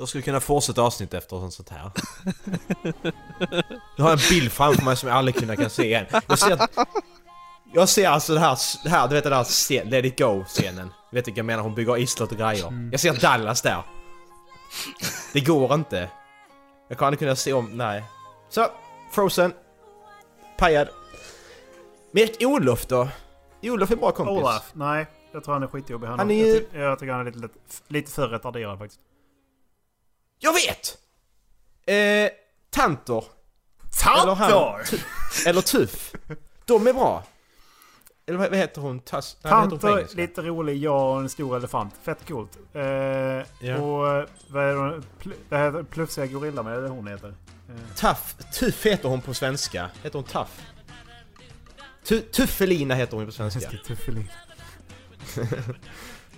Jag 0.00 0.08
skulle 0.08 0.22
kunna 0.22 0.40
fortsätta 0.40 0.82
avsnitt 0.82 1.14
efter 1.14 1.46
ett 1.46 1.52
sånt 1.52 1.68
här. 1.68 1.90
Jag 3.96 4.04
har 4.04 4.12
en 4.12 4.18
bild 4.30 4.52
framför 4.52 4.84
mig 4.84 4.96
som 4.96 5.08
jag 5.08 5.18
aldrig 5.18 5.34
kunna 5.34 5.56
kan 5.56 5.70
se 5.70 5.84
igen. 5.84 6.06
Jag 6.28 6.38
ser, 6.38 6.58
jag 7.72 7.88
ser 7.88 8.08
alltså 8.08 8.34
det 8.34 8.40
här, 8.40 8.58
det 8.84 8.90
här, 8.90 9.08
du 9.08 9.14
vet 9.14 9.24
den 9.24 9.32
här 9.32 9.44
scen, 9.44 9.88
Let 9.88 10.04
it 10.04 10.18
go-scenen. 10.18 10.90
Du 11.10 11.16
vet 11.16 11.26
vilka 11.28 11.38
jag 11.38 11.46
menar, 11.46 11.62
hon 11.62 11.74
bygger 11.74 11.96
islott 11.98 12.32
och 12.32 12.38
grejer. 12.38 12.88
Jag 12.92 13.00
ser 13.00 13.12
Dallas 13.20 13.62
där. 13.62 13.82
Det 15.32 15.40
går 15.40 15.74
inte. 15.74 16.10
Jag 16.88 16.98
kan 16.98 17.06
aldrig 17.06 17.18
kunna 17.18 17.36
se 17.36 17.52
om, 17.52 17.70
nej. 17.76 18.04
Så, 18.48 18.66
Frozen. 19.12 19.52
Pajad. 20.58 20.88
Men 22.12 22.22
Erik 22.22 22.42
Olof 22.46 22.86
då? 22.86 23.08
Olof 23.62 23.90
är 23.90 23.94
en 23.94 24.00
bra 24.00 24.10
kompis. 24.12 24.32
Olaf? 24.42 24.70
Nej, 24.72 25.06
jag 25.32 25.44
tror 25.44 25.54
han 25.54 25.62
är 25.62 25.66
skitjobbig. 25.66 26.06
Han, 26.06 26.18
Han 26.18 26.30
är 26.30 26.34
jag, 26.34 26.46
ju- 26.48 26.80
jag 26.80 26.98
tycker 26.98 27.12
han 27.12 27.26
är 27.26 27.30
lite, 27.32 27.48
lite 27.88 28.12
för 28.12 28.28
retarderad 28.28 28.78
faktiskt. 28.78 29.00
Jag 30.42 30.52
vet! 30.52 30.98
Eh, 31.86 32.30
Tantor. 32.70 33.24
Eller 34.22 34.34
han. 34.34 34.50
Eller 35.46 35.60
Tuff. 35.60 36.12
De 36.64 36.86
är 36.86 36.92
bra. 36.92 37.24
Eller 38.26 38.38
vad 38.38 38.54
heter 38.56 38.80
hon? 38.80 39.00
Tass, 39.00 39.36
nej, 39.42 39.52
vad 39.52 39.72
heter 39.72 39.88
hon 39.88 40.16
lite 40.16 40.42
rolig. 40.42 40.76
Jag 40.76 41.12
och 41.14 41.20
en 41.20 41.28
stor 41.28 41.56
elefant. 41.56 41.94
Fett 42.02 42.28
coolt. 42.28 42.58
Eh, 42.72 42.82
Ja. 42.82 43.44
Och 43.78 44.08
eh, 44.08 44.26
vad 44.48 44.64
är 44.64 44.74
det? 44.90 45.02
Pl- 45.22 45.34
vad 45.48 45.60
heter 45.60 45.82
Plufsiga 45.82 46.26
gorilla 46.26 46.62
med? 46.62 46.76
Är 46.78 46.82
det 46.82 46.88
hon 46.88 47.06
heter? 47.06 47.28
Eh, 47.68 47.94
Tuff. 47.96 48.34
Tuff 48.52 48.86
heter 48.86 49.08
hon 49.08 49.20
på 49.20 49.34
svenska. 49.34 49.90
Heter 50.02 50.18
hon 50.18 50.24
Tuff? 50.24 50.62
Tu, 52.04 52.20
Tuffelina 52.20 52.94
heter 52.94 53.16
hon 53.16 53.26
på 53.26 53.32
svenska. 53.32 53.60
Just 53.60 53.72
det, 53.72 53.78
Tuffelin. 53.96 54.30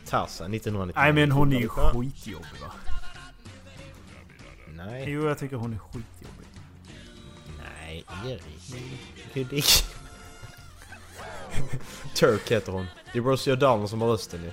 Tarzan 0.08 0.54
1990. 0.54 1.00
Nej 1.02 1.12
men 1.12 1.32
hon 1.32 1.52
är 1.52 1.60
ju 1.60 1.68
skitjobbig 1.68 2.60
va? 2.60 2.72
Nej, 4.86 5.04
Jo, 5.10 5.28
jag 5.28 5.38
tycker 5.38 5.56
hon 5.56 5.72
är 5.72 5.78
skitjobbig. 5.78 6.46
nej 7.58 8.04
Erik. 8.26 8.74
Hudik. 9.34 9.64
Turk 12.16 12.50
heter 12.50 12.72
hon. 12.72 12.86
Det 13.12 13.18
är 13.18 13.22
Rosie 13.22 13.54
O'Donnell 13.56 13.86
som 13.86 14.00
har 14.00 14.08
rösten 14.08 14.42
ju. 14.44 14.52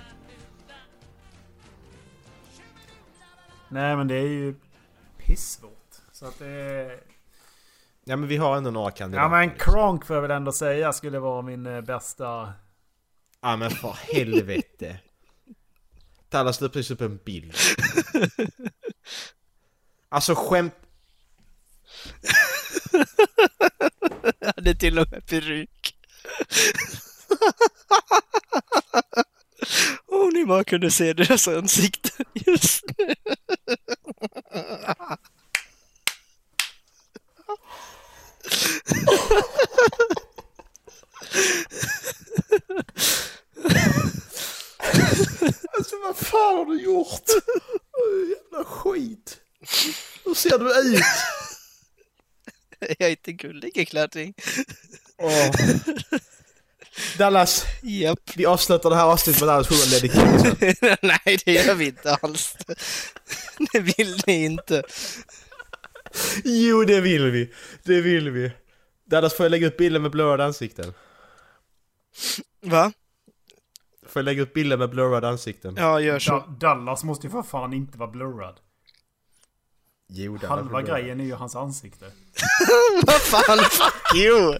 Nej 3.68 3.96
men 3.96 4.08
det 4.08 4.14
är 4.14 4.28
ju 4.28 4.54
pissvårt. 5.16 5.94
Så 6.12 6.26
att 6.26 6.38
det. 6.38 7.00
Ja 8.04 8.16
men 8.16 8.28
vi 8.28 8.36
har 8.36 8.56
ändå 8.56 8.70
några 8.70 8.90
kandidater. 8.90 9.24
Ja 9.36 9.46
men. 9.46 9.50
Kronk 9.58 10.04
får 10.04 10.16
jag 10.16 10.22
väl 10.22 10.30
ändå 10.30 10.52
säga 10.52 10.92
skulle 10.92 11.18
vara 11.18 11.42
min 11.42 11.66
eh, 11.66 11.80
bästa... 11.80 12.52
Ja 13.40 13.56
men 13.56 13.70
för 13.70 13.96
helvete. 14.14 15.00
Dallas 16.28 16.60
la 16.60 16.68
precis 16.68 16.90
upp 16.90 17.00
en 17.00 17.16
bild. 17.24 17.54
Alltså 20.12 20.34
skämt... 20.34 20.74
Jag 24.40 24.52
hade 24.56 24.74
till 24.74 24.98
och 24.98 25.10
med 25.10 25.26
peruk. 25.26 25.94
Om 30.06 30.30
ni 30.34 30.44
bara 30.46 30.64
kunde 30.64 30.90
se 30.90 31.12
deras 31.12 31.48
ansikten 31.48 32.26
just 32.34 32.84
nu. 32.98 33.14
Alltså 45.76 45.96
vad 46.04 46.16
fan 46.16 46.56
har 46.56 46.64
du 46.64 46.82
gjort? 46.82 47.24
Jävla 48.28 48.64
skit. 48.64 49.39
Hur 50.24 50.34
ser 50.34 50.58
du 50.58 50.94
ut? 50.96 51.02
Jag 52.98 53.00
är 53.08 53.10
inte 53.10 53.32
gullig 53.32 53.76
i 53.76 53.84
klädning. 53.86 54.34
Åh. 55.18 55.50
Dallas, 57.18 57.64
Japp. 57.82 58.18
vi 58.36 58.46
avslutar 58.46 58.90
det 58.90 58.96
här 58.96 59.04
avsnittet 59.04 59.40
med 59.42 59.48
Dallas 59.48 59.68
sjunger 59.68 59.90
Lady 59.92 60.08
King. 60.08 60.96
Nej, 61.02 61.38
det 61.44 61.52
gör 61.52 61.74
vi 61.74 61.86
inte 61.86 62.14
alls. 62.14 62.56
Det 63.72 63.80
vill 63.80 64.20
ni 64.26 64.44
inte. 64.44 64.82
Jo 66.44 66.84
det 66.84 67.00
vill 67.00 67.30
vi. 67.30 67.52
Det 67.82 68.00
vill 68.00 68.30
vi. 68.30 68.52
Dallas 69.04 69.34
får 69.36 69.44
jag 69.44 69.50
lägga 69.50 69.66
ut 69.66 69.76
bilder 69.76 70.00
med 70.00 70.10
blurrade 70.10 70.44
ansikten? 70.44 70.94
Va? 72.60 72.92
Får 74.06 74.20
jag 74.20 74.24
lägga 74.24 74.42
ut 74.42 74.54
bilder 74.54 74.76
med 74.76 74.90
blurrade 74.90 75.28
ansikten? 75.28 75.74
Ja, 75.78 76.00
gör 76.00 76.18
så. 76.18 76.32
Da- 76.32 76.46
Dallas 76.46 77.04
måste 77.04 77.26
ju 77.26 77.30
för 77.30 77.42
fan 77.42 77.72
inte 77.72 77.98
vara 77.98 78.10
blurrad. 78.10 78.60
Jo, 80.12 80.38
Halva 80.48 80.82
grejen 80.82 81.20
är 81.20 81.24
ju 81.24 81.34
hans 81.34 81.56
ansikte. 81.56 82.04
Vad 83.02 83.20
fan, 83.20 83.58
fuck 83.58 84.14
you! 84.16 84.58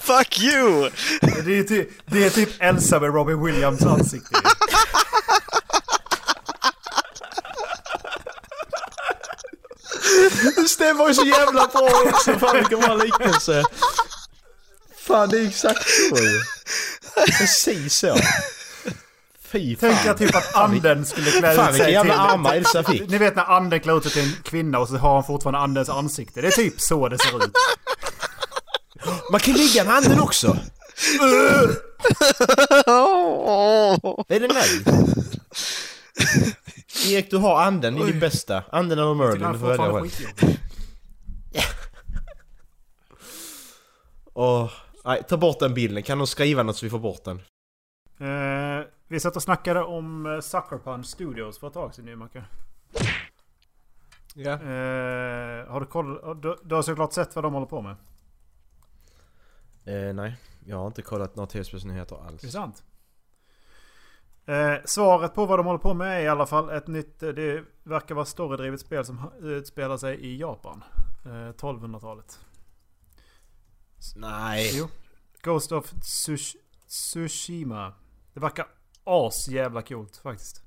Fuck 0.00 0.38
you! 0.40 0.90
Det 1.20 1.58
är, 1.58 1.64
typ, 1.64 1.88
det 2.06 2.24
är 2.24 2.30
typ 2.30 2.48
Elsa 2.58 3.00
med 3.00 3.14
Robin 3.14 3.44
Williams 3.44 3.82
ansikte. 3.82 4.36
Det 10.56 10.68
stämmer 10.68 11.08
ju 11.08 11.14
så 11.14 11.24
jävla 11.24 11.66
bra 11.66 11.90
också. 12.06 12.38
Fan 12.38 12.56
vilken 12.56 12.80
bra 12.80 12.94
liknelse. 12.94 13.64
Fan 15.06 15.28
det 15.28 15.38
är 15.38 15.46
exakt 15.48 15.90
så 15.90 16.16
ju. 16.16 16.40
Precis 17.38 17.96
så. 17.96 18.16
Fy 19.52 19.76
fan. 19.76 19.90
Tänk 19.90 20.06
att 20.06 20.18
typ 20.18 20.36
att 20.36 20.54
anden 20.54 21.04
skulle 21.06 21.30
klä 21.30 21.54
Fan 21.54 21.70
ut 21.70 21.76
sig 21.76 21.92
jävla 21.92 22.14
till... 22.14 22.20
armar 22.20 22.54
Elsa 22.54 22.82
fick. 22.82 23.08
Ni 23.08 23.18
vet 23.18 23.36
när 23.36 23.44
anden 23.44 23.80
klär 23.80 23.96
ut 23.96 24.02
sig 24.02 24.12
till 24.12 24.22
en 24.22 24.42
kvinna 24.42 24.78
och 24.78 24.88
så 24.88 24.96
har 24.96 25.14
han 25.14 25.24
fortfarande 25.24 25.58
andens 25.58 25.88
ansikte. 25.88 26.40
Det 26.40 26.46
är 26.46 26.50
typ 26.50 26.80
så 26.80 27.08
det 27.08 27.18
ser 27.18 27.36
ut. 27.36 27.52
Man 29.30 29.40
kan 29.40 29.54
ligga 29.54 29.84
med 29.84 29.94
anden 29.94 30.20
också. 30.20 30.56
Är 34.28 34.40
det 34.40 34.48
nej? 34.48 34.84
Erik, 37.06 37.30
du 37.30 37.36
har 37.36 37.62
anden, 37.62 37.94
det 37.94 38.02
är 38.02 38.06
din 38.06 38.20
bästa. 38.20 38.62
Anden 38.72 38.98
eller 38.98 39.14
Merlin, 39.14 39.52
du 39.52 39.58
får 39.58 39.68
välja 39.68 39.92
själv. 39.92 40.56
Åh, 44.34 44.70
nej, 45.04 45.22
ta 45.28 45.36
bort 45.36 45.58
den 45.58 45.74
bilden. 45.74 46.02
Kan 46.02 46.18
de 46.18 46.26
skriva 46.26 46.62
något 46.62 46.76
så 46.76 46.86
vi 46.86 46.90
får 46.90 46.98
bort 46.98 47.24
den? 47.24 47.36
Eh, 48.20 48.86
vi 49.12 49.20
satt 49.20 49.36
och 49.36 49.42
snackade 49.42 49.82
om 49.82 50.26
eh, 50.26 50.40
Sucker 50.40 50.78
Punch 50.78 51.06
Studios 51.06 51.58
för 51.58 51.66
ett 51.66 51.72
tag 51.72 51.94
sedan 51.94 52.04
nu 52.04 52.16
Macke. 52.16 52.44
Ja. 54.34 54.50
Eh, 54.52 55.66
har 55.70 55.80
du 55.80 55.86
koll? 55.86 56.40
Du, 56.40 56.56
du 56.64 56.74
har 56.74 56.82
såklart 56.82 57.12
sett 57.12 57.34
vad 57.34 57.44
de 57.44 57.52
håller 57.54 57.66
på 57.66 57.82
med? 57.82 57.96
Eh, 59.84 60.14
nej, 60.14 60.36
jag 60.66 60.76
har 60.76 60.86
inte 60.86 61.02
kollat 61.02 61.36
några 61.36 61.46
tv-spelsnyheter 61.46 62.26
alls. 62.26 62.42
Är 62.42 62.46
det 62.46 62.52
sant? 62.52 62.84
Eh, 64.46 64.74
svaret 64.84 65.34
på 65.34 65.46
vad 65.46 65.58
de 65.58 65.66
håller 65.66 65.78
på 65.78 65.94
med 65.94 66.18
är 66.18 66.20
i 66.24 66.28
alla 66.28 66.46
fall 66.46 66.70
ett 66.70 66.86
nytt... 66.86 67.20
Det 67.20 67.64
verkar 67.82 68.14
vara 68.14 68.24
storydrivet 68.24 68.80
spel 68.80 69.04
som 69.04 69.30
utspelar 69.40 69.96
sig 69.96 70.16
i 70.20 70.36
Japan. 70.40 70.84
Eh, 71.24 71.28
1200-talet. 71.30 72.38
Nej. 74.16 74.70
Jo. 74.74 74.88
Ghost 75.42 75.72
of 75.72 75.92
Tsush- 75.92 76.56
Tsushima. 76.86 77.92
Det 78.32 78.40
verkar 78.40 78.66
as 79.04 79.48
jävla 79.48 79.82
coolt 79.82 80.16
faktiskt. 80.16 80.62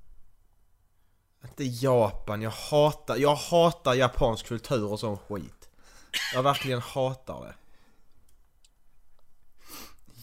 Inte 1.44 1.64
Japan, 1.64 2.42
jag 2.42 2.50
hatar, 2.52 3.16
jag 3.16 3.36
hatar 3.36 3.94
japansk 3.94 4.46
kultur 4.46 4.92
och 4.92 5.00
sån 5.00 5.18
skit. 5.18 5.70
Jag 6.34 6.44
verkligen 6.44 6.82
hatar 6.82 7.46
det. 7.46 7.56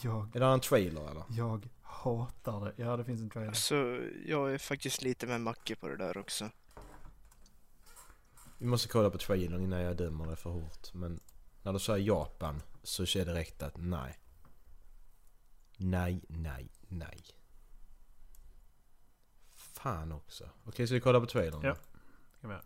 Jag, 0.02 0.36
Är 0.36 0.40
det 0.40 0.46
en 0.46 0.60
trailer 0.60 1.10
eller? 1.10 1.24
jag 1.28 1.68
hatar 1.82 2.60
det. 2.64 2.72
Ja, 2.76 2.96
det 2.96 3.04
finns 3.04 3.20
en 3.20 3.30
trailer. 3.30 3.52
Så 3.52 3.74
jag 4.26 4.54
är 4.54 4.58
faktiskt 4.58 5.02
lite 5.02 5.26
med 5.26 5.40
Macke 5.40 5.76
på 5.76 5.88
det 5.88 5.96
där 5.96 6.18
också. 6.18 6.48
Vi 8.58 8.66
måste 8.66 8.88
kolla 8.88 9.10
på 9.10 9.18
trailern 9.18 9.62
innan 9.62 9.80
jag 9.80 9.96
dömer 9.96 10.26
det 10.26 10.36
för 10.36 10.50
hårt. 10.50 10.94
Men 10.94 11.20
när 11.62 11.72
du 11.72 11.78
säger 11.78 12.06
Japan 12.06 12.62
så 12.82 13.06
ser 13.06 13.24
det 13.26 13.32
direkt 13.32 13.62
att 13.62 13.76
nej. 13.76 14.18
Nej, 15.76 16.24
nej, 16.28 16.68
nej. 16.88 17.24
Fan 19.82 20.12
också. 20.12 20.44
Okej, 20.66 20.86
så 20.86 20.94
vi 20.94 21.00
kollar 21.00 21.20
på 21.20 21.26
trailern? 21.26 21.60
Ja. 21.62 21.74
Ska 22.38 22.48
vi 22.48 22.54
göra. 22.54 22.62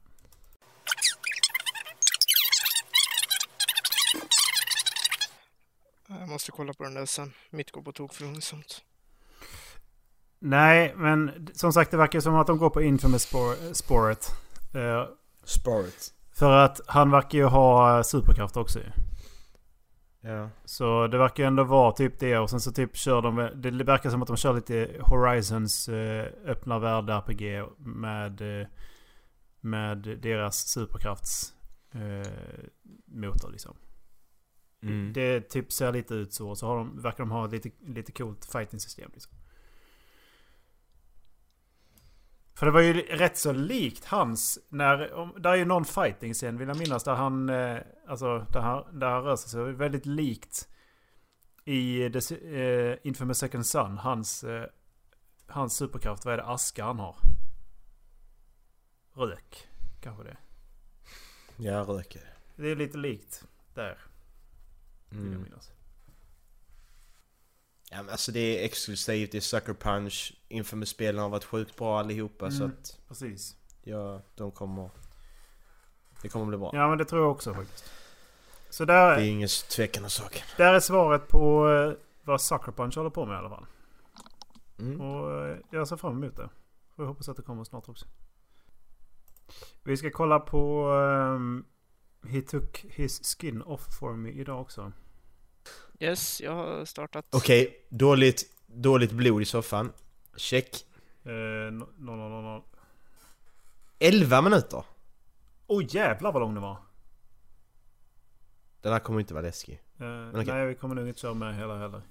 Jag 6.08 6.28
måste 6.28 6.50
kolla 6.52 6.72
på 6.72 6.82
den 6.84 6.94
där 6.94 7.06
sen. 7.06 7.32
Mitt 7.50 7.70
går 7.70 7.82
på 7.82 7.92
tok 7.92 8.14
för 8.14 8.24
långsamt. 8.24 8.82
Nej, 10.38 10.94
men 10.96 11.48
som 11.54 11.72
sagt 11.72 11.90
det 11.90 11.96
verkar 11.96 12.20
som 12.20 12.34
att 12.34 12.46
de 12.46 12.58
går 12.58 12.70
på 12.70 12.82
Infamous 12.82 13.22
spår, 13.22 13.74
spåret. 13.74 14.30
Eh, 14.74 15.04
Sport. 15.44 15.94
för 16.32 16.50
att 16.50 16.80
han 16.86 17.10
verkar 17.10 17.38
ju 17.38 17.44
ha 17.44 18.04
superkraft 18.04 18.56
också 18.56 18.78
ju. 18.78 18.90
Ja. 20.26 20.50
Så 20.64 21.06
det 21.06 21.18
verkar 21.18 21.44
ändå 21.44 21.64
vara 21.64 21.92
typ 21.92 22.18
det 22.18 22.38
och 22.38 22.50
sen 22.50 22.60
så 22.60 22.72
typ 22.72 22.96
kör 22.96 23.22
de... 23.22 23.50
Det 23.54 23.84
verkar 23.84 24.10
som 24.10 24.22
att 24.22 24.28
de 24.28 24.36
kör 24.36 24.54
lite 24.54 24.90
Horizons 25.00 25.88
eh, 25.88 26.26
öppna 26.44 26.78
värld 26.78 27.10
RPG 27.10 27.64
med, 27.78 28.60
eh, 28.60 28.66
med 29.60 29.98
deras 30.22 30.68
superkrafts 30.68 31.54
eh, 31.92 32.32
motor 33.06 33.50
liksom. 33.50 33.76
Mm. 34.82 35.12
Det 35.12 35.40
typ 35.40 35.72
ser 35.72 35.92
lite 35.92 36.14
ut 36.14 36.34
så. 36.34 36.54
Så 36.54 36.66
har 36.66 36.76
de, 36.76 37.02
verkar 37.02 37.18
de 37.18 37.30
ha 37.30 37.46
lite, 37.46 37.70
lite 37.80 38.12
coolt 38.12 38.44
fighting-system 38.52 39.10
liksom. 39.12 39.32
För 42.58 42.66
det 42.66 42.72
var 42.72 42.80
ju 42.80 42.92
rätt 42.92 43.38
så 43.38 43.52
likt 43.52 44.04
hans 44.04 44.58
när... 44.68 45.12
Om, 45.12 45.32
där 45.38 45.50
är 45.50 45.56
ju 45.56 45.64
någon 45.64 45.84
fighting-scen 45.84 46.58
vill 46.58 46.68
jag 46.68 46.78
minnas 46.78 47.04
där 47.04 47.14
han... 47.14 47.48
Eh, 47.48 47.78
alltså 48.08 48.38
där 48.52 48.60
han, 48.60 48.98
där 48.98 49.06
han 49.10 49.22
rör 49.24 49.36
sig 49.36 49.50
så. 49.50 49.64
Väldigt 49.64 50.06
likt 50.06 50.68
i 51.64 52.10
The, 52.10 52.34
eh, 52.62 52.98
Infamous 53.02 53.38
Second 53.38 53.66
Son. 53.66 53.98
Hans, 53.98 54.44
eh, 54.44 54.64
hans 55.46 55.76
superkraft. 55.76 56.24
Vad 56.24 56.34
är 56.34 56.38
det? 56.38 56.44
Aska 56.44 56.84
han 56.84 56.98
har? 56.98 57.16
Rök. 59.14 59.68
Kanske 60.00 60.22
det. 60.24 60.36
Ja, 61.56 61.80
röker. 61.80 62.34
Det 62.56 62.70
är 62.70 62.76
lite 62.76 62.98
likt 62.98 63.44
där. 63.74 63.98
Vill 65.08 65.18
jag 65.20 65.28
Mm. 65.28 65.42
minnas. 65.42 65.72
Ja, 67.96 68.02
men 68.02 68.10
alltså 68.10 68.32
det 68.32 68.40
är 68.60 68.64
exklusivt, 68.64 69.32
det 69.32 69.38
är 69.38 69.40
Sucker 69.40 69.74
Punch. 69.74 70.34
Infamous-spelen 70.48 71.22
har 71.22 71.28
varit 71.28 71.44
sjukt 71.44 71.76
bra 71.76 71.98
allihopa 72.00 72.50
så 72.50 72.64
Mm. 72.64 72.76
att... 72.80 72.98
Precis. 73.08 73.56
Ja, 73.82 74.22
de 74.34 74.50
kommer... 74.52 74.90
Det 76.22 76.28
kommer 76.28 76.46
bli 76.46 76.56
bra. 76.56 76.70
Ja 76.74 76.88
men 76.88 76.98
det 76.98 77.04
tror 77.04 77.22
jag 77.22 77.30
också 77.30 77.54
faktiskt. 77.54 77.84
Så 78.70 78.84
Det 78.84 78.92
där, 78.92 79.10
är 79.16 79.24
ingen 79.24 79.48
tvekan 79.48 80.04
om 80.04 80.10
saken. 80.10 80.42
där 80.56 80.74
är 80.74 80.80
svaret 80.80 81.28
på 81.28 81.68
eh, 81.70 81.92
vad 82.24 82.40
Sucker 82.40 82.72
Punch 82.72 82.96
håller 82.96 83.10
på 83.10 83.26
med 83.26 83.34
i 83.34 83.38
alla 83.38 83.48
fall. 83.48 83.66
Mm. 84.78 85.00
Och 85.00 85.46
eh, 85.46 85.56
jag 85.70 85.88
ser 85.88 85.96
fram 85.96 86.22
emot 86.22 86.36
det. 86.36 86.48
Och 86.96 87.02
jag 87.04 87.06
hoppas 87.06 87.28
att 87.28 87.36
det 87.36 87.42
kommer 87.42 87.64
snart 87.64 87.88
också. 87.88 88.06
Vi 89.84 89.96
ska 89.96 90.10
kolla 90.10 90.40
på 90.40 90.88
ehm, 90.90 91.64
He 92.28 92.42
took 92.42 92.78
his 92.88 93.20
skin 93.36 93.62
off 93.62 93.86
for 94.00 94.12
me 94.14 94.30
idag 94.30 94.60
också. 94.60 94.92
Yes, 96.00 96.40
jag 96.40 96.52
har 96.52 96.84
startat. 96.84 97.26
Okej, 97.30 97.86
dåligt, 97.88 98.42
dåligt 98.66 99.12
blod 99.12 99.42
i 99.42 99.44
soffan. 99.44 99.92
Check. 100.36 100.84
Eh, 101.24 101.32
no, 101.72 101.84
no, 101.98 102.10
no, 102.10 102.28
no, 102.28 102.40
no. 102.42 102.64
11 103.98 104.40
minuter! 104.42 104.84
Oj 105.66 105.86
jävlar 105.90 106.32
vad 106.32 106.42
lång 106.42 106.54
den 106.54 106.62
var. 106.62 106.76
Den 108.80 108.92
här 108.92 108.98
kommer 109.00 109.20
inte 109.20 109.34
vara 109.34 109.42
läskig. 109.46 109.82
Eh, 110.00 110.28
okej. 110.30 110.44
Nej 110.46 110.66
vi 110.66 110.74
kommer 110.74 110.94
nog 110.94 111.08
inte 111.08 111.20
köra 111.20 111.34
med 111.34 111.56
hela 111.56 111.78
heller. 111.78 112.02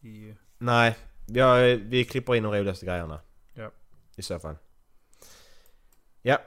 I, 0.00 0.34
Nej, 0.58 0.96
vi, 1.28 1.40
har, 1.40 1.60
vi 1.76 2.04
klipper 2.04 2.34
in 2.34 2.42
de 2.42 2.52
roligaste 2.54 2.86
grejerna. 2.86 3.20
Ja. 3.54 3.70
I 4.16 4.22
så 4.22 4.38
fall. 4.38 4.56
Ja, 6.22 6.38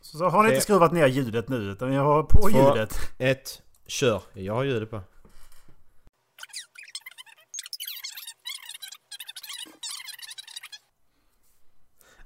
så, 0.00 0.18
så 0.18 0.28
har 0.28 0.42
ni 0.42 0.48
Tre. 0.48 0.54
inte 0.54 0.64
skruvat 0.64 0.92
ner 0.92 1.06
ljudet 1.06 1.48
nu 1.48 1.56
utan 1.56 1.92
jag 1.92 2.02
har 2.02 2.22
på 2.22 2.42
Två. 2.42 2.50
ljudet. 2.50 2.98
ett, 3.18 3.62
kör. 3.86 4.22
Jag 4.32 4.54
har 4.54 4.64
ljudet 4.64 4.90
på. 4.90 5.00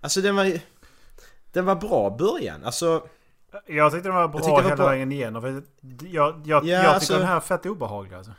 Alltså 0.01 0.21
den 0.21 0.37
var. 0.37 0.61
Den 1.53 1.65
var 1.65 1.75
bra 1.77 2.11
början. 2.11 2.65
Alltså... 2.65 3.09
Jag 3.67 3.93
tyckte 3.93 4.09
den 4.09 4.17
var 4.17 4.29
bra 4.29 4.41
det 4.41 4.47
var 4.51 4.63
hela 4.63 4.77
bra. 4.77 4.87
vägen 4.89 5.13
igenom. 5.13 5.43
För 5.43 5.49
jag, 5.51 5.63
jag, 6.11 6.47
jag, 6.47 6.65
Ja, 6.67 6.69
jag 6.69 6.83
tycker 6.83 6.95
alltså- 6.95 7.13
den 7.19 7.27
här 7.27 7.37
är 7.37 7.41
fett 7.41 7.67
obehaglig 7.67 8.15
alltså. 8.17 8.33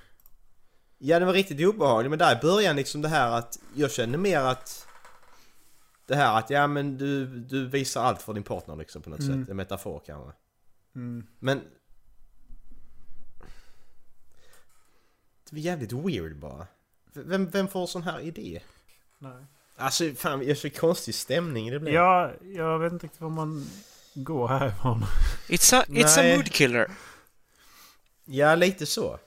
Ja, 0.97 1.19
den 1.19 1.25
var 1.27 1.33
riktigt 1.33 1.67
obehaglig. 1.67 2.09
Men 2.09 2.19
där 2.19 2.35
i 2.37 2.39
början 2.41 2.75
liksom 2.75 3.01
det 3.01 3.07
här 3.09 3.31
att... 3.31 3.59
Jag 3.75 3.91
kände 3.91 4.17
mer 4.17 4.39
att... 4.39 4.87
Det 6.05 6.15
här 6.15 6.37
att 6.39 6.49
ja 6.49 6.67
men 6.67 6.97
du, 6.97 7.25
du 7.25 7.67
visar 7.67 8.03
allt 8.03 8.21
för 8.21 8.33
din 8.33 8.43
partner 8.43 8.75
liksom 8.75 9.01
på 9.01 9.09
något 9.09 9.19
Mm. 9.19 9.41
sätt. 9.41 9.49
En 9.49 9.57
metafor 9.57 10.01
kanske. 10.05 10.31
Mm. 10.95 11.27
Men... 11.39 11.61
Det 15.49 15.55
var 15.55 15.59
jävligt 15.59 15.91
weird 15.93 16.35
bara. 16.39 16.67
Vem, 17.13 17.49
vem 17.49 17.67
får 17.67 17.87
sån 17.87 18.03
här 18.03 18.19
idé? 18.19 18.61
Nej. 19.17 19.45
Alltså 19.81 20.13
fan, 20.13 20.47
jag 20.47 20.57
så 20.57 20.69
konstig 20.69 21.15
stämning 21.15 21.71
det 21.71 21.79
blev. 21.79 21.93
Ja, 21.93 22.31
jag 22.41 22.79
vet 22.79 22.93
inte 22.93 23.05
riktigt 23.05 23.21
var 23.21 23.29
man 23.29 23.65
går 24.13 24.47
härifrån. 24.47 25.03
It's 25.47 25.75
a, 25.79 25.83
it's 25.87 26.15
Nej. 26.17 26.33
a 26.33 26.37
mood 26.37 26.51
killer. 26.51 26.91
Ja, 28.25 28.55
lite 28.55 28.85
så. 28.85 29.19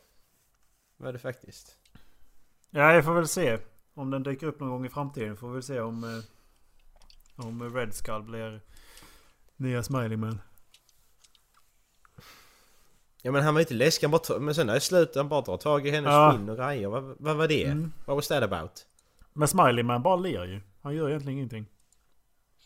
Var 0.97 1.13
det 1.13 1.19
faktiskt. 1.19 1.77
Ja, 2.71 2.93
jag 2.95 3.05
får 3.05 3.15
väl 3.15 3.29
se. 3.29 3.59
Om 3.95 4.11
den 4.11 4.23
dyker 4.23 4.47
upp 4.47 4.61
någon 4.61 4.69
gång 4.71 4.87
i 4.87 4.89
framtiden 4.89 5.37
får 5.37 5.49
vi 5.49 5.55
väl 5.55 5.63
se 5.63 5.81
om... 5.81 6.05
eh, 6.05 7.45
Om 7.47 7.75
Red 7.77 7.95
Skull 7.95 8.23
blir 8.23 8.61
nya 9.57 9.83
Smiley 9.83 10.17
Man. 10.17 10.41
Ja 13.23 13.33
men 13.33 13.43
han 13.43 13.55
var 13.55 13.61
inte 13.61 13.75
läskig, 13.75 14.07
han 14.07 14.11
bara 14.11 14.39
men 14.39 14.55
sen 14.55 14.67
när 14.67 14.75
det 14.75 14.81
slutade 14.81 15.19
han 15.19 15.29
bara 15.29 15.41
dra 15.41 15.57
tag 15.57 15.87
i 15.87 15.91
hennes 15.91 16.11
Ja. 16.11 16.33
skinn 16.33 16.49
och 16.49 16.57
grejer. 16.57 16.89
Vad, 16.89 17.17
vad 17.19 17.37
var 17.37 17.49
det? 17.49 17.65
Mm. 17.65 17.93
What 18.07 18.17
was 18.17 18.29
that 18.29 18.43
about? 18.43 18.71
Men 19.35 19.49
Smiley 19.49 19.83
Man 19.83 20.03
bara 20.03 20.17
ler 20.17 20.45
ju. 20.45 20.61
Han 20.83 20.95
gör 20.95 21.09
egentligen 21.09 21.39
ingenting. 21.39 21.67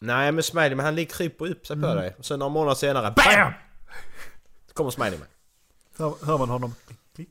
Nej 0.00 0.32
men 0.32 0.42
Smiley 0.42 0.74
men 0.74 0.84
han 0.84 0.94
ligger 0.94 1.12
kryper 1.14 1.46
upp 1.50 1.66
sig 1.66 1.76
på 1.80 1.86
Mm. 1.86 1.96
dig. 1.98 2.14
Och 2.18 2.24
sen 2.24 2.38
några 2.38 2.50
månader 2.52 2.74
senare 2.74 3.10
BAM! 3.16 3.52
Så 4.66 4.74
kommer 4.74 4.90
Smiley 4.90 5.18
man. 5.18 5.28
Så 5.96 6.26
hör 6.26 6.38
man 6.38 6.48
honom 6.48 6.74
klick, 6.86 6.98
klick, 7.14 7.28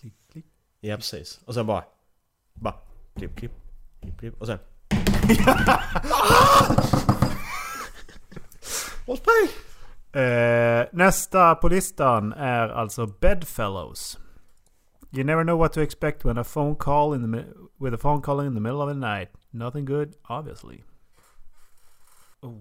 klick, 0.00 0.14
klick. 0.32 0.44
Ja 0.80 0.96
precis. 0.96 1.40
Och 1.44 1.54
sen 1.54 1.66
bara... 1.66 1.84
Bara 2.54 2.74
klipp, 3.16 3.36
klipp, 3.38 3.52
klipp, 4.00 4.18
klipp. 4.18 4.40
Och 4.40 4.46
sen... 4.46 4.58
Och 9.06 9.18
spring! 9.18 9.48
Eh, 10.22 10.86
nästa 10.92 11.54
på 11.54 11.68
listan 11.68 12.32
är 12.32 12.68
alltså 12.68 13.06
Bedfellows. 13.06 14.18
You 15.10 15.24
never 15.24 15.42
know 15.44 15.58
what 15.58 15.72
to 15.72 15.80
expect 15.80 16.24
when 16.24 16.38
a 16.38 16.44
phone 16.44 16.76
call 16.76 17.14
in 17.14 17.32
the 17.32 17.44
with 17.78 17.94
a 17.94 17.98
phone 17.98 18.22
call 18.22 18.40
in 18.46 18.54
the 18.54 18.60
middle 18.60 18.80
of 18.82 18.88
the 18.88 18.94
night. 18.94 19.28
Nothing 19.50 19.84
good, 19.86 20.14
obviously. 20.22 20.84
Oh. 22.40 22.60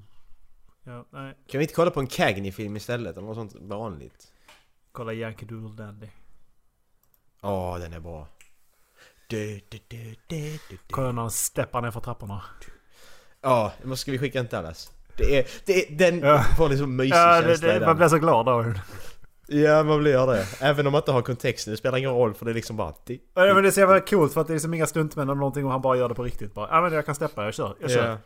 Ja, 0.83 1.05
nej. 1.11 1.37
Kan 1.47 1.57
vi 1.59 1.63
inte 1.63 1.73
kolla 1.73 1.91
på 1.91 1.99
en 1.99 2.07
Cagney-film 2.07 2.77
istället? 2.77 3.17
Eller 3.17 3.27
något 3.27 3.35
sånt 3.35 3.55
vanligt? 3.61 4.27
Kolla 4.91 5.13
Yankee 5.13 5.45
Doodle 5.45 5.83
Dandy. 5.83 6.07
Ja, 7.41 7.77
den 7.79 7.93
är 7.93 7.99
bra. 7.99 8.27
Du, 9.27 9.61
du, 9.69 9.79
du, 9.87 9.97
du, 9.97 10.15
du, 10.27 10.57
du. 10.69 10.77
Kolla 10.89 11.11
när 11.11 11.21
han 11.21 11.31
steppar 11.31 11.81
ner 11.81 11.91
för 11.91 11.99
trapporna. 11.99 12.41
Ja, 13.41 13.73
men 13.83 13.97
ska 13.97 14.11
vi 14.11 14.19
skicka 14.19 14.39
en 14.39 14.47
till 14.47 14.55
Dallas? 14.55 14.91
Det 15.17 15.37
är, 15.39 15.47
det 15.65 15.73
är, 15.91 15.95
den 15.97 16.19
Ja. 16.19 16.43
får 16.57 16.69
liksom 16.69 16.95
mysig 16.95 17.11
Ja, 17.15 17.41
det, 17.41 17.47
känsla 17.47 17.67
i 17.67 17.71
det, 17.71 17.79
den. 17.79 17.87
man 17.89 17.97
blir 17.97 18.07
så 18.07 18.17
glad 18.17 18.45
då. 18.45 18.73
Ja, 19.47 19.83
man 19.83 19.99
blir 19.99 20.27
det. 20.27 20.45
Även 20.61 20.87
om 20.87 20.91
man 20.91 20.99
inte 21.01 21.11
har 21.11 21.21
kontexten, 21.21 21.71
det 21.71 21.77
spelar 21.77 21.97
ingen 21.97 22.11
roll 22.11 22.33
för 22.33 22.45
det 22.45 22.51
är 22.51 22.55
liksom 22.55 22.77
bara... 22.77 22.93
Ja, 23.05 23.19
men 23.33 23.63
det 23.63 23.69
är 23.69 23.71
så 23.71 23.79
jävla 23.79 23.99
coolt 23.99 24.33
för 24.33 24.41
att 24.41 24.47
det 24.47 24.51
är 24.53 24.55
liksom 24.55 24.73
inga 24.73 24.87
stuntmän 24.87 25.29
eller 25.29 25.35
någonting 25.35 25.65
och 25.65 25.71
han 25.71 25.81
bara 25.81 25.97
gör 25.97 26.09
det 26.09 26.15
på 26.15 26.23
riktigt. 26.23 26.53
Bara, 26.53 26.69
ja 26.69 26.81
men 26.81 26.93
jag 26.93 27.05
kan 27.05 27.15
steppa, 27.15 27.45
jag 27.45 27.53
kör. 27.53 27.75
Jag 27.79 27.91
kör. 27.91 28.09
Ja. 28.09 28.17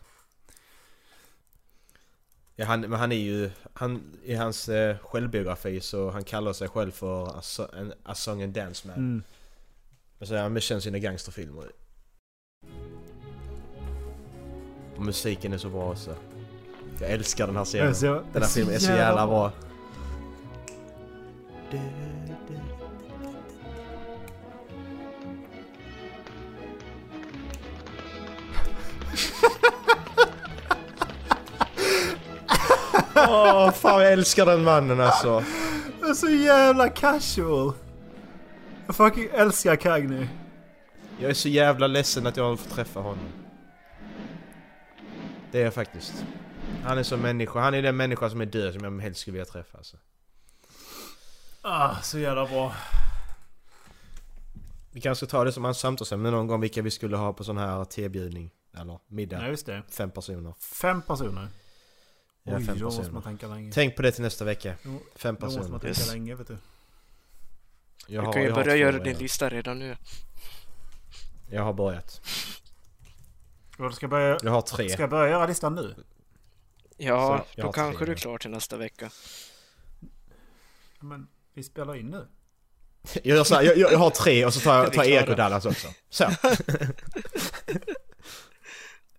Ja, 2.56 2.66
han, 2.66 2.82
men 2.82 2.94
han 2.94 3.12
är 3.12 3.16
ju... 3.16 3.52
Han, 3.74 4.02
I 4.24 4.36
hans 4.36 4.70
eh, 4.70 4.98
självbiografi 4.98 5.82
så 5.82 6.10
han 6.10 6.24
kallar 6.24 6.54
sig 6.54 6.68
själv 6.68 6.92
för 6.92 7.24
a, 7.26 7.40
so- 7.42 7.94
a 8.04 8.16
song 8.16 8.44
and 8.44 8.54
dance 8.54 8.88
man. 8.88 8.98
Mm. 8.98 9.24
Men 10.18 10.28
så 10.28 10.36
är 10.36 10.42
han 10.42 10.54
med 10.54 10.64
sina 10.64 10.98
gangsterfilmer. 10.98 11.66
Och 14.96 15.02
musiken 15.06 15.54
är 15.54 15.58
så 15.58 15.70
bra 15.70 15.92
också. 15.92 16.16
Jag 17.00 17.10
älskar 17.12 17.48
den 17.48 17.56
här 17.56 17.66
serien. 17.66 18.24
Den 18.34 18.42
här 18.42 18.50
filmen 18.50 18.76
är 18.76 18.80
så 18.80 18.92
jävla 18.92 19.28
bra. 19.28 19.52
Åh, 33.16 33.72
fan 33.72 34.02
jag 34.02 34.14
älskar 34.14 34.46
den 34.46 34.64
mannen 34.64 35.00
alltså. 35.00 35.44
Det 36.00 36.06
är 36.06 36.14
så 36.14 36.30
jävla 36.30 36.90
casual. 36.90 37.74
Jag 38.86 38.96
fucking 38.96 39.28
älskar 39.34 39.76
Cagney. 39.76 40.28
Jag 41.20 41.30
är 41.30 41.34
så 41.34 41.50
jävla 41.50 41.88
ledsen 41.88 42.28
att 42.28 42.38
jag 42.38 42.60
fått 42.60 42.70
träffa 42.70 43.00
honom. 43.00 43.30
Det 45.52 45.60
är 45.60 45.64
jag 45.64 45.74
faktiskt. 45.74 46.26
Han 46.84 46.98
är 46.98 47.04
som 47.04 47.20
människa. 47.20 47.60
Han 47.60 47.74
är 47.74 47.82
den 47.82 47.98
människa 47.98 48.30
som 48.30 48.42
är 48.42 48.46
död 48.46 48.74
som 48.74 48.84
jag 48.84 49.02
helst 49.02 49.22
skulle 49.22 49.34
vilja 49.34 49.46
träffa 49.46 49.78
alltså. 49.78 49.98
Ah, 51.62 52.02
så 52.02 52.20
jävla 52.20 52.46
bra. 52.46 52.76
Vi 54.92 55.02
kanske 55.02 55.26
ska 55.26 55.32
ta 55.38 55.44
det 55.44 55.52
som 55.52 55.66
en 55.66 55.76
samtalsämne 55.76 56.32
någon 56.32 56.48
gång 56.48 56.62
vilka 56.62 56.82
vi 56.82 56.92
skulle 56.92 57.18
ha 57.18 57.34
på 57.34 57.44
sån 57.44 57.58
här 57.58 57.86
tebjudning. 57.86 58.52
Eller 58.74 59.00
middag. 59.08 59.42
Ja, 59.42 59.48
just 59.48 59.66
det. 59.66 59.84
Fem 59.90 60.12
personer. 60.12 60.54
Fem 60.60 61.02
personer. 61.02 61.48
Ja, 62.44 62.58
Oj, 62.58 62.66
fem 62.66 62.78
då 62.80 62.86
måste 62.86 63.00
personer. 63.02 63.14
man 63.14 63.24
tänka 63.24 63.48
länge. 63.48 63.72
Tänk 63.74 63.96
på 63.96 64.02
det 64.02 64.12
till 64.12 64.22
nästa 64.24 64.46
vecka. 64.46 64.76
Jo, 64.84 65.00
Fem 65.16 65.36
Då 65.40 65.46
måste 65.46 65.60
man 65.60 65.80
personer. 65.80 65.80
tänka 65.80 66.00
Yes. 66.02 66.12
länge 66.14 66.36
vet 66.36 66.48
du. 66.48 66.58
Jag 68.08 68.24
Du 68.24 68.26
har, 68.26 68.34
kan 68.34 68.42
ju 68.44 68.54
börja 68.54 68.76
göra 68.76 69.00
din 69.00 69.18
lista 69.18 69.50
redan 69.50 69.80
nu. 69.80 69.98
Jag 71.50 71.64
har 71.64 71.74
börjat. 71.74 72.22
Och 73.78 73.84
då 73.84 73.92
ska 73.92 74.04
jag 74.04 74.10
börja... 74.10 74.38
Jag 74.44 74.52
har 74.52 74.62
tre. 74.62 74.90
Ska 74.90 75.02
jag 75.04 75.10
börja 75.10 75.30
göra 75.30 75.46
listan 75.46 75.76
nu? 75.76 75.96
Ja, 76.98 77.46
då 77.56 77.72
kanske 77.72 77.98
tre 77.98 78.06
du 78.06 78.12
är 78.12 78.16
klar 78.16 78.38
till 78.38 78.50
nästa 78.52 78.78
vecka. 78.78 79.10
Men 81.00 81.28
vi 81.54 81.64
spelar 81.64 81.96
in 81.96 82.10
nu. 82.10 82.28
Jag, 83.24 83.38
gör 83.38 83.44
så 83.44 83.56
här, 83.56 83.64
jag, 83.64 83.78
jag, 83.78 84.00
har 84.00 84.10
tre 84.10 84.46
och 84.46 84.54
så 84.54 84.60
tar 84.60 84.76
jag 84.84 84.94
tar 84.94 85.04
Erik 85.04 85.30
och 85.30 85.36
Dallas 85.36 85.66
också. 85.66 85.88
Så. 86.10 86.26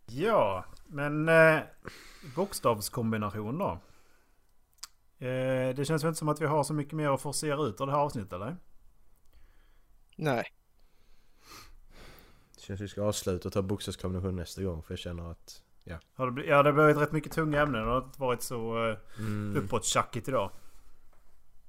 Ja, 0.07 0.65
men 0.87 1.29
eh, 1.29 1.61
bokstavskombination 2.37 3.59
då. 3.59 3.71
Eh, 5.27 5.75
det 5.75 5.85
känns 5.87 6.03
väl 6.05 6.09
inte 6.09 6.19
som 6.19 6.29
att 6.29 6.41
vi 6.41 6.47
har 6.47 6.65
så 6.65 6.75
mycket 6.75 6.93
mer 6.93 7.09
att 7.15 7.21
forcera 7.21 7.63
ut 7.63 7.81
av 7.81 7.87
det 7.87 7.93
här 7.93 8.01
avsnittet 8.01 8.33
eller? 8.33 8.57
Nej, 10.17 10.45
Det 12.55 12.61
känns 12.61 12.81
vi 12.81 12.89
ska 12.89 13.03
avsluta 13.03 13.49
och 13.49 13.53
ta 13.53 13.63
bokstavskombination 13.63 14.37
nästa 14.37 14.63
gång 14.63 14.83
för 14.83 14.93
jag 14.93 14.99
känner 14.99 15.31
att... 15.31 15.63
Har 16.15 16.27
det, 16.27 16.33
bli- 16.33 16.49
ja, 16.49 16.63
det 16.63 16.69
har 16.71 16.75
blivit 16.75 16.97
rätt 17.03 17.13
mycket 17.13 17.33
tunga 17.33 17.63
ämnen. 17.63 17.85
Det 17.85 17.91
har 17.91 17.99
inte 18.05 18.21
varit 18.21 18.43
så 18.43 18.89
eh, 18.89 18.97
Mm, 19.19 19.57
uppåt 19.57 19.85
idag. 20.29 20.51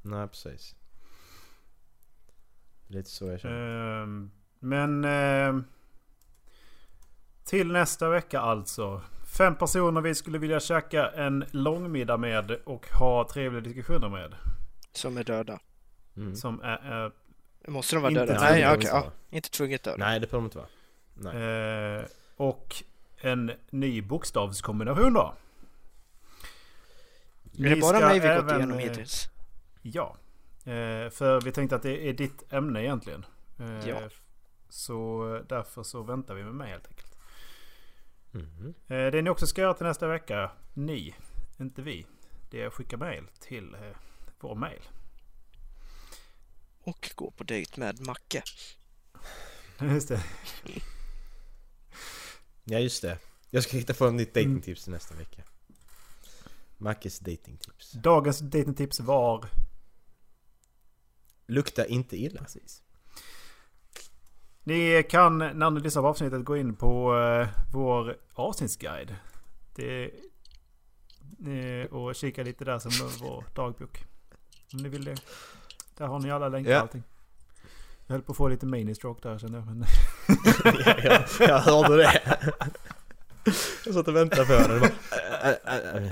Nej 0.04 0.28
precis. 0.28 0.76
Lite 2.88 3.10
så 3.10 3.28
jag 3.28 3.40
känner. 3.40 4.02
Ehm, 4.04 4.32
men 4.60 5.04
ehm, 5.06 5.64
till 7.44 7.72
nästa 7.72 8.10
vecka 8.10 8.40
alltså. 8.40 9.02
Fem 9.38 9.56
personer 9.56 10.02
vi 10.02 10.16
skulle 10.16 10.38
vilja 10.38 10.60
käka 10.60 11.10
en 11.10 11.46
långmiddag 11.52 12.18
med 12.18 12.52
och 12.52 12.90
ha 12.90 13.28
trevliga 13.34 13.62
diskussioner 13.62 14.10
med. 14.10 14.36
som 14.92 15.18
är 15.18 15.24
döda. 15.24 15.60
Mm. 16.18 16.36
Som 16.36 16.62
är, 16.62 16.78
är 16.78 17.12
Måste 17.68 17.96
de 17.96 18.02
vara 18.02 18.14
döda? 18.14 18.34
Nej, 18.34 18.40
behöver 18.40 18.78
okej. 18.78 18.88
inte 18.88 18.88
ja, 18.88 19.12
inte 19.30 19.50
tvunget 19.50 19.84
döda. 19.84 19.98
Nej 19.98 20.20
det 20.20 20.28
behöver 20.28 20.42
de 20.42 20.46
inte 20.46 20.58
vara. 20.58 20.68
Nej. 21.14 22.00
Eh, 22.00 22.06
och 22.38 22.84
en 23.22 23.52
ny 23.70 24.02
bokstavskombination 24.02 25.14
då. 25.14 25.34
Är 27.58 27.70
det 27.70 27.82
bara 27.82 28.00
mig 28.00 28.20
vi 28.20 28.28
gått 28.28 28.38
även, 28.38 28.58
igenom 28.58 28.78
eh, 28.78 28.84
hittills? 28.84 29.30
Ja. 29.86 30.18
Eh, 30.64 31.10
för 31.10 31.42
vi 31.42 31.52
tänkte 31.52 31.76
att 31.76 31.82
det 31.84 32.10
är 32.10 32.14
ditt 32.14 32.54
ämne 32.54 32.84
egentligen. 32.84 33.26
Eh, 33.60 33.90
Ja. 33.90 34.10
Så 34.70 35.24
därför 35.50 35.84
så 35.84 36.04
väntar 36.04 36.36
vi 36.36 36.44
med 36.44 36.54
mig 36.54 36.70
helt 36.72 36.88
enkelt. 36.88 37.18
Eh, 38.88 39.12
det 39.12 39.22
ni 39.22 39.30
också 39.30 39.48
ska 39.48 39.62
göra 39.62 39.74
till 39.74 39.86
nästa 39.86 40.08
vecka, 40.08 40.52
ni, 40.74 41.16
inte 41.60 41.82
vi. 41.82 42.06
Det 42.50 42.62
är 42.62 42.68
att 42.68 42.74
skicka 42.74 42.98
mail 42.98 43.28
till 43.40 43.76
vår 44.40 44.56
mail. 44.56 44.82
Och 46.84 47.12
gå 47.16 47.32
på 47.32 47.44
dejt 47.44 47.80
med 47.80 48.08
Macke. 48.08 48.44
Just 49.80 50.10
det. 50.10 50.24
Ja 52.64 52.80
just 52.80 53.02
det. 53.02 53.18
Jag 53.50 53.64
ska 53.64 53.78
hitta 53.78 53.94
på 53.94 54.06
ett 54.06 54.14
nytt 54.14 54.34
datingtips 54.34 54.84
till 54.84 54.92
nästa 54.94 55.16
vecka. 55.16 55.42
Mackes 56.78 57.20
datingtips. 57.20 57.92
Dagens 57.92 58.40
datingtips 58.40 59.00
var... 59.00 59.46
Lukta 61.48 61.86
inte 61.86 62.18
illa. 62.18 62.42
Precis. 62.42 62.82
Ni 64.64 65.04
kan 65.10 65.38
när 65.38 65.70
ni 65.70 65.80
lyssnar 65.80 66.02
på 66.02 66.08
avsnittet 66.08 66.46
gå 66.46 66.58
in 66.58 66.76
på 66.76 67.18
eh, 67.20 67.48
vår 67.74 68.16
avsnittsguide. 68.34 69.16
Det, 69.76 70.04
eh, 71.48 71.86
och 71.94 72.16
kika 72.16 72.44
lite 72.44 72.66
där 72.66 72.80
som 72.80 72.92
vår 73.22 73.44
dagbok. 73.56 74.06
Om 74.74 74.80
ni 74.80 74.90
vill 74.90 75.04
det. 75.06 75.16
Där 75.98 76.08
har 76.08 76.20
ni 76.20 76.32
alla 76.32 76.50
länkar 76.50 76.72
och 76.72 76.76
Ja. 76.78 76.82
allting. 76.82 77.04
Jag 78.08 78.14
höll 78.14 78.22
på 78.22 78.32
att 78.32 78.38
få 78.38 78.48
lite 78.48 78.66
mini-stroke 78.66 79.30
där 79.30 79.38
kände 79.38 79.58
jag. 79.58 79.66
Men 79.68 79.84
ja, 80.86 80.96
jag, 81.04 81.24
jag 81.50 81.60
hörde 81.60 81.98
det. 81.98 82.22
Jag 83.86 83.94
satt 83.94 84.08
och 84.08 84.16
väntade 84.16 84.46
på 84.46 84.54
den. 84.54 84.72
och 84.72 84.80
Bara, 84.80 86.10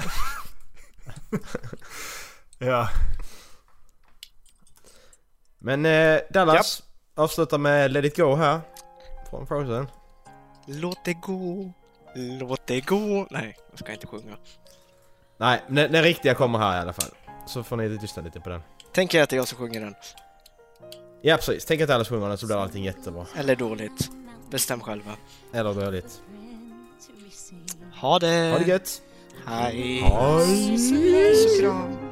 ja. 2.57 2.89
Men 5.63 5.85
eh, 5.85 6.19
Dallas 6.29 6.83
avslutar 7.15 7.57
med 7.57 7.91
Let 7.91 8.05
it 8.05 8.17
go 8.17 8.35
här. 8.35 8.61
Från 9.29 9.47
Frozen. 9.47 9.87
Låt 10.67 11.05
det 11.05 11.13
gå, 11.13 11.71
låt 12.15 12.67
det 12.67 12.81
gå. 12.81 13.27
Nej, 13.31 13.57
jag 13.69 13.79
ska 13.79 13.93
inte 13.93 14.07
sjunga. 14.07 14.37
Nej, 15.37 15.61
när, 15.67 15.89
när 15.89 16.03
riktiga 16.03 16.33
kommer 16.33 16.59
här 16.59 16.77
i 16.77 16.81
alla 16.81 16.93
fall. 16.93 17.09
Så 17.47 17.63
får 17.63 17.77
ni 17.77 17.89
lyssna 17.89 18.23
lite 18.23 18.39
på 18.39 18.49
den. 18.49 18.61
Tänk 18.93 19.13
er 19.13 19.23
att 19.23 19.29
det 19.29 19.35
är 19.35 19.37
jag 19.37 19.47
som 19.47 19.57
sjunger 19.57 19.81
den. 19.81 19.95
Ja 21.21 21.35
precis, 21.35 21.65
tänk 21.65 21.81
att 21.81 21.87
Dallas 21.87 22.09
sjunger 22.09 22.27
den 22.27 22.37
så 22.37 22.45
blir 22.45 22.57
allting 22.63 22.83
jättebra. 22.83 23.25
Eller 23.37 23.55
dåligt. 23.55 24.09
Bestäm 24.49 24.79
själva. 24.79 25.11
Eller 25.53 25.73
dåligt. 25.73 26.21
Ha 27.93 28.19
det! 28.19 28.51
Ha 28.51 28.59
det 28.59 28.67
gött! 28.67 29.01
Hej! 29.45 30.01
Hej! 30.01 30.67
Puss 30.69 31.45
och 31.45 31.61
kram! 31.61 32.10